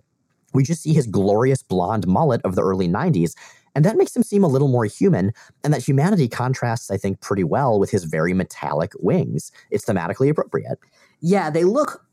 We 0.54 0.62
just 0.62 0.82
see 0.82 0.94
his 0.94 1.06
glorious 1.06 1.62
blonde 1.62 2.06
mullet 2.06 2.40
of 2.44 2.54
the 2.54 2.62
early 2.62 2.88
90s, 2.88 3.34
and 3.74 3.84
that 3.84 3.96
makes 3.96 4.16
him 4.16 4.22
seem 4.22 4.42
a 4.42 4.48
little 4.48 4.68
more 4.68 4.86
human. 4.86 5.32
And 5.62 5.74
that 5.74 5.86
humanity 5.86 6.28
contrasts, 6.28 6.90
I 6.90 6.96
think, 6.96 7.20
pretty 7.20 7.44
well 7.44 7.78
with 7.78 7.90
his 7.90 8.04
very 8.04 8.32
metallic 8.34 8.92
wings. 8.98 9.52
It's 9.70 9.84
thematically 9.84 10.30
appropriate. 10.30 10.78
Yeah, 11.20 11.50
they 11.50 11.64
look 11.64 12.07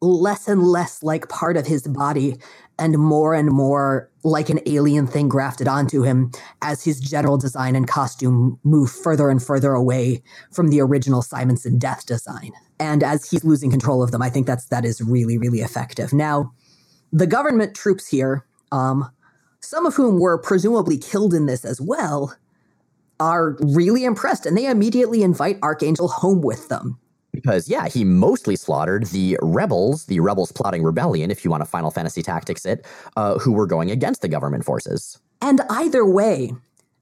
less 0.00 0.46
and 0.48 0.62
less 0.62 1.02
like 1.02 1.28
part 1.28 1.56
of 1.56 1.66
his 1.66 1.86
body 1.88 2.36
and 2.78 2.98
more 2.98 3.34
and 3.34 3.50
more 3.50 4.10
like 4.22 4.50
an 4.50 4.60
alien 4.66 5.06
thing 5.06 5.28
grafted 5.28 5.66
onto 5.66 6.02
him 6.02 6.30
as 6.60 6.84
his 6.84 7.00
general 7.00 7.38
design 7.38 7.74
and 7.74 7.88
costume 7.88 8.58
move 8.64 8.90
further 8.90 9.30
and 9.30 9.42
further 9.42 9.72
away 9.72 10.22
from 10.52 10.68
the 10.68 10.80
original 10.80 11.22
Simonson 11.22 11.78
death 11.78 12.04
design. 12.04 12.52
And 12.78 13.02
as 13.02 13.30
he's 13.30 13.44
losing 13.44 13.70
control 13.70 14.02
of 14.02 14.10
them, 14.10 14.20
I 14.20 14.28
think 14.28 14.46
that's 14.46 14.66
that 14.66 14.84
is 14.84 15.00
really, 15.00 15.38
really 15.38 15.60
effective. 15.60 16.12
Now, 16.12 16.52
the 17.12 17.26
government 17.26 17.74
troops 17.74 18.06
here, 18.06 18.44
um, 18.72 19.10
some 19.60 19.86
of 19.86 19.94
whom 19.94 20.20
were 20.20 20.36
presumably 20.36 20.98
killed 20.98 21.32
in 21.32 21.46
this 21.46 21.64
as 21.64 21.80
well, 21.80 22.36
are 23.18 23.56
really 23.60 24.04
impressed 24.04 24.44
and 24.44 24.56
they 24.56 24.66
immediately 24.66 25.22
invite 25.22 25.58
Archangel 25.62 26.08
home 26.08 26.42
with 26.42 26.68
them. 26.68 26.98
Because, 27.36 27.68
yeah, 27.68 27.86
he 27.86 28.02
mostly 28.04 28.56
slaughtered 28.56 29.06
the 29.06 29.38
rebels, 29.40 30.06
the 30.06 30.18
rebels 30.18 30.50
plotting 30.50 30.82
rebellion, 30.82 31.30
if 31.30 31.44
you 31.44 31.50
want 31.50 31.60
to 31.60 31.66
Final 31.66 31.92
Fantasy 31.92 32.22
Tactics 32.22 32.66
it, 32.66 32.84
uh, 33.16 33.38
who 33.38 33.52
were 33.52 33.66
going 33.66 33.90
against 33.90 34.22
the 34.22 34.28
government 34.28 34.64
forces. 34.64 35.18
And 35.40 35.60
either 35.70 36.04
way, 36.04 36.52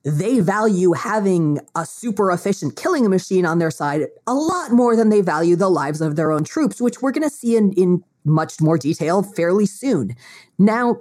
they 0.04 0.40
value 0.40 0.92
having 0.92 1.60
a 1.74 1.86
super 1.86 2.30
efficient 2.30 2.76
killing 2.76 3.08
machine 3.08 3.46
on 3.46 3.58
their 3.58 3.70
side 3.70 4.08
a 4.26 4.34
lot 4.34 4.70
more 4.70 4.96
than 4.96 5.08
they 5.08 5.22
value 5.22 5.56
the 5.56 5.70
lives 5.70 6.02
of 6.02 6.16
their 6.16 6.30
own 6.30 6.44
troops, 6.44 6.80
which 6.80 7.00
we're 7.00 7.12
going 7.12 7.22
to 7.22 7.34
see 7.34 7.56
in, 7.56 7.72
in 7.72 8.04
much 8.24 8.60
more 8.60 8.76
detail 8.76 9.22
fairly 9.22 9.66
soon. 9.66 10.14
Now, 10.58 11.00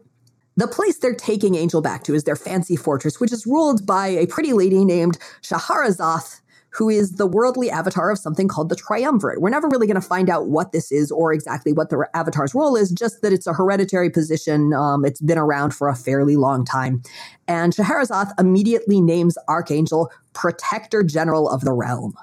the 0.56 0.68
place 0.68 1.00
they're 1.00 1.16
taking 1.16 1.56
Angel 1.56 1.82
back 1.82 2.04
to 2.04 2.14
is 2.14 2.24
their 2.24 2.36
fancy 2.36 2.76
fortress, 2.76 3.20
which 3.20 3.34
is 3.34 3.46
ruled 3.46 3.86
by 3.86 4.08
a 4.08 4.28
pretty 4.28 4.54
lady 4.54 4.86
named 4.86 5.18
Shahrazad, 5.42 6.40
who 6.74 6.90
is 6.90 7.14
the 7.14 7.28
worldly 7.28 7.70
avatar 7.70 8.10
of 8.10 8.18
something 8.18 8.48
called 8.48 8.70
the 8.70 8.76
Triumvirate. 8.76 9.42
We're 9.42 9.50
never 9.50 9.68
really 9.68 9.86
going 9.86 9.96
to 9.96 10.02
find 10.02 10.30
out 10.30 10.48
what 10.48 10.72
this 10.72 10.92
is 10.92 11.12
or 11.12 11.32
exactly 11.32 11.72
what 11.72 11.90
the 11.90 12.08
avatar's 12.14 12.56
role 12.56 12.76
is, 12.76 12.92
just 12.92 13.22
that 13.22 13.32
it's 13.32 13.46
a 13.46 13.54
hereditary 13.54 14.10
position. 14.10 14.74
Um, 14.74 15.06
it's 15.06 15.22
been 15.22 15.38
around 15.38 15.74
for 15.74 15.88
a 15.88 15.96
fairly 15.96 16.36
long 16.36 16.66
time. 16.66 17.04
And 17.48 17.74
Shahrazad 17.74 18.32
immediately 18.40 19.02
names 19.02 19.38
Archangel 19.48 20.12
Protector 20.34 21.04
General 21.04 21.48
of 21.48 21.62
the 21.62 21.74
Realm. 21.74 22.16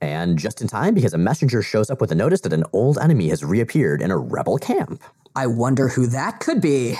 And 0.00 0.36
just 0.36 0.60
in 0.60 0.66
time, 0.66 0.94
because 0.94 1.14
a 1.14 1.18
messenger 1.18 1.62
shows 1.62 1.88
up 1.88 2.00
with 2.00 2.10
a 2.10 2.16
notice 2.16 2.40
that 2.40 2.52
an 2.52 2.64
old 2.72 2.98
enemy 2.98 3.28
has 3.28 3.44
reappeared 3.44 4.02
in 4.02 4.10
a 4.10 4.18
rebel 4.18 4.58
camp. 4.58 5.00
I 5.36 5.46
wonder 5.46 5.86
who 5.88 6.08
that 6.08 6.40
could 6.40 6.60
be. 6.60 6.96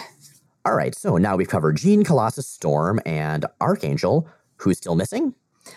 All 0.64 0.76
right, 0.76 0.94
so 0.94 1.16
now 1.16 1.34
we've 1.34 1.48
covered 1.48 1.76
Jean, 1.76 2.04
Colossus, 2.04 2.46
Storm, 2.46 3.00
and 3.04 3.46
Archangel. 3.60 4.28
Who's 4.58 4.76
still 4.78 4.94
missing? 4.94 5.34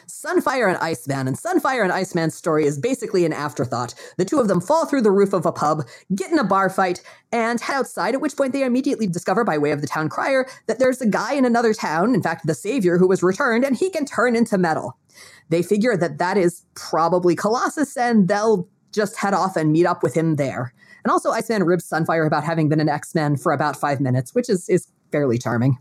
Sunfire 0.08 0.68
and 0.68 0.78
Iceman, 0.78 1.28
and 1.28 1.38
Sunfire 1.38 1.84
and 1.84 1.92
Iceman's 1.92 2.36
story 2.36 2.66
is 2.66 2.80
basically 2.80 3.26
an 3.26 3.34
afterthought. 3.34 3.94
The 4.18 4.26
two 4.26 4.40
of 4.40 4.48
them 4.48 4.62
fall 4.62 4.86
through 4.86 5.02
the 5.02 5.12
roof 5.12 5.34
of 5.34 5.46
a 5.46 5.52
pub, 5.52 5.84
get 6.16 6.32
in 6.32 6.40
a 6.40 6.44
bar 6.44 6.70
fight, 6.70 7.02
and 7.32 7.60
head 7.62 7.76
outside, 7.76 8.16
at 8.16 8.22
which 8.22 8.36
point 8.36 8.54
they 8.54 8.64
immediately 8.64 9.08
discover, 9.08 9.44
by 9.44 9.58
way 9.58 9.72
of 9.72 9.82
the 9.82 9.88
town 9.88 10.10
crier, 10.10 10.48
that 10.68 10.80
there's 10.80 11.02
a 11.02 11.08
guy 11.08 11.34
in 11.34 11.46
another 11.46 11.74
town, 11.74 12.16
in 12.16 12.22
fact, 12.22 12.48
the 12.48 12.56
savior, 12.56 12.98
who 12.98 13.08
was 13.08 13.22
returned, 13.22 13.64
and 13.64 13.76
he 13.76 13.90
can 13.90 14.06
turn 14.06 14.36
into 14.36 14.58
metal. 14.58 14.98
They 15.50 15.62
figure 15.62 15.96
that 15.98 16.18
that 16.18 16.38
is 16.38 16.66
probably 16.76 17.36
Colossus, 17.36 17.96
and 17.96 18.28
they'll 18.28 18.68
just 18.92 19.18
head 19.18 19.34
off 19.34 19.56
and 19.56 19.72
meet 19.72 19.86
up 19.86 20.02
with 20.02 20.16
him 20.16 20.36
there. 20.36 20.74
And 21.04 21.12
also, 21.12 21.30
Iceman 21.30 21.64
ribs 21.64 21.88
Sunfire 21.88 22.26
about 22.26 22.44
having 22.44 22.70
been 22.70 22.80
an 22.80 22.90
X 22.90 23.14
Men 23.14 23.38
for 23.38 23.52
about 23.52 23.76
five 23.76 24.00
minutes, 24.00 24.34
which 24.34 24.50
is, 24.50 24.68
is 24.70 24.88
fairly 25.12 25.38
charming. 25.38 25.78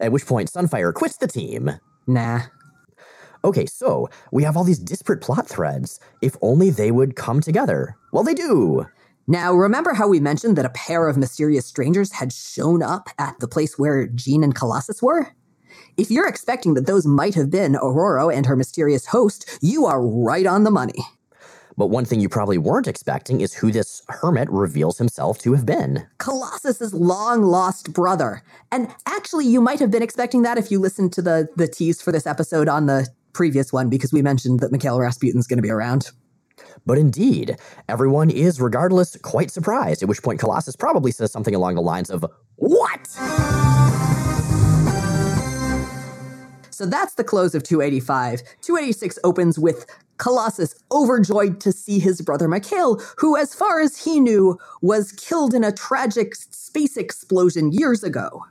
At 0.00 0.12
which 0.12 0.26
point, 0.26 0.50
Sunfire 0.50 0.92
quits 0.92 1.16
the 1.16 1.26
team. 1.26 1.70
Nah. 2.06 2.40
Okay, 3.44 3.66
so 3.66 4.08
we 4.32 4.42
have 4.42 4.56
all 4.56 4.64
these 4.64 4.78
disparate 4.78 5.22
plot 5.22 5.48
threads. 5.48 5.98
If 6.20 6.36
only 6.42 6.70
they 6.70 6.90
would 6.90 7.16
come 7.16 7.40
together. 7.40 7.96
Well, 8.12 8.24
they 8.24 8.34
do. 8.34 8.86
Now, 9.26 9.54
remember 9.54 9.94
how 9.94 10.08
we 10.08 10.20
mentioned 10.20 10.56
that 10.56 10.64
a 10.64 10.70
pair 10.70 11.08
of 11.08 11.16
mysterious 11.16 11.64
strangers 11.64 12.12
had 12.12 12.32
shown 12.32 12.82
up 12.82 13.08
at 13.18 13.38
the 13.38 13.48
place 13.48 13.78
where 13.78 14.06
Jean 14.08 14.42
and 14.42 14.54
Colossus 14.54 15.02
were? 15.02 15.28
If 15.96 16.10
you're 16.10 16.28
expecting 16.28 16.74
that 16.74 16.86
those 16.86 17.06
might 17.06 17.34
have 17.34 17.50
been 17.50 17.76
Aurora 17.76 18.28
and 18.28 18.46
her 18.46 18.56
mysterious 18.56 19.06
host, 19.06 19.58
you 19.62 19.86
are 19.86 20.04
right 20.04 20.46
on 20.46 20.64
the 20.64 20.70
money. 20.70 21.04
But 21.76 21.86
one 21.86 22.04
thing 22.04 22.20
you 22.20 22.28
probably 22.28 22.58
weren't 22.58 22.88
expecting 22.88 23.40
is 23.40 23.54
who 23.54 23.70
this 23.70 24.02
hermit 24.08 24.50
reveals 24.50 24.98
himself 24.98 25.38
to 25.38 25.54
have 25.54 25.64
been. 25.64 26.06
Colossus's 26.18 26.92
long 26.92 27.42
lost 27.42 27.92
brother. 27.92 28.42
And 28.70 28.92
actually, 29.06 29.46
you 29.46 29.60
might 29.60 29.78
have 29.78 29.90
been 29.90 30.02
expecting 30.02 30.42
that 30.42 30.58
if 30.58 30.70
you 30.70 30.78
listened 30.78 31.12
to 31.14 31.22
the, 31.22 31.48
the 31.56 31.68
tease 31.68 32.02
for 32.02 32.12
this 32.12 32.26
episode 32.26 32.68
on 32.68 32.86
the 32.86 33.08
previous 33.32 33.72
one, 33.72 33.88
because 33.88 34.12
we 34.12 34.22
mentioned 34.22 34.60
that 34.60 34.72
Mikhail 34.72 34.98
Rasputin's 34.98 35.46
going 35.46 35.58
to 35.58 35.62
be 35.62 35.70
around. 35.70 36.10
But 36.86 36.98
indeed, 36.98 37.56
everyone 37.88 38.30
is, 38.30 38.60
regardless, 38.60 39.16
quite 39.22 39.50
surprised, 39.50 40.02
at 40.02 40.08
which 40.08 40.22
point 40.22 40.40
Colossus 40.40 40.76
probably 40.76 41.12
says 41.12 41.32
something 41.32 41.54
along 41.54 41.74
the 41.74 41.82
lines 41.82 42.10
of, 42.10 42.24
What? 42.56 43.06
So 46.70 46.86
that's 46.86 47.14
the 47.14 47.24
close 47.24 47.54
of 47.54 47.62
285. 47.62 48.40
286 48.62 49.18
opens 49.22 49.58
with 49.58 49.84
Colossus 50.16 50.74
overjoyed 50.90 51.60
to 51.60 51.72
see 51.72 51.98
his 51.98 52.22
brother 52.22 52.48
Mikhail, 52.48 53.00
who, 53.18 53.36
as 53.36 53.54
far 53.54 53.80
as 53.80 54.02
he 54.02 54.18
knew, 54.18 54.58
was 54.80 55.12
killed 55.12 55.52
in 55.52 55.62
a 55.62 55.72
tragic 55.72 56.34
space 56.34 56.96
explosion 56.96 57.72
years 57.72 58.02
ago. 58.02 58.44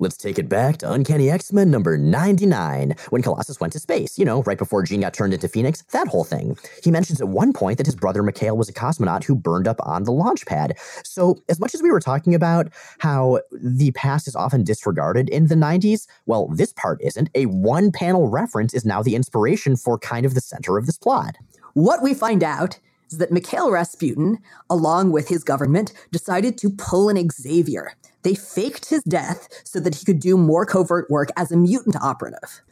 Let's 0.00 0.16
take 0.16 0.40
it 0.40 0.48
back 0.48 0.78
to 0.78 0.90
Uncanny 0.90 1.30
X 1.30 1.52
Men 1.52 1.70
number 1.70 1.96
99, 1.96 2.96
when 3.10 3.22
Colossus 3.22 3.60
went 3.60 3.72
to 3.74 3.78
space, 3.78 4.18
you 4.18 4.24
know, 4.24 4.42
right 4.42 4.58
before 4.58 4.82
Jean 4.82 5.02
got 5.02 5.14
turned 5.14 5.32
into 5.32 5.46
Phoenix, 5.46 5.82
that 5.92 6.08
whole 6.08 6.24
thing. 6.24 6.58
He 6.82 6.90
mentions 6.90 7.20
at 7.20 7.28
one 7.28 7.52
point 7.52 7.78
that 7.78 7.86
his 7.86 7.94
brother 7.94 8.22
Mikhail 8.24 8.56
was 8.56 8.68
a 8.68 8.72
cosmonaut 8.72 9.22
who 9.22 9.36
burned 9.36 9.68
up 9.68 9.76
on 9.84 10.02
the 10.02 10.10
launch 10.10 10.46
pad. 10.46 10.76
So, 11.04 11.36
as 11.48 11.60
much 11.60 11.74
as 11.74 11.82
we 11.82 11.92
were 11.92 12.00
talking 12.00 12.34
about 12.34 12.72
how 12.98 13.40
the 13.52 13.92
past 13.92 14.26
is 14.26 14.34
often 14.34 14.64
disregarded 14.64 15.28
in 15.28 15.46
the 15.46 15.54
90s, 15.54 16.08
well, 16.26 16.48
this 16.48 16.72
part 16.72 17.00
isn't. 17.00 17.30
A 17.36 17.46
one 17.46 17.92
panel 17.92 18.28
reference 18.28 18.74
is 18.74 18.84
now 18.84 19.00
the 19.00 19.14
inspiration 19.14 19.76
for 19.76 19.96
kind 19.96 20.26
of 20.26 20.34
the 20.34 20.40
center 20.40 20.76
of 20.76 20.86
this 20.86 20.98
plot. 20.98 21.36
What 21.74 22.02
we 22.02 22.14
find 22.14 22.42
out 22.42 22.80
is 23.10 23.18
that 23.18 23.30
Mikhail 23.30 23.70
Rasputin, 23.70 24.38
along 24.68 25.12
with 25.12 25.28
his 25.28 25.44
government, 25.44 25.92
decided 26.10 26.58
to 26.58 26.70
pull 26.70 27.08
an 27.08 27.30
Xavier. 27.30 27.94
They 28.24 28.34
faked 28.34 28.86
his 28.86 29.04
death 29.04 29.48
so 29.64 29.78
that 29.80 29.94
he 29.94 30.04
could 30.04 30.18
do 30.18 30.36
more 30.36 30.66
covert 30.66 31.10
work 31.10 31.28
as 31.36 31.52
a 31.52 31.56
mutant 31.56 31.96
operative. 32.02 32.62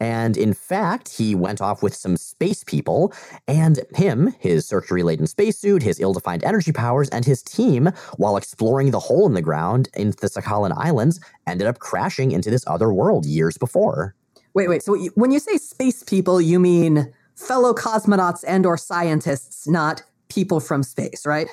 And 0.00 0.38
in 0.38 0.54
fact, 0.54 1.14
he 1.14 1.34
went 1.34 1.60
off 1.60 1.82
with 1.82 1.94
some 1.94 2.16
space 2.16 2.64
people, 2.64 3.12
and 3.46 3.80
him, 3.94 4.34
his 4.38 4.66
surgery 4.66 5.02
laden 5.02 5.26
spacesuit, 5.26 5.82
his 5.82 6.00
ill 6.00 6.14
defined 6.14 6.42
energy 6.42 6.72
powers, 6.72 7.10
and 7.10 7.26
his 7.26 7.42
team, 7.42 7.90
while 8.16 8.38
exploring 8.38 8.92
the 8.92 8.98
hole 8.98 9.26
in 9.26 9.34
the 9.34 9.42
ground 9.42 9.90
in 9.94 10.10
the 10.12 10.28
Sakhalin 10.28 10.72
Islands, 10.74 11.20
ended 11.46 11.66
up 11.66 11.80
crashing 11.80 12.32
into 12.32 12.48
this 12.48 12.64
other 12.66 12.90
world 12.94 13.26
years 13.26 13.58
before. 13.58 14.14
Wait, 14.54 14.68
wait. 14.68 14.82
So 14.82 14.96
when 15.16 15.32
you 15.32 15.38
say 15.38 15.58
space 15.58 16.02
people, 16.02 16.40
you 16.40 16.58
mean 16.58 17.12
fellow 17.36 17.74
cosmonauts 17.74 18.42
and 18.48 18.64
or 18.64 18.78
scientists, 18.78 19.68
not 19.68 20.02
people 20.30 20.60
from 20.60 20.82
space, 20.82 21.26
right? 21.26 21.48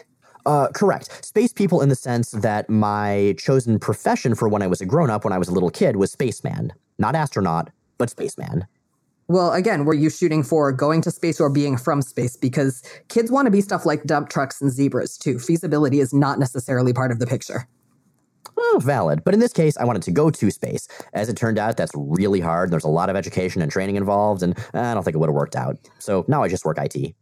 Uh, 0.48 0.70
correct. 0.70 1.26
Space 1.26 1.52
people 1.52 1.82
in 1.82 1.90
the 1.90 1.96
sense 1.96 2.32
that 2.32 2.70
my 2.70 3.36
chosen 3.38 3.78
profession 3.80 4.34
for 4.34 4.48
when 4.48 4.62
I 4.62 4.68
was 4.68 4.80
a 4.80 4.86
grown 4.86 5.10
up, 5.10 5.26
when 5.26 5.34
I 5.34 5.38
was 5.38 5.50
a 5.50 5.52
little 5.52 5.70
kid, 5.70 5.98
was 5.98 6.10
spaceman. 6.10 6.72
Not 6.98 7.16
astronaut, 7.16 7.70
but 7.98 8.10
spaceman. 8.10 8.66
Well, 9.28 9.52
again, 9.52 9.84
were 9.84 9.94
you 9.94 10.10
shooting 10.10 10.44
for 10.44 10.72
going 10.72 11.02
to 11.02 11.12
space 11.12 11.42
or 11.42 11.50
being 11.50 11.76
from 11.76 12.02
space? 12.02 12.38
Because 12.38 12.82
kids 13.10 13.30
want 13.30 13.48
to 13.48 13.52
be 13.52 13.60
stuff 13.60 13.86
like 13.86 14.06
dump 14.06 14.30
trucks 14.30 14.62
and 14.62 14.72
zebras 14.72 15.18
too. 15.18 15.38
Feasibility 15.38 16.00
is 16.00 16.14
not 16.14 16.40
necessarily 16.40 16.94
part 16.94 17.12
of 17.12 17.20
the 17.20 17.28
picture. 17.28 17.68
Well, 18.56 18.80
valid. 18.80 19.26
But 19.26 19.34
in 19.34 19.42
this 19.42 19.52
case, 19.52 19.76
I 19.76 19.84
wanted 19.84 20.04
to 20.04 20.12
go 20.12 20.30
to 20.30 20.50
space. 20.50 20.88
As 21.12 21.28
it 21.28 21.36
turned 21.36 21.60
out, 21.60 21.76
that's 21.76 21.92
really 21.94 22.40
hard. 22.40 22.72
There's 22.72 22.86
a 22.86 22.90
lot 22.90 23.10
of 23.10 23.18
education 23.18 23.62
and 23.62 23.70
training 23.70 23.98
involved, 23.98 24.44
and 24.44 24.58
I 24.74 24.94
don't 24.94 25.04
think 25.04 25.16
it 25.16 25.18
would 25.18 25.30
have 25.30 25.36
worked 25.36 25.58
out. 25.58 25.78
So 26.00 26.24
now 26.30 26.42
I 26.42 26.48
just 26.48 26.64
work 26.64 26.78
IT. 26.80 27.14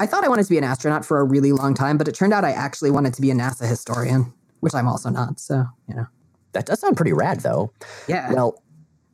I 0.00 0.06
thought 0.06 0.24
I 0.24 0.28
wanted 0.28 0.44
to 0.44 0.48
be 0.48 0.56
an 0.56 0.64
astronaut 0.64 1.04
for 1.04 1.20
a 1.20 1.24
really 1.24 1.52
long 1.52 1.74
time, 1.74 1.98
but 1.98 2.08
it 2.08 2.14
turned 2.14 2.32
out 2.32 2.42
I 2.42 2.52
actually 2.52 2.90
wanted 2.90 3.12
to 3.14 3.20
be 3.20 3.30
a 3.30 3.34
NASA 3.34 3.68
historian, 3.68 4.32
which 4.60 4.74
I'm 4.74 4.88
also 4.88 5.10
not. 5.10 5.38
So, 5.38 5.66
you 5.86 5.94
know. 5.94 6.06
That 6.52 6.64
does 6.64 6.80
sound 6.80 6.96
pretty 6.96 7.12
rad, 7.12 7.40
though. 7.40 7.72
Yeah. 8.08 8.32
Well, 8.32 8.62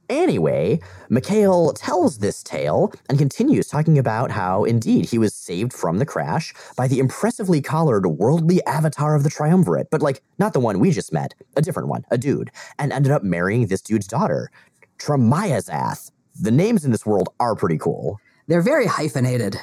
anyway, 0.08 0.78
Mikhail 1.08 1.72
tells 1.72 2.18
this 2.18 2.40
tale 2.44 2.92
and 3.08 3.18
continues 3.18 3.66
talking 3.66 3.98
about 3.98 4.30
how, 4.30 4.62
indeed, 4.62 5.06
he 5.06 5.18
was 5.18 5.34
saved 5.34 5.72
from 5.72 5.98
the 5.98 6.06
crash 6.06 6.54
by 6.76 6.86
the 6.86 7.00
impressively 7.00 7.60
collared 7.60 8.06
worldly 8.06 8.64
avatar 8.64 9.16
of 9.16 9.24
the 9.24 9.28
Triumvirate, 9.28 9.88
but 9.90 10.00
like, 10.00 10.22
not 10.38 10.52
the 10.52 10.60
one 10.60 10.78
we 10.78 10.92
just 10.92 11.12
met, 11.12 11.34
a 11.56 11.62
different 11.62 11.88
one, 11.88 12.04
a 12.12 12.16
dude, 12.16 12.52
and 12.78 12.92
ended 12.92 13.10
up 13.10 13.24
marrying 13.24 13.66
this 13.66 13.82
dude's 13.82 14.06
daughter, 14.06 14.52
Tramayazath. 14.98 16.12
The 16.40 16.52
names 16.52 16.84
in 16.84 16.92
this 16.92 17.04
world 17.04 17.28
are 17.40 17.56
pretty 17.56 17.76
cool. 17.76 18.20
They're 18.46 18.62
very 18.62 18.86
hyphenated. 18.86 19.56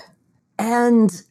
And 0.57 1.23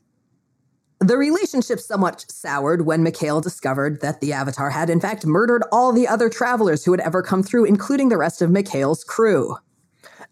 the 1.01 1.17
relationship 1.17 1.81
somewhat 1.81 2.25
soured 2.29 2.87
when 2.87 3.03
Mikhail 3.03 3.41
discovered 3.41 4.01
that 4.03 4.21
the 4.21 4.33
Avatar 4.33 4.71
had, 4.71 4.89
in 4.89 5.01
fact, 5.01 5.27
murdered 5.27 5.65
all 5.73 5.93
the 5.93 6.07
other 6.07 6.29
travelers 6.29 6.85
who 6.85 6.93
had 6.93 7.01
ever 7.01 7.23
come 7.23 7.43
through, 7.43 7.65
including 7.65 8.09
the 8.09 8.17
rest 8.17 8.41
of 8.41 8.51
Mikhail's 8.51 9.03
crew. 9.03 9.57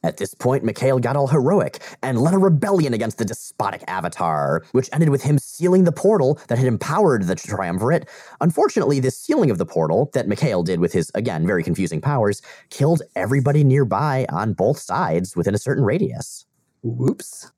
At 0.03 0.17
this 0.17 0.33
point, 0.33 0.65
Mikhail 0.65 0.99
got 0.99 1.17
all 1.17 1.27
heroic 1.27 1.83
and 2.03 2.21
led 2.21 2.33
a 2.33 2.39
rebellion 2.39 2.95
against 2.95 3.19
the 3.19 3.25
despotic 3.25 3.85
Avatar, 3.87 4.65
which 4.73 4.89
ended 4.93 5.11
with 5.11 5.23
him 5.23 5.39
sealing 5.39 5.85
the 5.85 5.93
portal 5.93 6.39
that 6.49 6.57
had 6.57 6.69
empowered 6.69 7.25
the 7.25 7.35
Triumvirate. 7.35 8.09
Unfortunately, 8.41 9.01
this 9.01 9.19
sealing 9.19 9.51
of 9.51 9.59
the 9.59 9.67
portal, 9.67 10.09
that 10.15 10.29
Mikhail 10.29 10.63
did 10.63 10.81
with 10.81 10.93
his, 10.93 11.11
again, 11.15 11.47
very 11.47 11.63
confusing 11.63 12.01
powers, 12.01 12.41
killed 12.71 13.03
everybody 13.15 13.63
nearby 13.63 14.25
on 14.31 14.55
both 14.55 14.79
sides 14.79 15.37
within 15.37 15.55
a 15.55 15.59
certain 15.59 15.85
radius. 15.85 16.47
Whoops. 16.83 17.51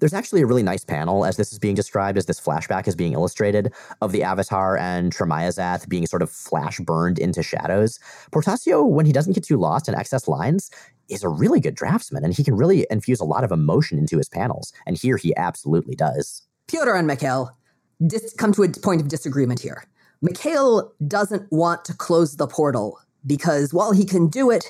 There's 0.00 0.14
actually 0.14 0.42
a 0.42 0.46
really 0.46 0.62
nice 0.62 0.84
panel 0.84 1.24
as 1.24 1.36
this 1.36 1.52
is 1.52 1.58
being 1.58 1.74
described, 1.74 2.18
as 2.18 2.26
this 2.26 2.40
flashback 2.40 2.86
is 2.86 2.94
being 2.94 3.12
illustrated 3.12 3.72
of 4.00 4.12
the 4.12 4.22
Avatar 4.22 4.76
and 4.76 5.14
Tremiazath 5.14 5.88
being 5.88 6.06
sort 6.06 6.22
of 6.22 6.30
flash 6.30 6.78
burned 6.80 7.18
into 7.18 7.42
shadows. 7.42 7.98
Portacio, 8.32 8.86
when 8.86 9.06
he 9.06 9.12
doesn't 9.12 9.32
get 9.32 9.44
too 9.44 9.56
lost 9.56 9.88
in 9.88 9.94
excess 9.94 10.28
lines, 10.28 10.70
is 11.08 11.22
a 11.22 11.28
really 11.28 11.60
good 11.60 11.74
draftsman 11.74 12.24
and 12.24 12.34
he 12.34 12.44
can 12.44 12.56
really 12.56 12.86
infuse 12.90 13.20
a 13.20 13.24
lot 13.24 13.44
of 13.44 13.52
emotion 13.52 13.98
into 13.98 14.18
his 14.18 14.28
panels. 14.28 14.72
And 14.86 14.96
here 14.96 15.16
he 15.16 15.36
absolutely 15.36 15.94
does. 15.94 16.42
Piotr 16.66 16.92
and 16.92 17.06
Mikhail 17.06 17.56
dis- 18.04 18.34
come 18.36 18.52
to 18.54 18.62
a 18.64 18.68
point 18.68 19.00
of 19.00 19.08
disagreement 19.08 19.60
here. 19.60 19.84
Mikhail 20.22 20.92
doesn't 21.06 21.46
want 21.52 21.84
to 21.84 21.94
close 21.94 22.36
the 22.36 22.46
portal 22.46 22.98
because 23.24 23.72
while 23.72 23.92
he 23.92 24.04
can 24.04 24.28
do 24.28 24.50
it, 24.50 24.64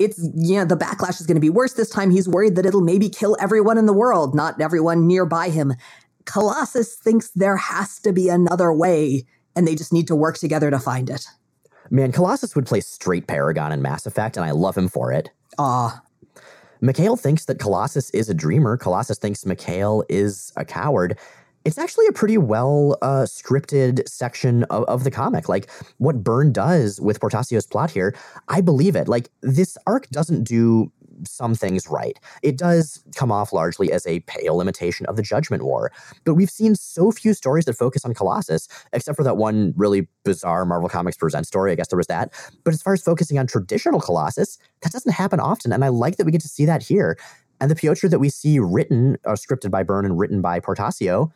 it's 0.00 0.18
yeah, 0.34 0.64
the 0.64 0.76
backlash 0.76 1.20
is 1.20 1.26
going 1.26 1.36
to 1.36 1.40
be 1.40 1.50
worse 1.50 1.74
this 1.74 1.90
time. 1.90 2.10
He's 2.10 2.28
worried 2.28 2.56
that 2.56 2.66
it'll 2.66 2.80
maybe 2.80 3.08
kill 3.08 3.36
everyone 3.38 3.78
in 3.78 3.86
the 3.86 3.92
world, 3.92 4.34
not 4.34 4.60
everyone 4.60 5.06
nearby 5.06 5.50
him. 5.50 5.74
Colossus 6.24 6.96
thinks 6.96 7.30
there 7.30 7.56
has 7.56 7.98
to 8.00 8.12
be 8.12 8.28
another 8.28 8.72
way, 8.72 9.24
and 9.54 9.68
they 9.68 9.74
just 9.74 9.92
need 9.92 10.08
to 10.08 10.16
work 10.16 10.38
together 10.38 10.70
to 10.70 10.78
find 10.78 11.10
it. 11.10 11.26
Man, 11.90 12.12
Colossus 12.12 12.56
would 12.56 12.66
play 12.66 12.80
straight 12.80 13.26
Paragon 13.26 13.72
in 13.72 13.82
Mass 13.82 14.06
Effect, 14.06 14.36
and 14.36 14.44
I 14.44 14.52
love 14.52 14.76
him 14.76 14.88
for 14.88 15.12
it. 15.12 15.30
Ah, 15.58 16.00
Mikhail 16.80 17.16
thinks 17.16 17.44
that 17.44 17.58
Colossus 17.58 18.10
is 18.10 18.30
a 18.30 18.34
dreamer. 18.34 18.76
Colossus 18.76 19.18
thinks 19.18 19.44
Mikhail 19.44 20.02
is 20.08 20.52
a 20.56 20.64
coward. 20.64 21.18
It's 21.64 21.78
actually 21.78 22.06
a 22.06 22.12
pretty 22.12 22.38
well 22.38 22.96
uh, 23.02 23.26
scripted 23.26 24.08
section 24.08 24.64
of, 24.64 24.84
of 24.84 25.04
the 25.04 25.10
comic. 25.10 25.48
Like 25.48 25.70
what 25.98 26.24
Byrne 26.24 26.52
does 26.52 27.00
with 27.00 27.20
Portacio's 27.20 27.66
plot 27.66 27.90
here, 27.90 28.14
I 28.48 28.60
believe 28.60 28.96
it. 28.96 29.08
Like 29.08 29.30
this 29.42 29.76
arc 29.86 30.08
doesn't 30.10 30.44
do 30.44 30.90
some 31.26 31.54
things 31.54 31.88
right. 31.88 32.18
It 32.42 32.56
does 32.56 33.04
come 33.14 33.30
off 33.30 33.52
largely 33.52 33.92
as 33.92 34.06
a 34.06 34.20
pale 34.20 34.60
imitation 34.60 35.04
of 35.04 35.16
the 35.16 35.22
Judgment 35.22 35.62
War, 35.62 35.92
but 36.24 36.34
we've 36.34 36.50
seen 36.50 36.74
so 36.74 37.10
few 37.10 37.34
stories 37.34 37.66
that 37.66 37.74
focus 37.74 38.06
on 38.06 38.14
Colossus, 38.14 38.68
except 38.94 39.16
for 39.16 39.24
that 39.24 39.36
one 39.36 39.74
really 39.76 40.08
bizarre 40.24 40.64
Marvel 40.64 40.88
Comics 40.88 41.18
Present 41.18 41.46
story. 41.46 41.72
I 41.72 41.74
guess 41.74 41.88
there 41.88 41.98
was 41.98 42.06
that. 42.06 42.32
But 42.64 42.72
as 42.72 42.82
far 42.82 42.94
as 42.94 43.02
focusing 43.02 43.38
on 43.38 43.46
traditional 43.46 44.00
Colossus, 44.00 44.58
that 44.82 44.92
doesn't 44.92 45.12
happen 45.12 45.40
often, 45.40 45.72
and 45.72 45.84
I 45.84 45.88
like 45.88 46.16
that 46.16 46.24
we 46.24 46.32
get 46.32 46.40
to 46.42 46.48
see 46.48 46.64
that 46.64 46.82
here. 46.82 47.18
And 47.60 47.70
the 47.70 47.74
Piotr 47.74 48.08
that 48.08 48.18
we 48.18 48.30
see 48.30 48.58
written, 48.58 49.18
or 49.24 49.34
scripted 49.34 49.70
by 49.70 49.82
Byrne 49.82 50.06
and 50.06 50.18
written 50.18 50.40
by 50.40 50.60
Portasio, 50.60 51.30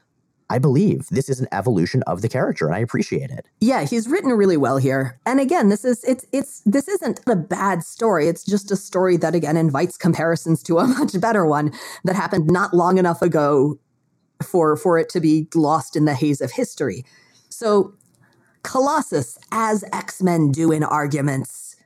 I 0.50 0.58
believe 0.58 1.06
this 1.08 1.28
is 1.28 1.40
an 1.40 1.48
evolution 1.52 2.02
of 2.06 2.22
the 2.22 2.28
character, 2.28 2.66
and 2.66 2.74
I 2.74 2.80
appreciate 2.80 3.30
it. 3.30 3.46
yeah, 3.60 3.84
he's 3.84 4.08
written 4.08 4.30
really 4.32 4.56
well 4.56 4.76
here. 4.76 5.18
And 5.26 5.40
again, 5.40 5.68
this 5.68 5.84
is 5.84 6.04
it's 6.04 6.26
it's 6.32 6.60
this 6.66 6.88
isn't 6.88 7.20
a 7.26 7.36
bad 7.36 7.82
story. 7.82 8.28
It's 8.28 8.44
just 8.44 8.70
a 8.70 8.76
story 8.76 9.16
that 9.18 9.34
again 9.34 9.56
invites 9.56 9.96
comparisons 9.96 10.62
to 10.64 10.78
a 10.78 10.86
much 10.98 11.18
better 11.20 11.46
one 11.46 11.72
that 12.04 12.16
happened 12.16 12.46
not 12.48 12.74
long 12.74 12.98
enough 12.98 13.22
ago 13.22 13.78
for 14.42 14.76
for 14.76 14.98
it 14.98 15.08
to 15.10 15.20
be 15.20 15.48
lost 15.54 15.96
in 15.96 16.04
the 16.04 16.14
haze 16.14 16.40
of 16.40 16.52
history. 16.52 17.04
So 17.48 17.94
Colossus, 18.64 19.38
as 19.52 19.84
X-Men 19.92 20.50
do 20.50 20.72
in 20.72 20.82
arguments, 20.82 21.76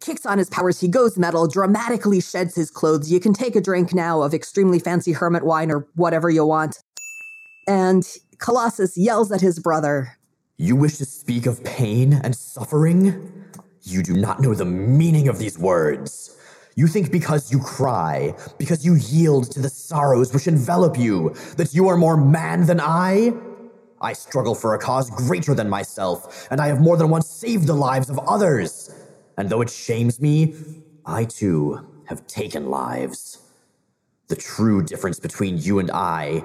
kicks 0.00 0.24
on 0.24 0.38
his 0.38 0.48
powers, 0.48 0.80
he 0.80 0.88
goes 0.88 1.18
metal, 1.18 1.48
dramatically 1.48 2.20
sheds 2.20 2.54
his 2.54 2.70
clothes. 2.70 3.10
You 3.10 3.20
can 3.20 3.32
take 3.32 3.56
a 3.56 3.60
drink 3.60 3.92
now 3.92 4.22
of 4.22 4.32
extremely 4.32 4.78
fancy 4.78 5.12
hermit 5.12 5.44
wine 5.44 5.70
or 5.70 5.88
whatever 5.94 6.30
you 6.30 6.44
want. 6.46 6.78
And 7.66 8.06
Colossus 8.38 8.96
yells 8.96 9.32
at 9.32 9.40
his 9.40 9.58
brother, 9.58 10.18
You 10.56 10.76
wish 10.76 10.98
to 10.98 11.04
speak 11.04 11.46
of 11.46 11.64
pain 11.64 12.12
and 12.12 12.34
suffering? 12.34 13.44
You 13.82 14.02
do 14.02 14.14
not 14.14 14.40
know 14.40 14.54
the 14.54 14.64
meaning 14.64 15.28
of 15.28 15.38
these 15.38 15.58
words. 15.58 16.36
You 16.76 16.86
think 16.88 17.12
because 17.12 17.52
you 17.52 17.60
cry, 17.60 18.34
because 18.58 18.84
you 18.84 18.96
yield 18.96 19.50
to 19.52 19.60
the 19.60 19.68
sorrows 19.68 20.34
which 20.34 20.48
envelop 20.48 20.98
you, 20.98 21.34
that 21.56 21.74
you 21.74 21.88
are 21.88 21.96
more 21.96 22.16
man 22.16 22.66
than 22.66 22.80
I? 22.80 23.32
I 24.00 24.12
struggle 24.12 24.54
for 24.54 24.74
a 24.74 24.78
cause 24.78 25.08
greater 25.10 25.54
than 25.54 25.68
myself, 25.68 26.48
and 26.50 26.60
I 26.60 26.66
have 26.66 26.80
more 26.80 26.96
than 26.96 27.10
once 27.10 27.28
saved 27.28 27.66
the 27.66 27.74
lives 27.74 28.10
of 28.10 28.18
others. 28.18 28.94
And 29.38 29.48
though 29.48 29.60
it 29.60 29.70
shames 29.70 30.20
me, 30.20 30.54
I 31.06 31.24
too 31.24 31.86
have 32.06 32.26
taken 32.26 32.68
lives. 32.68 33.38
The 34.28 34.36
true 34.36 34.82
difference 34.82 35.20
between 35.20 35.58
you 35.58 35.78
and 35.78 35.90
I 35.90 36.44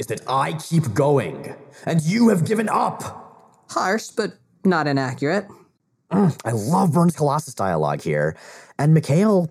is 0.00 0.06
that 0.06 0.22
I 0.26 0.54
keep 0.54 0.94
going, 0.94 1.54
and 1.84 2.00
you 2.02 2.30
have 2.30 2.44
given 2.46 2.68
up. 2.68 3.02
harsh, 3.68 4.08
but 4.08 4.32
not 4.64 4.86
inaccurate. 4.88 5.46
I 6.10 6.50
love 6.52 6.92
Byrne's 6.92 7.14
Colossus 7.14 7.54
dialogue 7.54 8.00
here. 8.02 8.34
And 8.78 8.94
Mikhail 8.94 9.50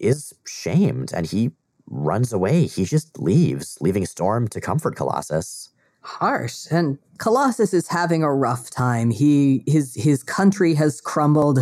is 0.00 0.34
shamed 0.46 1.12
and 1.12 1.26
he 1.26 1.52
runs 1.86 2.32
away. 2.32 2.66
He 2.66 2.84
just 2.84 3.18
leaves, 3.20 3.78
leaving 3.80 4.06
Storm 4.06 4.48
to 4.48 4.60
comfort 4.60 4.96
Colossus. 4.96 5.68
harsh 6.02 6.66
and 6.70 6.98
colossus 7.18 7.74
is 7.74 7.86
having 7.88 8.22
a 8.22 8.32
rough 8.32 8.70
time 8.70 9.10
he 9.10 9.62
his 9.66 9.94
his 9.94 10.22
country 10.22 10.72
has 10.74 10.98
crumbled 11.02 11.58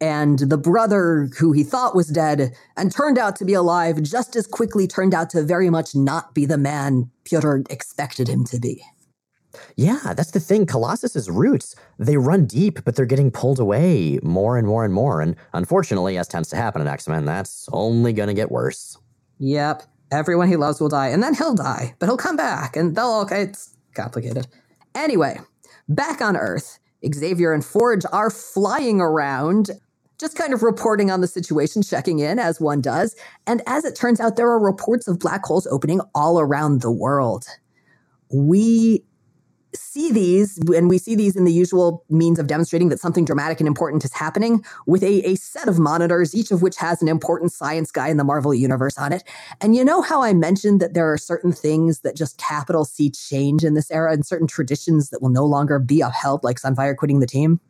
and 0.00 0.38
the 0.38 0.56
brother 0.56 1.28
who 1.38 1.52
he 1.52 1.62
thought 1.62 1.94
was 1.94 2.08
dead 2.08 2.54
and 2.76 2.90
turned 2.90 3.18
out 3.18 3.36
to 3.36 3.44
be 3.44 3.54
alive 3.54 4.02
just 4.02 4.34
as 4.36 4.46
quickly 4.46 4.86
turned 4.86 5.14
out 5.14 5.30
to 5.30 5.42
very 5.42 5.68
much 5.70 5.94
not 5.94 6.34
be 6.34 6.46
the 6.46 6.58
man 6.58 7.10
Pyotr 7.24 7.62
expected 7.68 8.28
him 8.28 8.44
to 8.44 8.58
be. 8.58 8.82
Yeah, 9.76 10.14
that's 10.14 10.30
the 10.30 10.40
thing. 10.40 10.64
Colossus's 10.66 11.30
roots, 11.30 11.74
they 11.98 12.16
run 12.16 12.46
deep, 12.46 12.84
but 12.84 12.94
they're 12.94 13.06
getting 13.06 13.30
pulled 13.30 13.58
away 13.58 14.18
more 14.22 14.56
and 14.56 14.66
more 14.66 14.84
and 14.84 14.94
more. 14.94 15.20
And 15.20 15.36
unfortunately, 15.52 16.16
as 16.18 16.28
tends 16.28 16.48
to 16.50 16.56
happen 16.56 16.80
in 16.80 16.88
X 16.88 17.08
Men, 17.08 17.24
that's 17.24 17.68
only 17.72 18.12
going 18.12 18.28
to 18.28 18.34
get 18.34 18.50
worse. 18.50 18.96
Yep, 19.38 19.82
everyone 20.12 20.48
he 20.48 20.56
loves 20.56 20.80
will 20.80 20.88
die, 20.88 21.08
and 21.08 21.22
then 21.22 21.34
he'll 21.34 21.54
die, 21.54 21.94
but 21.98 22.06
he'll 22.06 22.16
come 22.16 22.36
back, 22.36 22.76
and 22.76 22.94
they'll 22.94 23.06
all. 23.06 23.28
It's 23.30 23.76
complicated. 23.94 24.46
Anyway, 24.94 25.40
back 25.88 26.20
on 26.20 26.36
Earth, 26.36 26.78
Xavier 27.12 27.52
and 27.52 27.64
Forge 27.64 28.04
are 28.12 28.30
flying 28.30 29.00
around, 29.00 29.70
just 30.20 30.36
kind 30.36 30.52
of 30.52 30.62
reporting 30.62 31.10
on 31.10 31.22
the 31.22 31.26
situation, 31.26 31.82
checking 31.82 32.18
in 32.18 32.38
as 32.38 32.60
one 32.60 32.80
does. 32.82 33.16
And 33.46 33.62
as 33.66 33.84
it 33.84 33.96
turns 33.96 34.20
out, 34.20 34.36
there 34.36 34.48
are 34.48 34.60
reports 34.60 35.08
of 35.08 35.18
black 35.18 35.44
holes 35.44 35.66
opening 35.68 36.00
all 36.14 36.38
around 36.38 36.82
the 36.82 36.92
world. 36.92 37.46
We 38.32 39.02
see 39.72 40.10
these, 40.10 40.58
and 40.74 40.88
we 40.88 40.98
see 40.98 41.14
these 41.14 41.36
in 41.36 41.44
the 41.44 41.52
usual 41.52 42.04
means 42.10 42.38
of 42.38 42.48
demonstrating 42.48 42.88
that 42.88 42.98
something 42.98 43.24
dramatic 43.24 43.60
and 43.60 43.68
important 43.68 44.04
is 44.04 44.12
happening 44.12 44.64
with 44.86 45.02
a, 45.02 45.24
a 45.26 45.36
set 45.36 45.68
of 45.68 45.78
monitors, 45.78 46.34
each 46.34 46.50
of 46.50 46.60
which 46.60 46.76
has 46.76 47.00
an 47.00 47.08
important 47.08 47.52
science 47.52 47.90
guy 47.92 48.08
in 48.08 48.16
the 48.16 48.24
Marvel 48.24 48.52
universe 48.52 48.98
on 48.98 49.12
it. 49.12 49.22
And 49.60 49.76
you 49.76 49.84
know 49.84 50.02
how 50.02 50.22
I 50.22 50.34
mentioned 50.34 50.80
that 50.80 50.94
there 50.94 51.10
are 51.10 51.16
certain 51.16 51.52
things 51.52 52.00
that 52.00 52.16
just 52.16 52.36
capital 52.36 52.84
C 52.84 53.10
change 53.10 53.64
in 53.64 53.74
this 53.74 53.90
era 53.90 54.12
and 54.12 54.26
certain 54.26 54.48
traditions 54.48 55.10
that 55.10 55.22
will 55.22 55.30
no 55.30 55.46
longer 55.46 55.78
be 55.78 56.00
upheld, 56.00 56.42
like 56.42 56.60
Sunfire 56.60 56.96
quitting 56.96 57.20
the 57.20 57.26
team? 57.26 57.60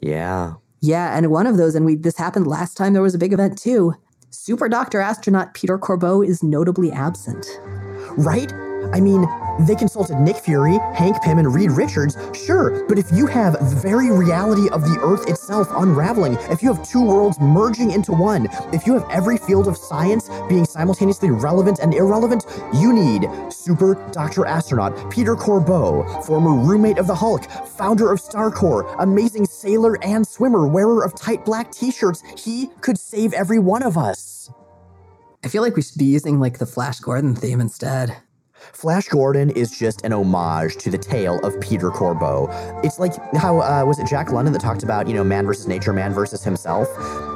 Yeah. 0.00 0.54
Yeah, 0.80 1.16
and 1.16 1.30
one 1.30 1.46
of 1.46 1.56
those, 1.56 1.74
and 1.74 1.84
we 1.84 1.96
this 1.96 2.16
happened 2.16 2.46
last 2.46 2.76
time 2.76 2.92
there 2.92 3.02
was 3.02 3.14
a 3.14 3.18
big 3.18 3.32
event 3.32 3.58
too. 3.58 3.94
Super 4.30 4.68
Doctor 4.68 5.00
astronaut 5.00 5.54
Peter 5.54 5.78
Corbeau 5.78 6.26
is 6.26 6.42
notably 6.42 6.90
absent. 6.90 7.46
Right? 8.16 8.52
I 8.92 9.00
mean, 9.00 9.26
they 9.66 9.74
consulted 9.74 10.18
Nick 10.18 10.36
Fury, 10.36 10.78
Hank 10.94 11.20
Pym, 11.22 11.38
and 11.38 11.54
Reed 11.54 11.70
Richards, 11.70 12.16
sure, 12.34 12.84
but 12.88 12.98
if 12.98 13.12
you 13.12 13.26
have 13.26 13.52
the 13.52 13.76
very 13.76 14.10
reality 14.10 14.68
of 14.70 14.82
the 14.82 14.98
Earth 15.02 15.28
itself 15.28 15.68
unraveling, 15.76 16.36
if 16.50 16.62
you 16.62 16.72
have 16.72 16.86
two 16.88 17.04
worlds 17.04 17.38
merging 17.40 17.90
into 17.90 18.12
one, 18.12 18.48
if 18.72 18.86
you 18.86 18.94
have 18.94 19.08
every 19.10 19.36
field 19.36 19.68
of 19.68 19.76
science 19.76 20.28
being 20.48 20.64
simultaneously 20.64 21.30
relevant 21.30 21.78
and 21.78 21.94
irrelevant, 21.94 22.46
you 22.74 22.92
need 22.92 23.28
Super 23.52 23.94
Doctor 24.12 24.46
Astronaut 24.46 25.10
Peter 25.10 25.36
Corbeau, 25.36 26.22
former 26.24 26.52
roommate 26.52 26.98
of 26.98 27.06
the 27.06 27.14
Hulk, 27.14 27.44
founder 27.50 28.10
of 28.12 28.20
Starcore, 28.20 28.94
amazing 28.98 29.44
sailor 29.44 30.02
and 30.02 30.26
swimmer, 30.26 30.66
wearer 30.66 31.04
of 31.04 31.14
tight 31.14 31.44
black 31.44 31.70
t 31.70 31.90
shirts. 31.90 32.22
He 32.36 32.68
could 32.80 32.98
save 32.98 33.32
every 33.34 33.58
one 33.58 33.82
of 33.82 33.96
us. 33.98 34.50
I 35.44 35.48
feel 35.48 35.62
like 35.62 35.76
we 35.76 35.82
should 35.82 35.98
be 35.98 36.04
using 36.04 36.38
like 36.38 36.58
the 36.58 36.66
Flash 36.66 37.00
Gordon 37.00 37.34
theme 37.34 37.60
instead. 37.60 38.16
Flash 38.72 39.08
Gordon 39.08 39.50
is 39.50 39.76
just 39.76 40.04
an 40.04 40.12
homage 40.12 40.76
to 40.76 40.90
the 40.90 40.98
tale 40.98 41.38
of 41.44 41.60
Peter 41.60 41.90
Corbeau. 41.90 42.48
It's 42.84 42.98
like 42.98 43.14
how 43.34 43.60
uh, 43.60 43.84
was 43.84 43.98
it 43.98 44.06
Jack 44.06 44.30
London 44.30 44.52
that 44.52 44.60
talked 44.60 44.82
about 44.82 45.08
you 45.08 45.14
know 45.14 45.24
man 45.24 45.46
versus 45.46 45.66
nature, 45.66 45.92
man 45.92 46.12
versus 46.12 46.44
himself. 46.44 46.88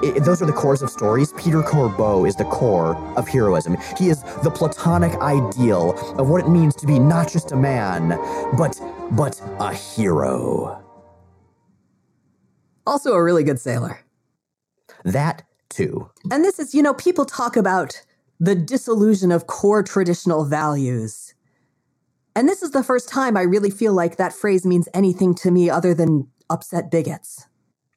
It, 0.03 0.25
those 0.25 0.43
are 0.43 0.47
the 0.47 0.53
cores 0.53 0.83
of 0.83 0.91
stories. 0.91 1.33
Peter 1.35 1.63
Corbeau 1.63 2.27
is 2.27 2.37
the 2.37 2.45
core 2.45 2.97
of 3.17 3.29
heroism. 3.29 3.77
He 3.97 4.09
is 4.09 4.23
the 4.43 4.51
platonic 4.51 5.15
ideal 5.21 5.93
of 6.19 6.29
what 6.29 6.45
it 6.45 6.49
means 6.49 6.75
to 6.77 6.87
be 6.87 6.99
not 6.99 7.31
just 7.31 7.53
a 7.53 7.57
man, 7.57 8.11
but 8.57 8.81
but 9.13 9.41
a 9.61 9.73
hero. 9.73 10.81
Also, 12.87 13.13
a 13.13 13.23
really 13.23 13.45
good 13.45 13.59
sailor. 13.59 14.01
That 15.05 15.43
too. 15.71 16.11
And 16.31 16.45
this 16.45 16.59
is, 16.59 16.75
you 16.75 16.83
know, 16.83 16.95
people 16.95 17.25
talk 17.25 17.57
about 17.57 18.01
the 18.41 18.55
disillusion 18.55 19.33
of 19.33 19.47
core 19.47 19.83
traditional 19.83 20.45
values. 20.45 21.35
And 22.37 22.49
this 22.49 22.63
is 22.63 22.73
the 22.73 22.83
first 22.83 23.09
time 23.09 23.37
I 23.37 23.43
really 23.43 23.71
feel 23.71 23.93
like 23.93 24.17
that 24.17 24.33
phrase 24.33 24.67
means 24.67 24.89
anything 24.93 25.35
to 25.37 25.51
me 25.51 25.71
other 25.71 25.95
than 25.95 26.29
upset 26.51 26.91
bigots. 26.91 27.47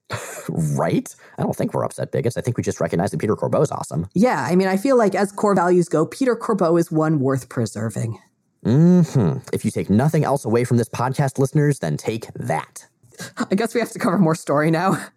right? 0.50 1.14
I 1.38 1.44
don't 1.44 1.56
think 1.56 1.74
we're 1.74 1.84
upset 1.84 2.12
bigots. 2.12 2.38
I 2.38 2.42
think 2.42 2.56
we 2.58 2.64
just 2.64 2.80
recognize 2.80 3.12
that 3.12 3.20
Peter 3.20 3.36
Corbeau 3.36 3.62
is 3.62 3.72
awesome. 3.72 4.08
Yeah, 4.14 4.46
I 4.48 4.56
mean, 4.56 4.68
I 4.68 4.78
feel 4.78 4.98
like 4.98 5.16
as 5.16 5.32
core 5.32 5.56
values 5.56 5.90
go, 5.90 6.06
Peter 6.06 6.36
Corbeau 6.36 6.80
is 6.80 6.92
one 6.92 7.20
worth 7.20 7.50
preserving. 7.50 8.20
hmm 8.64 9.38
If 9.52 9.66
you 9.66 9.72
take 9.72 9.90
nothing 9.90 10.24
else 10.24 10.46
away 10.46 10.64
from 10.64 10.78
this 10.78 10.90
podcast, 10.90 11.40
listeners, 11.40 11.80
then 11.80 11.98
take 11.98 12.28
that. 12.36 12.86
I 13.52 13.56
guess 13.56 13.74
we 13.74 13.80
have 13.80 13.92
to 13.92 14.00
cover 14.00 14.18
more 14.18 14.36
story 14.36 14.72
now. 14.72 15.04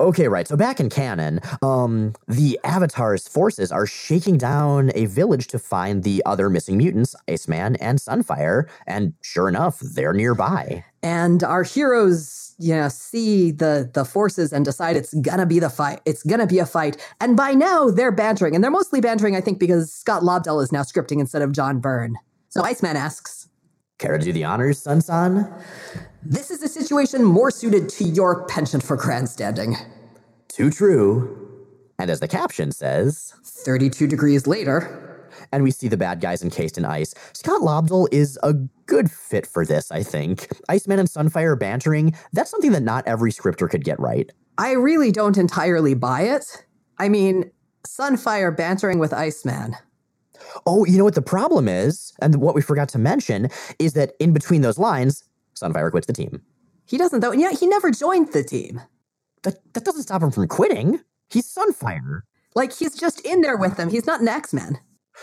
Okay, 0.00 0.28
right. 0.28 0.46
So 0.46 0.56
back 0.56 0.78
in 0.78 0.90
canon, 0.90 1.40
um, 1.60 2.12
the 2.28 2.58
Avatar's 2.62 3.26
forces 3.26 3.72
are 3.72 3.86
shaking 3.86 4.38
down 4.38 4.92
a 4.94 5.06
village 5.06 5.48
to 5.48 5.58
find 5.58 6.04
the 6.04 6.22
other 6.24 6.48
missing 6.48 6.76
mutants, 6.78 7.16
Iceman 7.28 7.74
and 7.76 7.98
Sunfire, 7.98 8.68
and 8.86 9.14
sure 9.22 9.48
enough, 9.48 9.80
they're 9.80 10.12
nearby. 10.12 10.84
And 11.02 11.42
our 11.42 11.64
heroes, 11.64 12.54
you 12.58 12.74
know, 12.76 12.88
see 12.88 13.50
the 13.50 13.90
the 13.92 14.04
forces 14.04 14.52
and 14.52 14.64
decide 14.64 14.96
it's 14.96 15.14
gonna 15.14 15.46
be 15.46 15.58
the 15.58 15.70
fight. 15.70 16.00
It's 16.04 16.22
gonna 16.22 16.46
be 16.46 16.60
a 16.60 16.66
fight. 16.66 16.96
And 17.20 17.36
by 17.36 17.54
now 17.54 17.90
they're 17.90 18.12
bantering, 18.12 18.54
and 18.54 18.62
they're 18.62 18.70
mostly 18.70 19.00
bantering, 19.00 19.34
I 19.34 19.40
think, 19.40 19.58
because 19.58 19.92
Scott 19.92 20.22
Lobdell 20.22 20.62
is 20.62 20.70
now 20.70 20.82
scripting 20.82 21.18
instead 21.18 21.42
of 21.42 21.50
John 21.50 21.80
Byrne. 21.80 22.16
So 22.50 22.62
Iceman 22.62 22.96
asks, 22.96 23.47
Care 23.98 24.16
to 24.16 24.24
do 24.24 24.32
the 24.32 24.44
honors, 24.44 24.80
Sun 24.80 25.00
San? 25.00 25.52
This 26.22 26.52
is 26.52 26.62
a 26.62 26.68
situation 26.68 27.24
more 27.24 27.50
suited 27.50 27.88
to 27.90 28.04
your 28.04 28.46
penchant 28.46 28.82
for 28.84 28.96
grandstanding. 28.96 29.76
Too 30.46 30.70
true. 30.70 31.66
And 31.98 32.08
as 32.08 32.20
the 32.20 32.28
caption 32.28 32.70
says, 32.70 33.34
32 33.42 34.06
degrees 34.06 34.46
later, 34.46 35.26
and 35.50 35.64
we 35.64 35.72
see 35.72 35.88
the 35.88 35.96
bad 35.96 36.20
guys 36.20 36.44
encased 36.44 36.78
in 36.78 36.84
ice. 36.84 37.12
Scott 37.32 37.60
Lobdell 37.60 38.06
is 38.12 38.38
a 38.44 38.52
good 38.86 39.10
fit 39.10 39.46
for 39.46 39.66
this, 39.66 39.90
I 39.90 40.04
think. 40.04 40.48
Iceman 40.68 41.00
and 41.00 41.08
Sunfire 41.08 41.58
bantering, 41.58 42.14
that's 42.32 42.50
something 42.50 42.72
that 42.72 42.82
not 42.82 43.06
every 43.06 43.32
scripter 43.32 43.66
could 43.66 43.82
get 43.82 43.98
right. 43.98 44.30
I 44.58 44.72
really 44.72 45.10
don't 45.10 45.36
entirely 45.36 45.94
buy 45.94 46.22
it. 46.22 46.66
I 46.98 47.08
mean, 47.08 47.50
Sunfire 47.84 48.56
bantering 48.56 49.00
with 49.00 49.12
Iceman. 49.12 49.76
Oh, 50.66 50.84
you 50.84 50.98
know 50.98 51.04
what 51.04 51.14
the 51.14 51.22
problem 51.22 51.68
is? 51.68 52.12
And 52.20 52.36
what 52.36 52.54
we 52.54 52.62
forgot 52.62 52.88
to 52.90 52.98
mention 52.98 53.48
is 53.78 53.92
that 53.94 54.12
in 54.18 54.32
between 54.32 54.62
those 54.62 54.78
lines, 54.78 55.24
Sunfire 55.54 55.90
quits 55.90 56.06
the 56.06 56.12
team. 56.12 56.42
He 56.86 56.96
doesn't, 56.96 57.20
though. 57.20 57.32
Yeah, 57.32 57.52
he 57.52 57.66
never 57.66 57.90
joined 57.90 58.32
the 58.32 58.44
team. 58.44 58.80
That, 59.42 59.56
that 59.74 59.84
doesn't 59.84 60.02
stop 60.02 60.22
him 60.22 60.30
from 60.30 60.48
quitting. 60.48 61.00
He's 61.28 61.52
Sunfire. 61.52 62.22
Like, 62.54 62.72
he's 62.72 62.96
just 62.96 63.20
in 63.20 63.42
there 63.42 63.56
with 63.56 63.76
them. 63.76 63.90
He's 63.90 64.06
not 64.06 64.20
an 64.20 64.28
X 64.28 64.54
Men. 64.54 64.78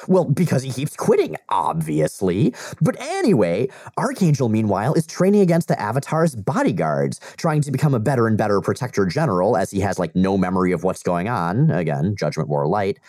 Well, 0.08 0.26
because 0.26 0.62
he 0.62 0.72
keeps 0.72 0.96
quitting, 0.96 1.38
obviously. 1.50 2.54
But 2.82 3.00
anyway, 3.00 3.70
Archangel, 3.98 4.50
meanwhile, 4.50 4.94
is 4.94 5.08
training 5.08 5.40
against 5.40 5.70
the 5.70 5.82
Avatar's 5.82 6.36
bodyguards, 6.36 7.20
trying 7.38 7.62
to 7.62 7.72
become 7.72 7.94
a 7.94 8.00
better 8.00 8.28
and 8.28 8.38
better 8.38 8.60
protector 8.60 9.06
general 9.06 9.56
as 9.56 9.72
he 9.72 9.80
has, 9.80 9.98
like, 9.98 10.14
no 10.14 10.38
memory 10.38 10.74
of 10.74 10.84
what's 10.84 11.02
going 11.02 11.30
on. 11.30 11.72
Again, 11.72 12.16
Judgment 12.18 12.50
War 12.50 12.68
Light. 12.68 13.00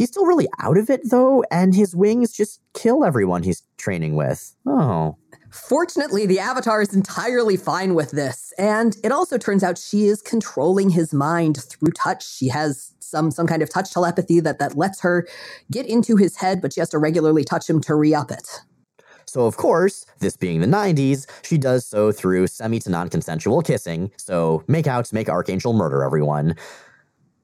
He's 0.00 0.08
still 0.08 0.24
really 0.24 0.48
out 0.60 0.78
of 0.78 0.88
it, 0.88 1.10
though, 1.10 1.44
and 1.50 1.74
his 1.74 1.94
wings 1.94 2.32
just 2.32 2.62
kill 2.72 3.04
everyone 3.04 3.42
he's 3.42 3.62
training 3.76 4.16
with. 4.16 4.56
Oh. 4.64 5.18
Fortunately, 5.50 6.24
the 6.24 6.38
Avatar 6.38 6.80
is 6.80 6.94
entirely 6.94 7.58
fine 7.58 7.94
with 7.94 8.12
this, 8.12 8.54
and 8.56 8.96
it 9.04 9.12
also 9.12 9.36
turns 9.36 9.62
out 9.62 9.76
she 9.76 10.06
is 10.06 10.22
controlling 10.22 10.88
his 10.88 11.12
mind 11.12 11.62
through 11.64 11.92
touch. 11.92 12.26
She 12.26 12.48
has 12.48 12.94
some 13.00 13.30
some 13.30 13.46
kind 13.46 13.60
of 13.60 13.68
touch 13.68 13.92
telepathy 13.92 14.40
that 14.40 14.58
that 14.58 14.74
lets 14.74 15.02
her 15.02 15.28
get 15.70 15.84
into 15.84 16.16
his 16.16 16.34
head, 16.36 16.62
but 16.62 16.72
she 16.72 16.80
has 16.80 16.88
to 16.88 16.98
regularly 16.98 17.44
touch 17.44 17.68
him 17.68 17.78
to 17.82 17.94
re-up 17.94 18.30
it. 18.30 18.62
So, 19.26 19.44
of 19.44 19.58
course, 19.58 20.06
this 20.20 20.34
being 20.34 20.62
the 20.62 20.66
90s, 20.66 21.26
she 21.44 21.58
does 21.58 21.84
so 21.84 22.10
through 22.10 22.46
semi 22.46 22.78
to 22.78 22.88
non 22.88 23.10
consensual 23.10 23.60
kissing. 23.60 24.10
So, 24.16 24.64
make 24.66 24.86
out, 24.86 25.12
make 25.12 25.28
Archangel 25.28 25.74
murder 25.74 26.02
everyone. 26.02 26.56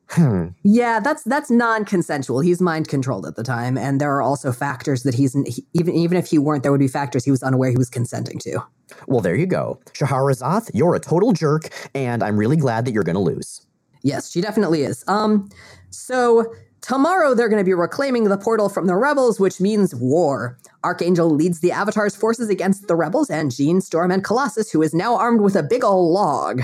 Hmm. 0.09 0.49
Yeah, 0.63 1.01
that's 1.01 1.25
that's 1.25 1.51
non-consensual. 1.51 2.41
He's 2.41 2.61
mind 2.61 2.87
controlled 2.89 3.27
at 3.27 3.35
the 3.35 3.43
time, 3.43 3.77
and 3.77 4.01
there 4.01 4.15
are 4.15 4.23
also 4.23 4.53
factors 4.53 5.03
that 5.03 5.15
he's 5.15 5.33
he, 5.47 5.67
even 5.73 5.95
even 5.95 6.17
if 6.17 6.29
he 6.29 6.39
weren't, 6.39 6.63
there 6.63 6.71
would 6.71 6.79
be 6.79 6.89
factors 6.89 7.25
he 7.25 7.31
was 7.31 7.43
unaware 7.43 7.71
he 7.71 7.77
was 7.77 7.91
consenting 7.91 8.39
to. 8.41 8.61
Well, 9.09 9.21
there 9.21 9.35
you 9.35 9.47
go, 9.47 9.81
Shahrazad. 9.93 10.71
You're 10.73 10.95
a 10.95 11.01
total 11.01 11.33
jerk, 11.33 11.71
and 11.95 12.23
I'm 12.23 12.37
really 12.37 12.57
glad 12.57 12.85
that 12.85 12.93
you're 12.93 13.03
going 13.03 13.17
to 13.17 13.21
lose. 13.21 13.67
Yes, 14.03 14.31
she 14.31 14.41
definitely 14.41 14.83
is. 14.83 15.03
Um, 15.09 15.49
so 15.91 16.55
tomorrow 16.83 17.35
they're 17.35 17.49
going 17.49 17.61
to 17.61 17.65
be 17.65 17.75
reclaiming 17.75 18.25
the 18.25 18.39
portal 18.39 18.69
from 18.69 18.87
the 18.87 18.95
rebels, 18.95 19.41
which 19.41 19.61
means 19.61 19.93
war. 19.93 20.57
Archangel 20.85 21.29
leads 21.31 21.59
the 21.59 21.73
Avatar's 21.73 22.15
forces 22.15 22.49
against 22.49 22.87
the 22.87 22.95
rebels, 22.95 23.29
and 23.29 23.51
Jean, 23.51 23.81
Storm, 23.81 24.13
and 24.13 24.23
Colossus, 24.23 24.71
who 24.71 24.83
is 24.83 24.95
now 24.95 25.17
armed 25.17 25.41
with 25.41 25.57
a 25.57 25.65
big 25.65 25.83
ol' 25.83 26.13
log. 26.13 26.63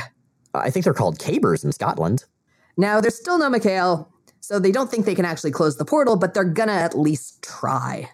I 0.54 0.70
think 0.70 0.84
they're 0.84 0.94
called 0.94 1.18
cabers 1.18 1.64
in 1.64 1.72
Scotland. 1.72 2.24
Now, 2.76 3.00
there's 3.00 3.14
still 3.16 3.38
no 3.38 3.50
Mikhail, 3.50 4.12
so 4.40 4.58
they 4.58 4.72
don't 4.72 4.90
think 4.90 5.06
they 5.06 5.14
can 5.14 5.24
actually 5.24 5.52
close 5.52 5.76
the 5.76 5.84
portal, 5.84 6.16
but 6.16 6.34
they're 6.34 6.44
gonna 6.44 6.72
at 6.72 6.98
least 6.98 7.42
try. 7.42 8.10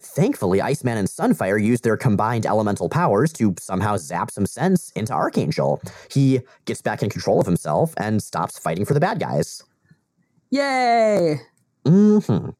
Thankfully, 0.00 0.60
Iceman 0.60 0.98
and 0.98 1.08
Sunfire 1.08 1.62
use 1.62 1.80
their 1.80 1.96
combined 1.96 2.44
elemental 2.44 2.88
powers 2.88 3.32
to 3.34 3.54
somehow 3.58 3.96
zap 3.96 4.30
some 4.30 4.46
sense 4.46 4.90
into 4.90 5.12
Archangel. 5.12 5.80
He 6.10 6.40
gets 6.64 6.82
back 6.82 7.02
in 7.02 7.08
control 7.08 7.40
of 7.40 7.46
himself 7.46 7.94
and 7.96 8.22
stops 8.22 8.58
fighting 8.58 8.84
for 8.84 8.94
the 8.94 9.00
bad 9.00 9.20
guys. 9.20 9.62
Yay! 10.50 11.40
hmm 11.86 12.50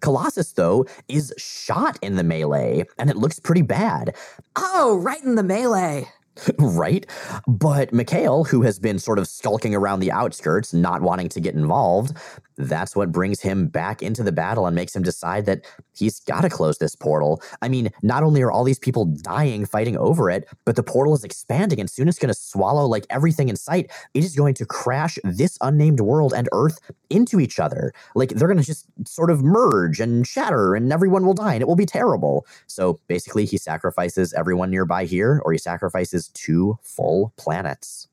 Colossus, 0.00 0.52
though, 0.52 0.86
is 1.08 1.34
shot 1.36 1.98
in 2.02 2.16
the 2.16 2.24
melee, 2.24 2.84
and 2.98 3.10
it 3.10 3.16
looks 3.16 3.38
pretty 3.38 3.62
bad. 3.62 4.16
Oh, 4.56 4.98
right 5.02 5.22
in 5.22 5.34
the 5.34 5.42
melee. 5.42 6.08
right? 6.58 7.06
But 7.46 7.92
Mikhail, 7.92 8.44
who 8.44 8.62
has 8.62 8.78
been 8.78 8.98
sort 8.98 9.18
of 9.18 9.26
skulking 9.26 9.74
around 9.74 10.00
the 10.00 10.12
outskirts, 10.12 10.72
not 10.72 11.02
wanting 11.02 11.28
to 11.30 11.40
get 11.40 11.54
involved, 11.54 12.16
that's 12.56 12.96
what 12.96 13.12
brings 13.12 13.40
him 13.40 13.68
back 13.68 14.02
into 14.02 14.22
the 14.22 14.32
battle 14.32 14.66
and 14.66 14.74
makes 14.74 14.94
him 14.94 15.02
decide 15.02 15.46
that 15.46 15.64
he's 15.94 16.20
got 16.20 16.42
to 16.42 16.48
close 16.48 16.78
this 16.78 16.96
portal. 16.96 17.42
I 17.62 17.68
mean, 17.68 17.90
not 18.02 18.22
only 18.22 18.42
are 18.42 18.50
all 18.50 18.64
these 18.64 18.78
people 18.78 19.04
dying 19.04 19.66
fighting 19.66 19.96
over 19.96 20.30
it, 20.30 20.48
but 20.64 20.76
the 20.76 20.82
portal 20.82 21.14
is 21.14 21.24
expanding 21.24 21.80
and 21.80 21.90
soon 21.90 22.08
it's 22.08 22.18
going 22.18 22.32
to 22.32 22.34
swallow 22.34 22.86
like 22.86 23.06
everything 23.10 23.48
in 23.48 23.56
sight. 23.56 23.90
It 24.14 24.24
is 24.24 24.34
going 24.34 24.54
to 24.54 24.66
crash 24.66 25.18
this 25.24 25.58
unnamed 25.60 26.00
world 26.00 26.32
and 26.34 26.48
Earth 26.52 26.78
into 27.10 27.40
each 27.40 27.58
other. 27.58 27.92
Like 28.14 28.30
they're 28.30 28.48
going 28.48 28.58
to 28.58 28.64
just 28.64 28.86
sort 29.06 29.30
of 29.30 29.42
merge 29.42 30.00
and 30.00 30.26
shatter 30.26 30.74
and 30.74 30.92
everyone 30.92 31.26
will 31.26 31.34
die 31.34 31.54
and 31.54 31.62
it 31.62 31.68
will 31.68 31.76
be 31.76 31.86
terrible. 31.86 32.46
So 32.66 32.98
basically, 33.06 33.44
he 33.44 33.58
sacrifices 33.58 34.32
everyone 34.32 34.70
nearby 34.70 35.04
here 35.04 35.40
or 35.44 35.52
he 35.52 35.58
sacrifices 35.58 36.28
two 36.28 36.78
full 36.82 37.32
planets. 37.36 38.08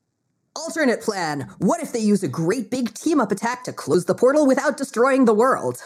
Alternate 0.56 1.00
plan. 1.02 1.48
What 1.58 1.82
if 1.82 1.92
they 1.92 1.98
use 1.98 2.22
a 2.22 2.28
great 2.28 2.70
big 2.70 2.94
team 2.94 3.20
up 3.20 3.32
attack 3.32 3.64
to 3.64 3.72
close 3.72 4.04
the 4.04 4.14
portal 4.14 4.46
without 4.46 4.76
destroying 4.76 5.24
the 5.24 5.34
world? 5.34 5.78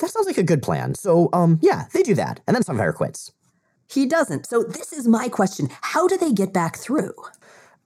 That 0.00 0.10
sounds 0.10 0.26
like 0.26 0.38
a 0.38 0.42
good 0.42 0.62
plan. 0.62 0.94
So, 0.94 1.28
um, 1.32 1.58
yeah, 1.62 1.84
they 1.92 2.02
do 2.02 2.14
that, 2.14 2.40
and 2.46 2.54
then 2.56 2.62
Sunfire 2.62 2.94
quits. 2.94 3.32
He 3.88 4.06
doesn't. 4.06 4.46
So, 4.46 4.64
this 4.64 4.92
is 4.92 5.06
my 5.06 5.28
question 5.28 5.68
How 5.80 6.08
do 6.08 6.16
they 6.16 6.32
get 6.32 6.52
back 6.52 6.76
through? 6.76 7.14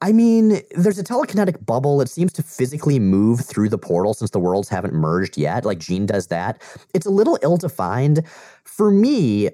I 0.02 0.12
mean, 0.12 0.62
there's 0.70 0.98
a 0.98 1.04
telekinetic 1.04 1.66
bubble. 1.66 1.98
that 1.98 2.08
seems 2.08 2.32
to 2.34 2.42
physically 2.42 2.98
move 2.98 3.40
through 3.40 3.68
the 3.68 3.78
portal 3.78 4.14
since 4.14 4.30
the 4.30 4.40
worlds 4.40 4.70
haven't 4.70 4.94
merged 4.94 5.36
yet. 5.36 5.66
Like 5.66 5.78
Jean 5.78 6.06
does 6.06 6.28
that. 6.28 6.62
It's 6.94 7.04
a 7.04 7.10
little 7.10 7.38
ill 7.42 7.58
defined. 7.58 8.26
For 8.64 8.90
me, 8.90 9.50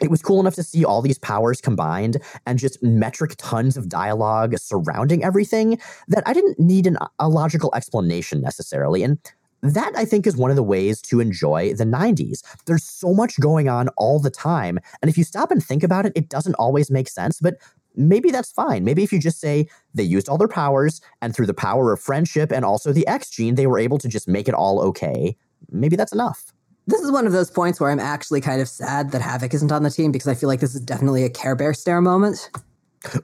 it 0.00 0.10
was 0.10 0.22
cool 0.22 0.40
enough 0.40 0.54
to 0.54 0.62
see 0.62 0.84
all 0.84 1.02
these 1.02 1.18
powers 1.18 1.60
combined 1.60 2.18
and 2.46 2.58
just 2.58 2.82
metric 2.82 3.34
tons 3.38 3.76
of 3.76 3.88
dialogue 3.88 4.58
surrounding 4.58 5.24
everything 5.24 5.78
that 6.08 6.24
I 6.26 6.32
didn't 6.32 6.58
need 6.58 6.86
an, 6.86 6.98
a 7.18 7.28
logical 7.28 7.74
explanation 7.74 8.40
necessarily. 8.40 9.02
And 9.02 9.18
that 9.62 9.92
I 9.96 10.04
think 10.04 10.26
is 10.26 10.36
one 10.36 10.50
of 10.50 10.56
the 10.56 10.62
ways 10.62 11.00
to 11.02 11.20
enjoy 11.20 11.72
the 11.72 11.84
90s. 11.84 12.42
There's 12.66 12.84
so 12.84 13.14
much 13.14 13.40
going 13.40 13.68
on 13.68 13.88
all 13.96 14.20
the 14.20 14.30
time. 14.30 14.78
And 15.00 15.08
if 15.08 15.16
you 15.16 15.24
stop 15.24 15.50
and 15.50 15.64
think 15.64 15.82
about 15.82 16.04
it, 16.04 16.12
it 16.14 16.28
doesn't 16.28 16.54
always 16.56 16.90
make 16.90 17.08
sense, 17.08 17.40
but 17.40 17.56
maybe 17.96 18.30
that's 18.30 18.52
fine. 18.52 18.84
Maybe 18.84 19.02
if 19.04 19.12
you 19.12 19.18
just 19.18 19.40
say 19.40 19.66
they 19.94 20.02
used 20.02 20.28
all 20.28 20.36
their 20.36 20.48
powers 20.48 21.00
and 21.22 21.34
through 21.34 21.46
the 21.46 21.54
power 21.54 21.92
of 21.92 22.00
friendship 22.00 22.52
and 22.52 22.64
also 22.64 22.92
the 22.92 23.06
X 23.06 23.30
gene, 23.30 23.54
they 23.54 23.66
were 23.66 23.78
able 23.78 23.96
to 23.98 24.08
just 24.08 24.28
make 24.28 24.48
it 24.48 24.54
all 24.54 24.80
okay. 24.80 25.36
Maybe 25.70 25.96
that's 25.96 26.12
enough 26.12 26.52
this 26.86 27.00
is 27.00 27.10
one 27.10 27.26
of 27.26 27.32
those 27.32 27.50
points 27.50 27.80
where 27.80 27.90
I'm 27.90 28.00
actually 28.00 28.40
kind 28.40 28.60
of 28.60 28.68
sad 28.68 29.10
that 29.12 29.22
Havoc 29.22 29.54
isn't 29.54 29.72
on 29.72 29.82
the 29.82 29.90
team 29.90 30.12
because 30.12 30.28
I 30.28 30.34
feel 30.34 30.48
like 30.48 30.60
this 30.60 30.74
is 30.74 30.80
definitely 30.80 31.24
a 31.24 31.30
Care 31.30 31.56
Bear 31.56 31.74
stare 31.74 32.00
moment. 32.00 32.50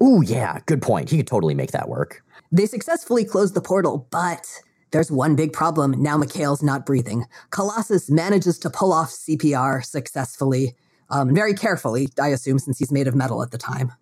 Ooh, 0.02 0.22
yeah, 0.24 0.58
good 0.66 0.82
point. 0.82 1.10
He 1.10 1.16
could 1.16 1.26
totally 1.26 1.54
make 1.54 1.72
that 1.72 1.88
work. 1.88 2.22
They 2.52 2.66
successfully 2.66 3.24
closed 3.24 3.54
the 3.54 3.60
portal, 3.60 4.06
but 4.10 4.46
there's 4.90 5.10
one 5.10 5.36
big 5.36 5.52
problem. 5.52 6.02
Now 6.02 6.16
Mikhail's 6.16 6.62
not 6.62 6.84
breathing. 6.84 7.26
Colossus 7.50 8.10
manages 8.10 8.58
to 8.60 8.70
pull 8.70 8.92
off 8.92 9.10
CPR 9.10 9.84
successfully, 9.84 10.74
um, 11.10 11.34
very 11.34 11.54
carefully, 11.54 12.08
I 12.20 12.28
assume, 12.28 12.58
since 12.58 12.78
he's 12.78 12.92
made 12.92 13.08
of 13.08 13.14
metal 13.14 13.42
at 13.42 13.50
the 13.50 13.58
time. 13.58 13.92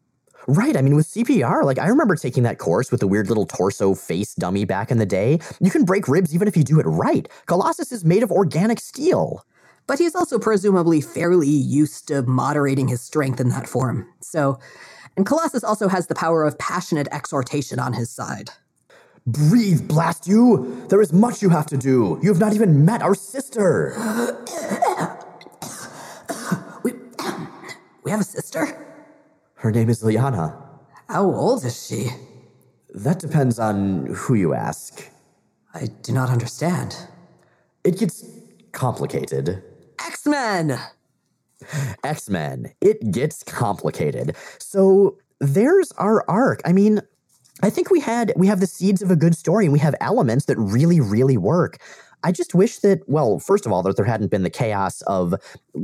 Right. 0.51 0.79
I 0.79 0.81
mean, 0.81 0.97
with 0.97 1.09
CPR, 1.09 1.63
like 1.63 1.79
I 1.79 1.89
remember 1.89 2.17
taking 2.17 2.43
that 2.45 2.57
course 2.57 2.91
with 2.91 3.01
the 3.01 3.07
weird 3.07 3.29
little 3.29 3.45
torso 3.45 3.95
face 3.95 4.35
dummy 4.35 4.65
back 4.65 4.91
in 4.91 4.97
the 4.97 5.05
day. 5.05 5.41
You 5.61 5.71
can 5.71 5.85
break 5.85 6.09
ribs 6.09 6.35
even 6.35 6.49
if 6.49 6.57
you 6.57 6.65
do 6.65 6.81
it 6.81 6.85
right. 6.85 7.29
Colossus 7.45 7.93
is 7.93 8.03
made 8.03 8.23
of 8.23 8.33
organic 8.33 8.81
steel. 8.81 9.45
But 9.87 9.99
he's 9.99 10.15
also 10.15 10.39
presumably 10.39 11.03
fairly 11.03 11.49
used 11.49 12.09
to 12.09 12.23
moderating 12.23 12.89
his 12.89 13.03
strength 13.03 13.41
in 13.41 13.51
that 13.51 13.69
form. 13.69 14.09
So, 14.21 14.59
And 15.19 15.27
Colossus 15.27 15.65
also 15.65 15.87
has 15.87 16.07
the 16.07 16.15
power 16.15 16.45
of 16.45 16.59
passionate 16.59 17.09
exhortation 17.13 17.79
on 17.79 17.93
his 17.93 18.09
side. 18.09 18.49
Breathe, 19.27 19.87
blast 19.87 20.27
you! 20.27 20.83
There 20.89 21.03
is 21.03 21.13
much 21.13 21.43
you 21.43 21.51
have 21.51 21.67
to 21.67 21.77
do. 21.77 22.19
You 22.23 22.31
have 22.31 22.41
not 22.41 22.55
even 22.55 22.87
met 22.87 23.03
our 23.03 23.15
sister. 23.15 23.95
we, 26.83 26.93
we 28.03 28.11
have 28.11 28.21
a 28.21 28.25
sister? 28.25 28.88
Her 29.59 29.73
name 29.73 29.91
is 29.91 30.05
Liana. 30.05 30.57
How 31.09 31.25
old 31.25 31.65
is 31.65 31.85
she? 31.85 32.11
That 32.95 33.19
depends 33.19 33.59
on 33.59 34.07
who 34.07 34.35
you 34.35 34.55
ask. 34.55 35.11
I 35.75 35.87
do 36.03 36.13
not 36.13 36.31
understand. 36.31 36.97
It 37.83 37.99
gets 37.99 38.25
complicated. 38.71 39.65
X 40.01 40.27
Men! 40.27 40.79
X 42.05 42.31
Men. 42.31 42.73
It 42.81 43.11
gets 43.11 43.43
complicated. 43.43 44.37
So 44.61 45.19
there's 45.41 45.91
our 45.99 46.25
arc. 46.31 46.61
I 46.65 46.73
mean, 46.73 47.01
I 47.61 47.71
think 47.71 47.91
we 47.91 47.99
had 47.99 48.33
we 48.37 48.47
have 48.47 48.61
the 48.61 48.67
seeds 48.69 49.03
of 49.03 49.11
a 49.11 49.17
good 49.17 49.37
story 49.37 49.65
and 49.65 49.73
we 49.73 49.81
have 49.81 49.97
elements 50.01 50.45
that 50.45 50.57
really 50.57 51.01
really 51.01 51.37
work. 51.37 51.79
I 52.25 52.33
just 52.33 52.55
wish 52.55 52.79
that 52.79 53.09
well, 53.09 53.39
first 53.39 53.67
of 53.67 53.73
all, 53.73 53.83
that 53.83 53.97
there 53.97 54.05
hadn't 54.05 54.31
been 54.31 54.43
the 54.43 54.51
chaos 54.51 55.03
of 55.03 55.35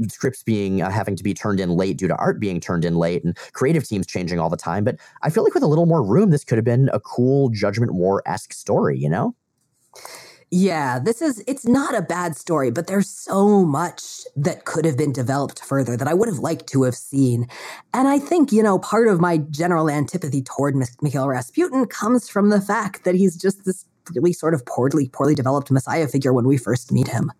scripts 0.09 0.43
being 0.43 0.83
uh, 0.83 0.91
having 0.91 1.17
to 1.17 1.23
be 1.23 1.35
turned 1.35 1.61
in 1.61 1.71
late 1.71 1.97
due 1.97 2.09
to 2.09 2.17
art 2.17 2.41
being 2.41 2.61
turned 2.61 2.85
in 2.85 2.97
late 2.97 3.25
and 3.25 3.37
creative 3.53 3.87
teams 3.87 4.07
changing 4.07 4.39
all 4.39 4.51
the 4.51 4.57
time. 4.57 4.85
But 4.85 4.97
I 5.23 5.31
feel 5.31 5.45
like 5.45 5.55
with 5.55 5.63
a 5.63 5.69
little 5.69 5.87
more 5.87 6.03
room, 6.03 6.31
this 6.31 6.45
could 6.45 6.59
have 6.59 6.65
been 6.65 6.91
a 6.93 7.01
cool 7.01 7.51
Judgment 7.51 7.95
War 7.95 8.23
esque 8.27 8.53
story. 8.53 8.99
You 8.99 9.09
know? 9.09 9.35
Yeah, 10.57 11.01
this 11.01 11.21
is 11.21 11.43
it's 11.49 11.67
not 11.67 11.97
a 11.97 12.03
bad 12.03 12.37
story, 12.37 12.71
but 12.71 12.87
there's 12.87 13.11
so 13.11 13.65
much 13.65 14.21
that 14.37 14.65
could 14.65 14.85
have 14.85 14.97
been 14.97 15.13
developed 15.13 15.61
further 15.65 15.97
that 15.97 16.07
I 16.07 16.15
would 16.15 16.29
have 16.29 16.39
liked 16.39 16.69
to 16.69 16.85
have 16.85 16.95
seen. 16.95 17.49
And 17.93 18.07
I 18.07 18.21
think, 18.21 18.53
you 18.53 18.63
know, 18.63 18.79
part 18.79 19.09
of 19.09 19.21
my 19.21 19.39
general 19.39 19.91
antipathy 19.91 20.43
toward 20.43 20.77
Mikhail 21.03 21.27
Rasputin 21.27 21.87
comes 21.87 22.29
from 22.29 22.51
the 22.51 22.61
fact 22.61 23.03
that 23.05 23.17
he's 23.17 23.37
just 23.37 23.65
this 23.65 23.85
really 24.15 24.33
sort 24.33 24.55
of 24.55 24.65
poorly 24.67 25.09
poorly 25.09 25.35
developed 25.35 25.71
messiah 25.71 26.09
figure 26.09 26.33
when 26.33 26.47
we 26.47 26.57
first 26.57 26.93
meet 26.93 27.09
him. 27.09 27.31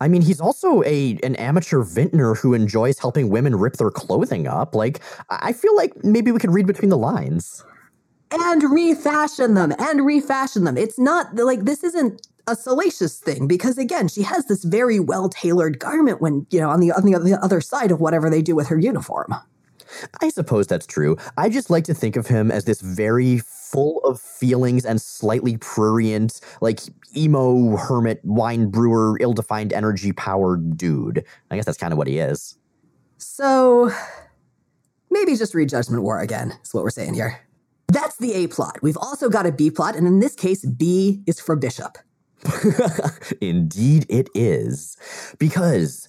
I 0.00 0.06
mean, 0.06 0.22
he's 0.22 0.40
also 0.40 0.82
a 0.84 1.18
an 1.22 1.34
amateur 1.36 1.82
vintner 1.82 2.34
who 2.34 2.54
enjoys 2.54 2.98
helping 2.98 3.30
women 3.30 3.56
rip 3.56 3.74
their 3.74 3.90
clothing 3.90 4.46
up. 4.46 4.74
Like, 4.74 5.00
I 5.28 5.52
feel 5.52 5.74
like 5.74 6.04
maybe 6.04 6.30
we 6.30 6.38
could 6.38 6.52
read 6.52 6.66
between 6.66 6.90
the 6.90 6.96
lines 6.96 7.64
and 8.30 8.62
refashion 8.62 9.54
them 9.54 9.72
and 9.78 10.04
refashion 10.04 10.64
them. 10.64 10.76
It's 10.76 10.98
not 10.98 11.34
like 11.34 11.64
this 11.64 11.82
isn't 11.82 12.26
a 12.46 12.54
salacious 12.54 13.18
thing 13.18 13.46
because 13.46 13.76
again, 13.76 14.08
she 14.08 14.22
has 14.22 14.46
this 14.46 14.64
very 14.64 15.00
well 15.00 15.28
tailored 15.28 15.78
garment 15.78 16.20
when 16.20 16.46
you 16.50 16.60
know 16.60 16.70
on 16.70 16.80
the 16.80 16.92
on 16.92 17.04
the, 17.04 17.18
the 17.18 17.38
other 17.42 17.60
side 17.60 17.90
of 17.90 18.00
whatever 18.00 18.30
they 18.30 18.42
do 18.42 18.54
with 18.54 18.68
her 18.68 18.78
uniform. 18.78 19.34
I 20.20 20.28
suppose 20.28 20.66
that's 20.66 20.86
true. 20.86 21.16
I 21.36 21.48
just 21.48 21.70
like 21.70 21.84
to 21.84 21.94
think 21.94 22.16
of 22.16 22.26
him 22.26 22.50
as 22.50 22.64
this 22.64 22.80
very 22.82 23.38
full 23.70 24.00
of 24.04 24.20
feelings 24.20 24.84
and 24.84 25.00
slightly 25.00 25.56
prurient, 25.58 26.40
like 26.60 26.80
emo 27.16 27.76
hermit, 27.76 28.24
wine 28.24 28.70
brewer, 28.70 29.16
ill 29.20 29.32
defined 29.32 29.72
energy 29.72 30.12
powered 30.12 30.76
dude. 30.76 31.24
I 31.50 31.56
guess 31.56 31.64
that's 31.64 31.78
kind 31.78 31.92
of 31.92 31.98
what 31.98 32.06
he 32.06 32.18
is. 32.18 32.56
So 33.18 33.90
maybe 35.10 35.36
just 35.36 35.54
read 35.54 35.68
Judgment 35.68 36.02
War 36.02 36.20
again, 36.20 36.54
is 36.62 36.72
what 36.72 36.82
we're 36.82 36.90
saying 36.90 37.14
here. 37.14 37.40
That's 37.88 38.16
the 38.18 38.34
A 38.34 38.46
plot. 38.48 38.78
We've 38.82 38.98
also 38.98 39.28
got 39.28 39.46
a 39.46 39.52
B 39.52 39.70
plot, 39.70 39.96
and 39.96 40.06
in 40.06 40.20
this 40.20 40.34
case, 40.34 40.64
B 40.64 41.22
is 41.26 41.40
for 41.40 41.56
Bishop. 41.56 41.98
Indeed, 43.40 44.06
it 44.08 44.28
is. 44.34 44.96
Because 45.38 46.08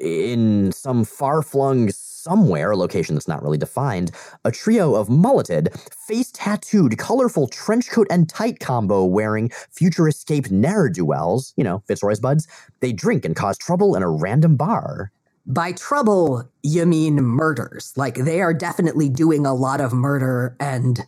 in 0.00 0.72
some 0.72 1.04
far 1.04 1.42
flung 1.42 1.90
somewhere, 2.22 2.70
a 2.70 2.76
location 2.76 3.14
that's 3.14 3.28
not 3.28 3.42
really 3.42 3.58
defined, 3.58 4.10
a 4.44 4.52
trio 4.52 4.94
of 4.94 5.08
mulleted, 5.08 5.70
face 6.06 6.30
tattooed, 6.32 6.98
colorful 6.98 7.48
trench 7.48 7.90
coat 7.90 8.06
and 8.10 8.28
tight 8.28 8.60
combo 8.60 9.04
wearing 9.04 9.50
future 9.70 10.08
escape 10.08 10.50
ne'er 10.50 10.88
do 10.88 11.04
wells, 11.04 11.52
you 11.56 11.64
know, 11.64 11.82
Fitzroy's 11.86 12.20
buds, 12.20 12.46
they 12.80 12.92
drink 12.92 13.24
and 13.24 13.36
cause 13.36 13.58
trouble 13.58 13.94
in 13.94 14.02
a 14.02 14.10
random 14.10 14.56
bar. 14.56 15.10
By 15.44 15.72
trouble, 15.72 16.48
you 16.62 16.86
mean 16.86 17.16
murders. 17.16 17.92
Like 17.96 18.14
they 18.14 18.40
are 18.40 18.54
definitely 18.54 19.08
doing 19.08 19.44
a 19.44 19.54
lot 19.54 19.80
of 19.80 19.92
murder 19.92 20.56
and 20.60 21.00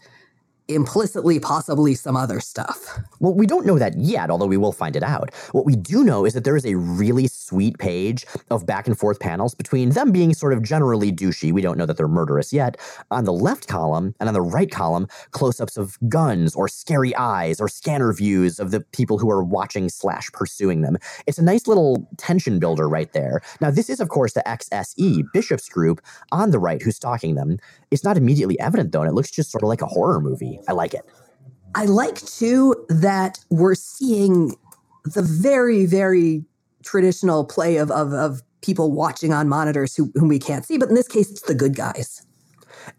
implicitly 0.69 1.39
possibly 1.39 1.95
some 1.95 2.17
other 2.17 2.41
stuff. 2.41 2.99
Well, 3.21 3.35
we 3.35 3.47
don't 3.47 3.67
know 3.67 3.79
that 3.79 3.99
yet, 3.99 4.31
although 4.31 4.47
we 4.47 4.57
will 4.57 4.73
find 4.73 4.97
it 4.97 5.03
out. 5.03 5.33
What 5.53 5.67
we 5.67 5.77
do 5.77 6.03
know 6.03 6.25
is 6.25 6.33
that 6.33 6.45
there 6.45 6.57
is 6.57 6.65
a 6.65 6.77
really 6.77 7.27
sweet 7.27 7.79
page 7.79 8.25
of 8.51 8.65
back 8.65 8.87
and 8.87 8.99
forth 8.99 9.21
panels 9.21 9.55
between 9.55 9.91
them 9.91 10.11
being 10.11 10.33
sort 10.33 10.55
of 10.55 10.63
generally 10.63 11.13
douchey. 11.13 11.53
We 11.53 11.61
don't 11.61 11.77
know 11.77 11.85
that 11.87 11.99
they're 11.99 12.09
murderous 12.09 12.53
yet. 12.53 12.79
On 13.11 13.25
the 13.25 13.33
left 13.33 13.69
column 13.69 14.15
and 14.21 14.29
on 14.29 14.35
the 14.35 14.41
right 14.41 14.71
column, 14.71 15.07
close 15.33 15.61
ups 15.61 15.77
of 15.77 15.99
guns 16.09 16.55
or 16.55 16.67
scary 16.69 17.15
eyes 17.17 17.61
or 17.61 17.69
scanner 17.69 18.13
views 18.13 18.59
of 18.59 18.71
the 18.71 18.81
people 18.81 19.19
who 19.19 19.31
are 19.31 19.45
watching 19.45 19.91
slash 19.91 20.31
pursuing 20.33 20.81
them. 20.81 20.97
It's 21.27 21.39
a 21.39 21.45
nice 21.45 21.67
little 21.67 22.09
tension 22.17 22.59
builder 22.59 22.89
right 22.89 23.13
there. 23.13 23.43
Now, 23.61 23.71
this 23.71 23.91
is, 23.91 24.01
of 24.01 24.09
course, 24.09 24.33
the 24.33 24.43
XSE, 24.47 25.25
Bishop's 25.33 25.69
group, 25.69 26.01
on 26.33 26.51
the 26.51 26.59
right 26.59 26.81
who's 26.81 26.97
stalking 26.97 27.35
them. 27.35 27.59
It's 27.91 28.05
not 28.05 28.17
immediately 28.17 28.59
evident, 28.61 28.93
though, 28.93 29.03
and 29.03 29.11
it 29.11 29.15
looks 29.15 29.31
just 29.31 29.51
sort 29.51 29.63
of 29.63 29.69
like 29.69 29.83
a 29.83 29.87
horror 29.87 30.21
movie. 30.21 30.54
I 30.69 30.73
like 30.73 30.95
it. 30.95 31.05
I 31.75 31.87
like 31.87 32.17
too 32.25 32.75
that 32.89 33.39
we're 33.51 33.75
seeing 33.75 34.55
the 35.05 35.23
very, 35.23 35.87
very 35.87 36.45
traditional 36.85 37.45
play 37.45 37.77
of, 37.77 37.91
of, 37.91 38.13
of 38.13 38.43
people 38.63 38.93
watching 38.93 39.33
on 39.33 39.49
monitors 39.49 39.97
who, 39.97 40.11
whom 40.15 40.29
we 40.29 40.39
can't 40.39 40.65
see, 40.65 40.79
but 40.79 40.89
in 40.89 40.95
this 40.95 41.09
case, 41.09 41.31
it's 41.31 41.43
the 41.43 41.55
good 41.55 41.75
guys. 41.75 42.25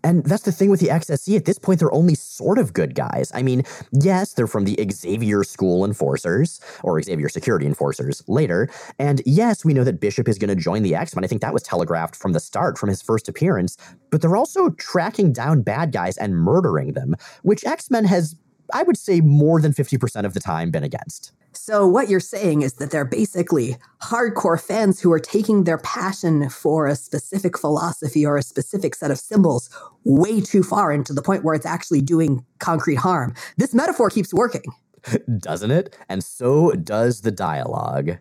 And 0.04 0.24
that's 0.24 0.44
the 0.44 0.52
thing 0.52 0.70
with 0.70 0.80
the 0.80 0.88
XSE. 0.88 1.36
At 1.36 1.46
this 1.46 1.60
point, 1.60 1.80
they're 1.80 1.94
only 1.94 2.16
sort 2.16 2.58
of 2.58 2.74
good 2.74 2.96
guys. 2.96 3.32
I 3.34 3.42
mean, 3.42 3.64
yes, 3.92 4.34
they're 4.34 4.48
from 4.48 4.66
the 4.66 4.78
Xavier 4.92 5.44
School 5.44 5.86
Enforcers, 5.86 6.60
or 6.84 7.02
Xavier 7.02 7.30
Security 7.30 7.66
Enforcers 7.66 8.24
later. 8.28 8.70
And 9.00 9.22
yes, 9.26 9.66
we 9.66 9.74
know 9.74 9.84
that 9.84 10.00
Bishop 10.00 10.28
is 10.28 10.38
going 10.38 10.50
to 10.50 10.56
join 10.56 10.84
the 10.84 10.96
X 10.96 11.16
Men. 11.16 11.24
I 11.24 11.28
think 11.28 11.42
that 11.42 11.54
was 11.54 11.64
telegraphed 11.64 12.16
from 12.16 12.34
the 12.34 12.40
start, 12.40 12.78
from 12.78 12.90
his 12.90 13.02
first 13.02 13.28
appearance. 13.28 13.78
But 14.10 14.22
they're 14.22 14.36
also 14.36 14.70
tracking 14.72 15.34
down 15.34 15.62
bad 15.62 15.92
guys 15.92 16.18
and 16.18 16.36
murdering 16.36 16.94
them, 16.94 17.16
which 17.44 17.66
X 17.66 17.92
Men 17.92 18.06
has, 18.06 18.36
I 18.74 18.84
would 18.84 18.98
say, 18.98 19.22
more 19.22 19.62
than 19.62 19.74
50% 19.74 20.26
of 20.26 20.34
the 20.34 20.40
time 20.40 20.72
been 20.72 20.84
against. 20.84 21.32
So, 21.58 21.88
what 21.88 22.10
you're 22.10 22.20
saying 22.20 22.62
is 22.62 22.74
that 22.74 22.92
they're 22.92 23.06
basically 23.06 23.78
hardcore 24.02 24.62
fans 24.62 25.00
who 25.00 25.12
are 25.12 25.20
taking 25.20 25.64
their 25.64 25.78
passion 25.80 26.50
for 26.50 26.88
a 26.88 26.96
specific 26.96 27.58
philosophy 27.58 28.26
or 28.26 28.38
a 28.38 28.44
specific 28.44 28.96
set 28.96 29.12
of 29.12 29.20
symbols 29.20 29.70
way 30.04 30.42
too 30.42 30.64
far 30.64 30.92
into 30.92 31.14
the 31.14 31.22
point 31.22 31.44
where 31.44 31.56
it's 31.56 31.66
actually 31.66 32.02
doing 32.02 32.46
concrete 32.60 32.96
harm. 32.98 33.34
This 33.58 33.74
metaphor 33.74 34.10
keeps 34.10 34.34
working. 34.34 34.64
Doesn't 35.38 35.72
it? 35.72 35.96
And 36.10 36.24
so 36.24 36.72
does 36.72 37.22
the 37.22 37.32
dialogue. 37.32 38.18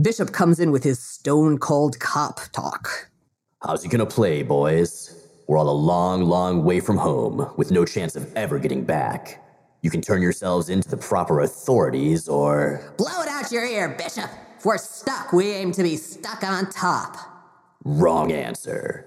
Bishop 0.00 0.32
comes 0.32 0.60
in 0.60 0.70
with 0.70 0.84
his 0.84 0.98
stone 1.00 1.58
cold 1.58 1.98
cop 1.98 2.40
talk. 2.52 3.10
How's 3.62 3.82
he 3.82 3.88
gonna 3.88 4.06
play, 4.06 4.42
boys? 4.42 5.14
We're 5.48 5.58
all 5.58 5.68
a 5.68 5.72
long, 5.72 6.22
long 6.22 6.62
way 6.62 6.78
from 6.78 6.98
home, 6.98 7.50
with 7.56 7.70
no 7.70 7.84
chance 7.84 8.14
of 8.14 8.30
ever 8.36 8.58
getting 8.58 8.84
back. 8.84 9.42
You 9.80 9.90
can 9.90 10.00
turn 10.00 10.22
yourselves 10.22 10.68
into 10.68 10.88
the 10.88 10.96
proper 10.96 11.40
authorities 11.40 12.28
or. 12.28 12.92
Blow 12.96 13.22
it 13.22 13.28
out 13.28 13.52
your 13.52 13.64
ear, 13.64 13.88
Bishop! 13.90 14.30
If 14.58 14.64
we're 14.64 14.78
stuck, 14.78 15.32
we 15.32 15.52
aim 15.52 15.70
to 15.72 15.82
be 15.84 15.96
stuck 15.96 16.42
on 16.42 16.68
top. 16.70 17.16
Wrong 17.84 18.32
answer. 18.32 19.06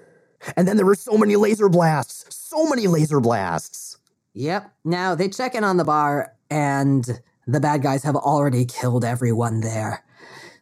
And 0.56 0.66
then 0.66 0.76
there 0.76 0.86
were 0.86 0.94
so 0.94 1.18
many 1.18 1.36
laser 1.36 1.68
blasts! 1.68 2.24
So 2.34 2.66
many 2.66 2.86
laser 2.86 3.20
blasts! 3.20 3.98
Yep. 4.34 4.72
Now 4.84 5.14
they 5.14 5.28
check 5.28 5.54
in 5.54 5.62
on 5.62 5.76
the 5.76 5.84
bar, 5.84 6.32
and 6.50 7.20
the 7.46 7.60
bad 7.60 7.82
guys 7.82 8.02
have 8.04 8.16
already 8.16 8.64
killed 8.64 9.04
everyone 9.04 9.60
there. 9.60 10.04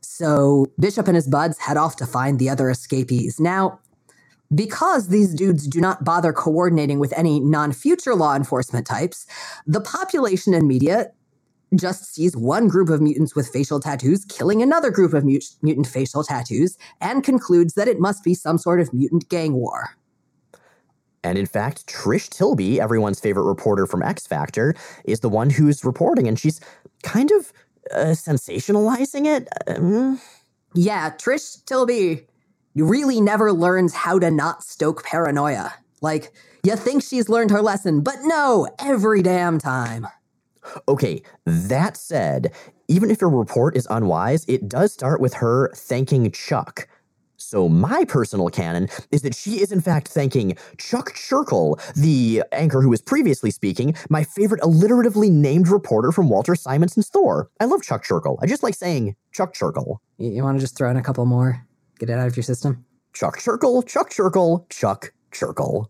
So 0.00 0.66
Bishop 0.78 1.06
and 1.06 1.14
his 1.14 1.28
buds 1.28 1.58
head 1.58 1.76
off 1.76 1.96
to 1.96 2.06
find 2.06 2.38
the 2.38 2.50
other 2.50 2.68
escapees. 2.68 3.38
Now, 3.38 3.78
because 4.54 5.08
these 5.08 5.34
dudes 5.34 5.66
do 5.66 5.80
not 5.80 6.04
bother 6.04 6.32
coordinating 6.32 6.98
with 6.98 7.12
any 7.16 7.40
non 7.40 7.72
future 7.72 8.14
law 8.14 8.34
enforcement 8.34 8.86
types, 8.86 9.26
the 9.66 9.80
population 9.80 10.54
and 10.54 10.66
media 10.66 11.10
just 11.76 12.12
sees 12.12 12.36
one 12.36 12.66
group 12.66 12.88
of 12.88 13.00
mutants 13.00 13.36
with 13.36 13.48
facial 13.48 13.78
tattoos 13.78 14.24
killing 14.24 14.60
another 14.60 14.90
group 14.90 15.14
of 15.14 15.24
mut- 15.24 15.44
mutant 15.62 15.86
facial 15.86 16.24
tattoos 16.24 16.76
and 17.00 17.22
concludes 17.22 17.74
that 17.74 17.86
it 17.86 18.00
must 18.00 18.24
be 18.24 18.34
some 18.34 18.58
sort 18.58 18.80
of 18.80 18.92
mutant 18.92 19.28
gang 19.28 19.54
war. 19.54 19.90
And 21.22 21.36
in 21.38 21.46
fact, 21.46 21.86
Trish 21.86 22.28
Tilby, 22.30 22.80
everyone's 22.80 23.20
favorite 23.20 23.44
reporter 23.44 23.86
from 23.86 24.02
X 24.02 24.26
Factor, 24.26 24.74
is 25.04 25.20
the 25.20 25.28
one 25.28 25.50
who's 25.50 25.84
reporting, 25.84 26.26
and 26.26 26.38
she's 26.38 26.60
kind 27.02 27.30
of 27.30 27.52
uh, 27.92 28.14
sensationalizing 28.14 29.26
it. 29.26 29.48
Um, 29.68 30.20
yeah, 30.74 31.10
Trish 31.10 31.64
Tilby 31.66 32.26
really 32.74 33.20
never 33.20 33.52
learns 33.52 33.94
how 33.94 34.18
to 34.18 34.30
not 34.30 34.62
stoke 34.62 35.04
paranoia. 35.04 35.74
Like, 36.00 36.32
you 36.62 36.76
think 36.76 37.02
she's 37.02 37.28
learned 37.28 37.50
her 37.50 37.62
lesson, 37.62 38.02
but 38.02 38.16
no, 38.22 38.68
every 38.78 39.22
damn 39.22 39.58
time. 39.58 40.06
Okay, 40.88 41.22
that 41.44 41.96
said, 41.96 42.52
even 42.88 43.10
if 43.10 43.20
your 43.20 43.30
report 43.30 43.76
is 43.76 43.86
unwise, 43.90 44.44
it 44.46 44.68
does 44.68 44.92
start 44.92 45.20
with 45.20 45.34
her 45.34 45.70
thanking 45.74 46.30
Chuck. 46.30 46.86
So 47.36 47.68
my 47.68 48.04
personal 48.04 48.48
canon 48.50 48.88
is 49.10 49.22
that 49.22 49.34
she 49.34 49.62
is 49.62 49.72
in 49.72 49.80
fact 49.80 50.08
thanking 50.08 50.56
Chuck 50.76 51.14
Cherkle, 51.14 51.80
the 51.94 52.42
anchor 52.52 52.82
who 52.82 52.90
was 52.90 53.00
previously 53.00 53.50
speaking, 53.50 53.94
my 54.10 54.22
favorite 54.22 54.60
alliteratively 54.60 55.30
named 55.30 55.68
reporter 55.68 56.12
from 56.12 56.28
Walter 56.28 56.54
Simonson's 56.54 57.08
Thor. 57.08 57.50
I 57.58 57.64
love 57.64 57.82
Chuck 57.82 58.04
Cherkle. 58.04 58.38
I 58.42 58.46
just 58.46 58.62
like 58.62 58.74
saying 58.74 59.16
Chuck 59.32 59.54
Cherkle. 59.54 59.96
You, 60.18 60.30
you 60.30 60.42
want 60.42 60.58
to 60.58 60.60
just 60.60 60.76
throw 60.76 60.90
in 60.90 60.98
a 60.98 61.02
couple 61.02 61.24
more? 61.24 61.66
Get 62.00 62.08
it 62.08 62.18
out 62.18 62.26
of 62.26 62.34
your 62.34 62.42
system? 62.42 62.86
Chuck 63.12 63.38
Cherkle, 63.38 63.86
Chuck 63.86 64.10
Cherkle, 64.10 64.66
Chuck 64.70 65.12
Cherkle. 65.32 65.88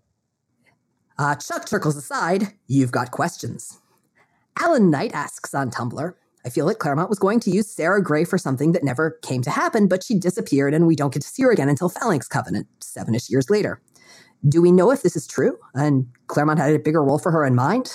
Uh, 1.16 1.36
Chuck 1.36 1.66
Cherkles 1.66 1.96
aside, 1.96 2.48
you've 2.66 2.90
got 2.90 3.12
questions. 3.12 3.78
Alan 4.58 4.90
Knight 4.90 5.12
asks 5.14 5.54
on 5.54 5.70
Tumblr, 5.70 6.14
I 6.44 6.48
feel 6.48 6.66
like 6.66 6.78
Claremont 6.78 7.10
was 7.10 7.20
going 7.20 7.38
to 7.40 7.50
use 7.50 7.70
Sara 7.70 8.02
Gray 8.02 8.24
for 8.24 8.38
something 8.38 8.72
that 8.72 8.82
never 8.82 9.18
came 9.22 9.42
to 9.42 9.50
happen, 9.50 9.86
but 9.86 10.02
she 10.02 10.18
disappeared 10.18 10.74
and 10.74 10.88
we 10.88 10.96
don't 10.96 11.12
get 11.12 11.22
to 11.22 11.28
see 11.28 11.44
her 11.44 11.52
again 11.52 11.68
until 11.68 11.88
Phalanx 11.88 12.26
Covenant, 12.26 12.66
seven 12.80 13.14
ish 13.14 13.30
years 13.30 13.48
later. 13.48 13.80
Do 14.48 14.60
we 14.60 14.72
know 14.72 14.90
if 14.90 15.02
this 15.02 15.14
is 15.14 15.28
true? 15.28 15.58
And 15.74 16.08
Claremont 16.26 16.58
had 16.58 16.74
a 16.74 16.78
bigger 16.80 17.04
role 17.04 17.18
for 17.18 17.30
her 17.30 17.44
in 17.44 17.54
mind? 17.54 17.92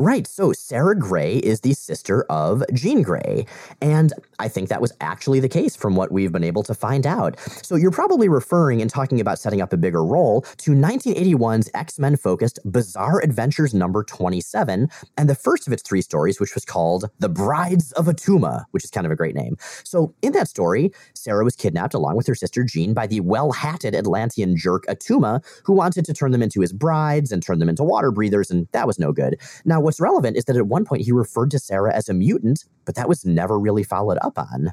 Right. 0.00 0.28
So 0.28 0.52
Sara 0.52 0.96
Gray 0.96 1.38
is 1.38 1.62
the 1.62 1.74
sister 1.74 2.22
of 2.30 2.62
Jean 2.72 3.02
Grey. 3.02 3.46
And 3.80 4.12
I 4.38 4.46
think 4.46 4.68
that 4.68 4.80
was 4.80 4.92
actually 5.00 5.40
the 5.40 5.48
case 5.48 5.74
from 5.74 5.96
what 5.96 6.12
we've 6.12 6.30
been 6.30 6.44
able 6.44 6.62
to 6.62 6.74
find 6.74 7.04
out. 7.04 7.36
So 7.40 7.74
you're 7.74 7.90
probably 7.90 8.28
referring 8.28 8.80
and 8.80 8.88
talking 8.88 9.20
about 9.20 9.40
setting 9.40 9.60
up 9.60 9.72
a 9.72 9.76
bigger 9.76 10.04
role 10.04 10.42
to 10.58 10.70
1981's 10.70 11.68
X 11.74 11.98
Men 11.98 12.14
focused 12.14 12.60
Bizarre 12.70 13.20
Adventures 13.24 13.74
number 13.74 14.04
27, 14.04 14.88
and 15.16 15.28
the 15.28 15.34
first 15.34 15.66
of 15.66 15.72
its 15.72 15.82
three 15.82 16.00
stories, 16.00 16.38
which 16.38 16.54
was 16.54 16.64
called 16.64 17.10
The 17.18 17.28
Brides 17.28 17.90
of 17.92 18.06
Attuma, 18.06 18.66
which 18.70 18.84
is 18.84 18.90
kind 18.90 19.04
of 19.04 19.10
a 19.10 19.16
great 19.16 19.34
name. 19.34 19.56
So 19.82 20.14
in 20.22 20.30
that 20.34 20.46
story, 20.46 20.92
Sara 21.14 21.42
was 21.42 21.56
kidnapped 21.56 21.94
along 21.94 22.16
with 22.16 22.28
her 22.28 22.36
sister 22.36 22.62
Jean 22.62 22.94
by 22.94 23.08
the 23.08 23.18
well 23.18 23.50
hatted 23.50 23.96
Atlantean 23.96 24.56
jerk 24.56 24.84
Attuma, 24.86 25.44
who 25.64 25.72
wanted 25.72 26.04
to 26.04 26.14
turn 26.14 26.30
them 26.30 26.42
into 26.42 26.60
his 26.60 26.72
brides 26.72 27.32
and 27.32 27.42
turn 27.42 27.58
them 27.58 27.68
into 27.68 27.82
water 27.82 28.12
breathers, 28.12 28.48
and 28.48 28.68
that 28.70 28.86
was 28.86 29.00
no 29.00 29.10
good. 29.10 29.40
Now, 29.64 29.87
what's 29.88 30.00
relevant 30.00 30.36
is 30.36 30.44
that 30.44 30.54
at 30.54 30.66
one 30.66 30.84
point 30.84 31.00
he 31.00 31.12
referred 31.12 31.50
to 31.50 31.58
Sara 31.58 31.94
as 31.94 32.10
a 32.10 32.14
mutant, 32.14 32.66
but 32.84 32.94
that 32.94 33.08
was 33.08 33.24
never 33.24 33.58
really 33.58 33.82
followed 33.82 34.18
up 34.20 34.38
on 34.38 34.70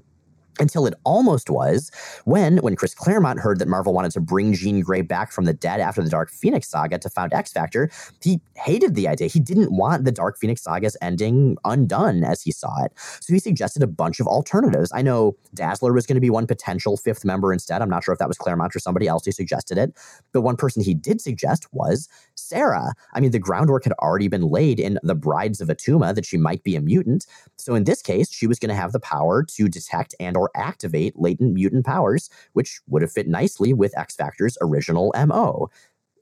until 0.60 0.86
it 0.86 0.94
almost 1.04 1.50
was 1.50 1.92
when 2.26 2.58
when 2.58 2.76
Chris 2.76 2.94
Claremont 2.94 3.40
heard 3.40 3.60
that 3.60 3.68
Marvel 3.68 3.94
wanted 3.94 4.12
to 4.12 4.20
bring 4.20 4.54
Jean 4.54 4.82
Grey 4.82 5.02
back 5.02 5.32
from 5.32 5.46
the 5.46 5.54
dead 5.54 5.80
after 5.80 6.02
the 6.02 6.10
Dark 6.10 6.30
Phoenix 6.30 6.68
saga 6.68 6.98
to 7.00 7.10
found 7.10 7.34
X 7.34 7.52
Factor, 7.52 7.90
he 8.22 8.40
hated 8.56 8.96
the 8.96 9.08
idea. 9.08 9.28
He 9.28 9.40
didn't 9.40 9.72
want 9.72 10.06
the 10.06 10.12
Dark 10.12 10.38
Phoenix 10.38 10.62
saga's 10.62 10.98
ending 11.02 11.58
undone 11.66 12.24
as 12.24 12.42
he 12.42 12.52
saw 12.52 12.84
it. 12.84 12.92
So 12.96 13.34
he 13.34 13.40
suggested 13.40 13.84
a 13.84 13.88
bunch 13.88 14.20
of 14.20 14.28
alternatives. 14.28 14.92
I 14.94 15.02
know 15.02 15.36
Dazzler 15.54 15.94
was 15.94 16.06
going 16.06 16.16
to 16.16 16.22
be 16.22 16.30
one 16.30 16.48
potential 16.48 16.98
fifth 16.98 17.26
member 17.26 17.54
instead. 17.54 17.82
I'm 17.82 17.90
not 17.90 18.04
sure 18.04 18.14
if 18.14 18.20
that 18.20 18.28
was 18.28 18.38
Claremont 18.38 18.76
or 18.76 18.80
somebody 18.80 19.08
else 19.08 19.26
who 19.26 19.32
suggested 19.32 19.78
it. 19.78 19.94
But 20.32 20.42
one 20.42 20.56
person 20.56 20.82
he 20.82 20.94
did 20.94 21.22
suggest 21.22 21.68
was 21.72 22.08
Sara. 22.36 22.94
I 23.14 23.20
mean, 23.20 23.32
the 23.32 23.40
groundwork 23.40 23.84
had 23.84 23.94
already 23.94 24.28
been 24.28 24.50
laid 24.50 24.80
in 24.80 25.00
The 25.04 25.16
Brides 25.16 25.62
of 25.62 25.70
Attuma 25.70 26.14
that 26.16 26.26
she 26.26 26.38
might 26.38 26.64
be 26.64 26.76
a 26.76 26.82
mutant. 26.82 27.26
So 27.58 27.76
in 27.76 27.86
this 27.86 28.02
case, 28.02 28.32
she 28.32 28.48
was 28.48 28.60
going 28.60 28.70
to 28.70 28.76
have 28.76 28.92
the 28.92 29.00
power 29.00 29.44
to 29.44 29.68
detect 29.68 30.16
and 30.20 30.38
or 30.38 30.45
activate 30.56 31.18
latent 31.18 31.54
mutant 31.54 31.86
powers, 31.86 32.30
which 32.54 32.82
would 32.88 33.02
have 33.02 33.12
fit 33.12 33.28
nicely 33.28 33.74
with 33.74 33.98
X 33.98 34.16
Factor's 34.16 34.58
original 34.62 35.14
MO. 35.26 35.70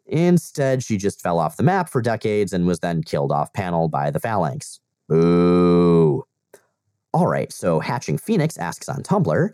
Instead, 0.06 0.84
she 0.84 0.98
just 0.98 1.22
fell 1.22 1.40
off 1.40 1.58
the 1.58 1.64
map 1.64 1.90
for 1.90 2.02
decades 2.02 2.54
and 2.54 2.68
was 2.68 2.80
then 2.80 3.04
killed 3.04 3.32
off 3.32 3.54
panel 3.54 3.88
by 3.88 4.12
the 4.12 4.20
Phalanx. 4.20 4.80
Boo. 5.08 6.26
All 7.14 7.28
right, 7.28 7.52
so 7.54 7.80
Hatching 7.80 8.18
Phoenix 8.18 8.58
asks 8.58 8.90
on 8.90 9.04
Tumblr, 9.04 9.54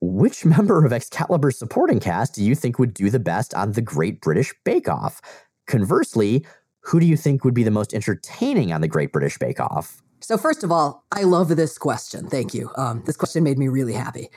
which 0.00 0.44
member 0.44 0.84
of 0.84 0.92
Excalibur's 0.92 1.58
supporting 1.58 2.00
cast 2.00 2.34
do 2.34 2.44
you 2.44 2.54
think 2.54 2.78
would 2.78 2.94
do 2.94 3.10
the 3.10 3.18
best 3.18 3.54
on 3.54 3.72
the 3.72 3.82
Great 3.82 4.20
British 4.20 4.54
Bake 4.64 4.88
Off? 4.88 5.20
Conversely, 5.66 6.44
who 6.80 7.00
do 7.00 7.06
you 7.06 7.16
think 7.16 7.44
would 7.44 7.54
be 7.54 7.62
the 7.62 7.70
most 7.70 7.92
entertaining 7.92 8.72
on 8.72 8.80
the 8.80 8.88
Great 8.88 9.12
British 9.12 9.38
Bake 9.38 9.60
Off? 9.60 10.02
So, 10.20 10.36
first 10.36 10.62
of 10.62 10.70
all, 10.70 11.04
I 11.12 11.22
love 11.22 11.48
this 11.48 11.78
question. 11.78 12.28
Thank 12.28 12.54
you. 12.54 12.70
Um, 12.76 13.02
this 13.06 13.16
question 13.16 13.42
made 13.42 13.58
me 13.58 13.68
really 13.68 13.94
happy. 13.94 14.28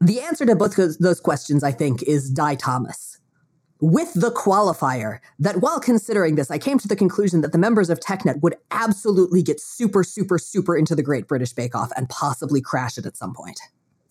The 0.00 0.20
answer 0.20 0.46
to 0.46 0.54
both 0.54 0.76
those 0.98 1.20
questions, 1.20 1.64
I 1.64 1.72
think, 1.72 2.02
is 2.02 2.30
Dai 2.30 2.54
Thomas. 2.54 3.18
With 3.80 4.14
the 4.14 4.30
qualifier 4.30 5.18
that 5.38 5.60
while 5.60 5.80
considering 5.80 6.36
this, 6.36 6.50
I 6.50 6.58
came 6.58 6.78
to 6.78 6.88
the 6.88 6.96
conclusion 6.96 7.40
that 7.40 7.52
the 7.52 7.58
members 7.58 7.90
of 7.90 8.00
TechNet 8.00 8.40
would 8.40 8.56
absolutely 8.70 9.42
get 9.42 9.60
super, 9.60 10.04
super, 10.04 10.38
super 10.38 10.76
into 10.76 10.94
the 10.94 11.02
Great 11.02 11.26
British 11.26 11.52
Bake 11.52 11.74
Off 11.74 11.90
and 11.96 12.08
possibly 12.08 12.60
crash 12.60 12.96
it 12.96 13.04
at 13.04 13.16
some 13.16 13.34
point. 13.34 13.60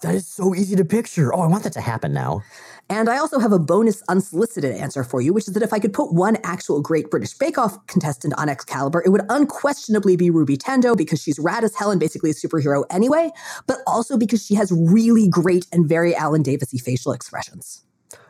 That 0.03 0.15
is 0.15 0.27
so 0.27 0.53
easy 0.53 0.75
to 0.75 0.83
picture. 0.83 1.33
Oh, 1.33 1.39
I 1.39 1.47
want 1.47 1.63
that 1.63 1.71
to 1.73 1.81
happen 1.81 2.11
now. 2.11 2.41
And 2.89 3.07
I 3.07 3.17
also 3.17 3.39
have 3.39 3.53
a 3.53 3.57
bonus 3.57 4.03
unsolicited 4.09 4.75
answer 4.75 5.01
for 5.05 5.21
you, 5.21 5.31
which 5.31 5.47
is 5.47 5.53
that 5.53 5.63
if 5.63 5.71
I 5.71 5.79
could 5.79 5.93
put 5.93 6.13
one 6.13 6.37
actual 6.43 6.81
Great 6.81 7.09
British 7.09 7.33
Bake 7.35 7.57
Off 7.57 7.77
contestant 7.87 8.33
on 8.37 8.49
Excalibur, 8.49 9.01
it 9.05 9.09
would 9.11 9.21
unquestionably 9.29 10.17
be 10.17 10.29
Ruby 10.29 10.57
Tandoh 10.57 10.97
because 10.97 11.21
she's 11.21 11.39
rad 11.39 11.63
as 11.63 11.73
hell 11.75 11.89
and 11.89 12.01
basically 12.01 12.31
a 12.31 12.33
superhero 12.33 12.83
anyway, 12.89 13.31
but 13.65 13.77
also 13.87 14.17
because 14.17 14.45
she 14.45 14.55
has 14.55 14.73
really 14.73 15.29
great 15.29 15.67
and 15.71 15.87
very 15.87 16.13
Alan 16.13 16.43
Davisy 16.43 16.77
facial 16.77 17.13
expressions. 17.13 17.85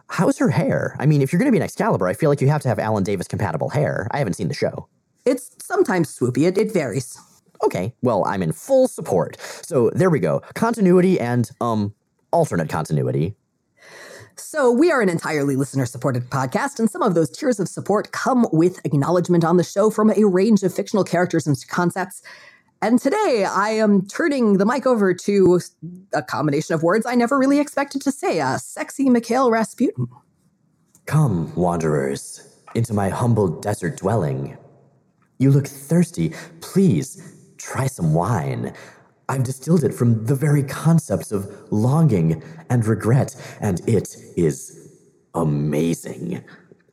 How's 0.10 0.38
her 0.38 0.50
hair? 0.50 0.96
I 1.00 1.08
mean, 1.08 1.24
if 1.24 1.34
you're 1.34 1.40
going 1.40 1.48
to 1.48 1.52
be 1.52 1.58
an 1.58 1.64
Excalibur, 1.64 2.08
I 2.08 2.14
feel 2.14 2.30
like 2.30 2.40
you 2.40 2.50
have 2.50 2.62
to 2.62 2.68
have 2.68 2.78
Alan 2.78 3.04
Davis 3.04 3.28
compatible 3.28 3.70
hair. 3.70 4.08
I 4.12 4.20
haven't 4.20 4.34
seen 4.34 4.48
the 4.48 4.54
show. 4.54 4.88
It's 5.26 5.50
sometimes 5.60 6.16
swoopy, 6.16 6.48
it, 6.48 6.56
it 6.56 6.72
varies. 6.72 7.18
Okay, 7.64 7.94
well, 8.02 8.26
I'm 8.26 8.42
in 8.42 8.52
full 8.52 8.88
support. 8.88 9.38
So 9.62 9.90
there 9.94 10.10
we 10.10 10.20
go. 10.20 10.42
Continuity 10.54 11.20
and, 11.20 11.50
um, 11.62 11.94
alternate 12.32 12.70
continuity. 12.70 13.36
So, 14.36 14.72
we 14.72 14.92
are 14.92 15.00
an 15.00 15.10
entirely 15.10 15.56
listener 15.56 15.86
supported 15.86 16.30
podcast, 16.32 16.80
and 16.80 16.90
some 16.90 17.04
of 17.04 17.14
those 17.14 17.30
tiers 17.30 17.60
of 17.60 17.70
support 17.70 18.12
come 18.12 18.48
with 18.52 18.84
acknowledgement 18.84 19.44
on 19.44 19.58
the 19.58 19.64
show 19.64 19.92
from 19.92 20.10
a 20.10 20.26
range 20.26 20.64
of 20.64 20.74
fictional 20.74 21.04
characters 21.04 21.46
and 21.46 21.56
concepts. 21.68 22.24
And 22.82 23.00
today 23.00 23.46
I 23.50 23.70
am 23.70 24.08
turning 24.08 24.58
the 24.58 24.66
mic 24.66 24.86
over 24.86 25.14
to 25.14 25.62
a 26.14 26.22
combination 26.24 26.74
of 26.74 26.84
words 26.84 27.06
I 27.06 27.16
never 27.16 27.38
really 27.38 27.60
expected 27.60 28.02
to 28.02 28.12
say 28.12 28.40
a 28.40 28.58
sexy 28.60 29.10
Mikhail 29.10 29.52
Rasputin. 29.52 30.08
Come, 31.06 31.54
wanderers, 31.56 32.42
into 32.76 32.94
my 32.94 33.10
humble 33.10 33.48
desert 33.48 33.98
dwelling. 33.98 34.58
You 35.38 35.52
look 35.52 35.68
thirsty. 35.68 36.34
Please, 36.62 37.22
try 37.64 37.88
some 37.88 38.14
wine. 38.14 38.74
I've 39.30 39.44
distilled 39.44 39.84
it 39.84 39.94
from 39.94 40.26
the 40.26 40.36
very 40.36 40.64
concepts 40.64 41.32
of 41.32 41.50
longing 41.72 42.44
and 42.70 42.86
regret, 42.86 43.36
and 43.62 43.82
it 43.88 44.18
is 44.36 44.90
amazing. 45.34 46.44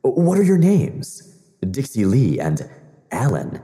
What 0.02 0.38
are 0.38 0.44
your 0.44 0.58
names? 0.58 1.34
Dixie 1.70 2.04
Lee 2.04 2.38
and 2.38 2.70
Alan. 3.10 3.60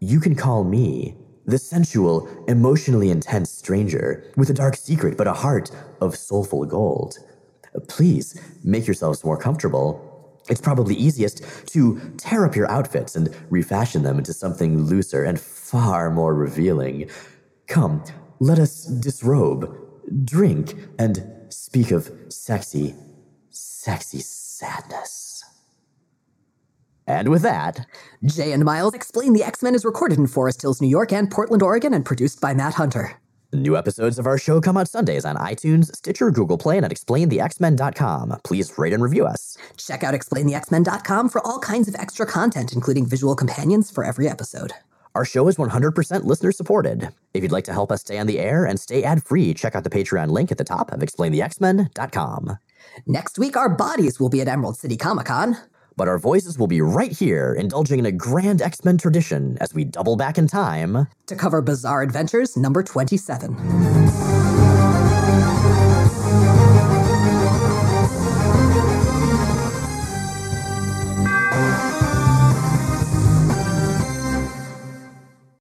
You 0.00 0.20
can 0.20 0.34
call 0.34 0.64
me 0.64 1.16
the 1.46 1.58
sensual, 1.58 2.28
emotionally 2.46 3.10
intense 3.10 3.50
stranger 3.50 4.30
with 4.36 4.50
a 4.50 4.54
dark 4.54 4.76
secret 4.76 5.16
but 5.16 5.26
a 5.26 5.32
heart 5.32 5.70
of 6.00 6.16
soulful 6.16 6.64
gold. 6.64 7.18
Please 7.88 8.40
make 8.62 8.86
yourselves 8.86 9.24
more 9.24 9.36
comfortable. 9.36 10.09
It's 10.50 10.60
probably 10.60 10.96
easiest 10.96 11.42
to 11.68 12.00
tear 12.16 12.44
up 12.44 12.56
your 12.56 12.70
outfits 12.70 13.14
and 13.14 13.34
refashion 13.50 14.02
them 14.02 14.18
into 14.18 14.32
something 14.32 14.82
looser 14.82 15.22
and 15.24 15.40
far 15.40 16.10
more 16.10 16.34
revealing. 16.34 17.08
Come, 17.68 18.02
let 18.40 18.58
us 18.58 18.84
disrobe, 18.84 19.72
drink, 20.24 20.74
and 20.98 21.24
speak 21.50 21.92
of 21.92 22.10
sexy, 22.28 22.94
sexy 23.50 24.18
sadness. 24.18 25.44
And 27.06 27.28
with 27.28 27.42
that, 27.42 27.86
Jay 28.24 28.52
and 28.52 28.64
Miles 28.64 28.94
Explain 28.94 29.32
the 29.32 29.44
X 29.44 29.62
Men 29.62 29.74
is 29.74 29.84
recorded 29.84 30.18
in 30.18 30.26
Forest 30.26 30.62
Hills, 30.62 30.80
New 30.80 30.88
York, 30.88 31.12
and 31.12 31.30
Portland, 31.30 31.62
Oregon, 31.62 31.94
and 31.94 32.04
produced 32.04 32.40
by 32.40 32.54
Matt 32.54 32.74
Hunter. 32.74 33.19
New 33.52 33.76
episodes 33.76 34.16
of 34.18 34.26
our 34.26 34.38
show 34.38 34.60
come 34.60 34.76
out 34.76 34.88
Sundays 34.88 35.24
on 35.24 35.34
iTunes, 35.34 35.94
Stitcher, 35.96 36.30
Google 36.30 36.56
Play, 36.56 36.76
and 36.76 36.84
at 36.84 36.92
explainthexmen.com. 36.92 38.38
Please 38.44 38.78
rate 38.78 38.92
and 38.92 39.02
review 39.02 39.26
us. 39.26 39.58
Check 39.76 40.04
out 40.04 40.14
explainthexmen.com 40.14 41.28
for 41.28 41.44
all 41.44 41.58
kinds 41.58 41.88
of 41.88 41.96
extra 41.96 42.24
content, 42.26 42.72
including 42.72 43.06
visual 43.06 43.34
companions 43.34 43.90
for 43.90 44.04
every 44.04 44.28
episode. 44.28 44.72
Our 45.16 45.24
show 45.24 45.48
is 45.48 45.56
100% 45.56 46.24
listener 46.24 46.52
supported. 46.52 47.08
If 47.34 47.42
you'd 47.42 47.50
like 47.50 47.64
to 47.64 47.72
help 47.72 47.90
us 47.90 48.02
stay 48.02 48.18
on 48.18 48.28
the 48.28 48.38
air 48.38 48.64
and 48.64 48.78
stay 48.78 49.02
ad 49.02 49.24
free, 49.24 49.52
check 49.52 49.74
out 49.74 49.82
the 49.82 49.90
Patreon 49.90 50.28
link 50.28 50.52
at 50.52 50.58
the 50.58 50.62
top 50.62 50.92
of 50.92 51.00
explainthexmen.com. 51.00 52.58
Next 53.06 53.36
week, 53.36 53.56
our 53.56 53.68
bodies 53.68 54.20
will 54.20 54.28
be 54.28 54.40
at 54.40 54.48
Emerald 54.48 54.76
City 54.76 54.96
Comic 54.96 55.26
Con. 55.26 55.56
But 56.00 56.08
our 56.08 56.18
voices 56.18 56.58
will 56.58 56.66
be 56.66 56.80
right 56.80 57.12
here, 57.12 57.52
indulging 57.52 57.98
in 57.98 58.06
a 58.06 58.10
grand 58.10 58.62
X 58.62 58.82
Men 58.86 58.96
tradition 58.96 59.58
as 59.60 59.74
we 59.74 59.84
double 59.84 60.16
back 60.16 60.38
in 60.38 60.46
time 60.46 61.08
to 61.26 61.36
cover 61.36 61.60
Bizarre 61.60 62.00
Adventures 62.00 62.56
number 62.56 62.82
27. 62.82 64.39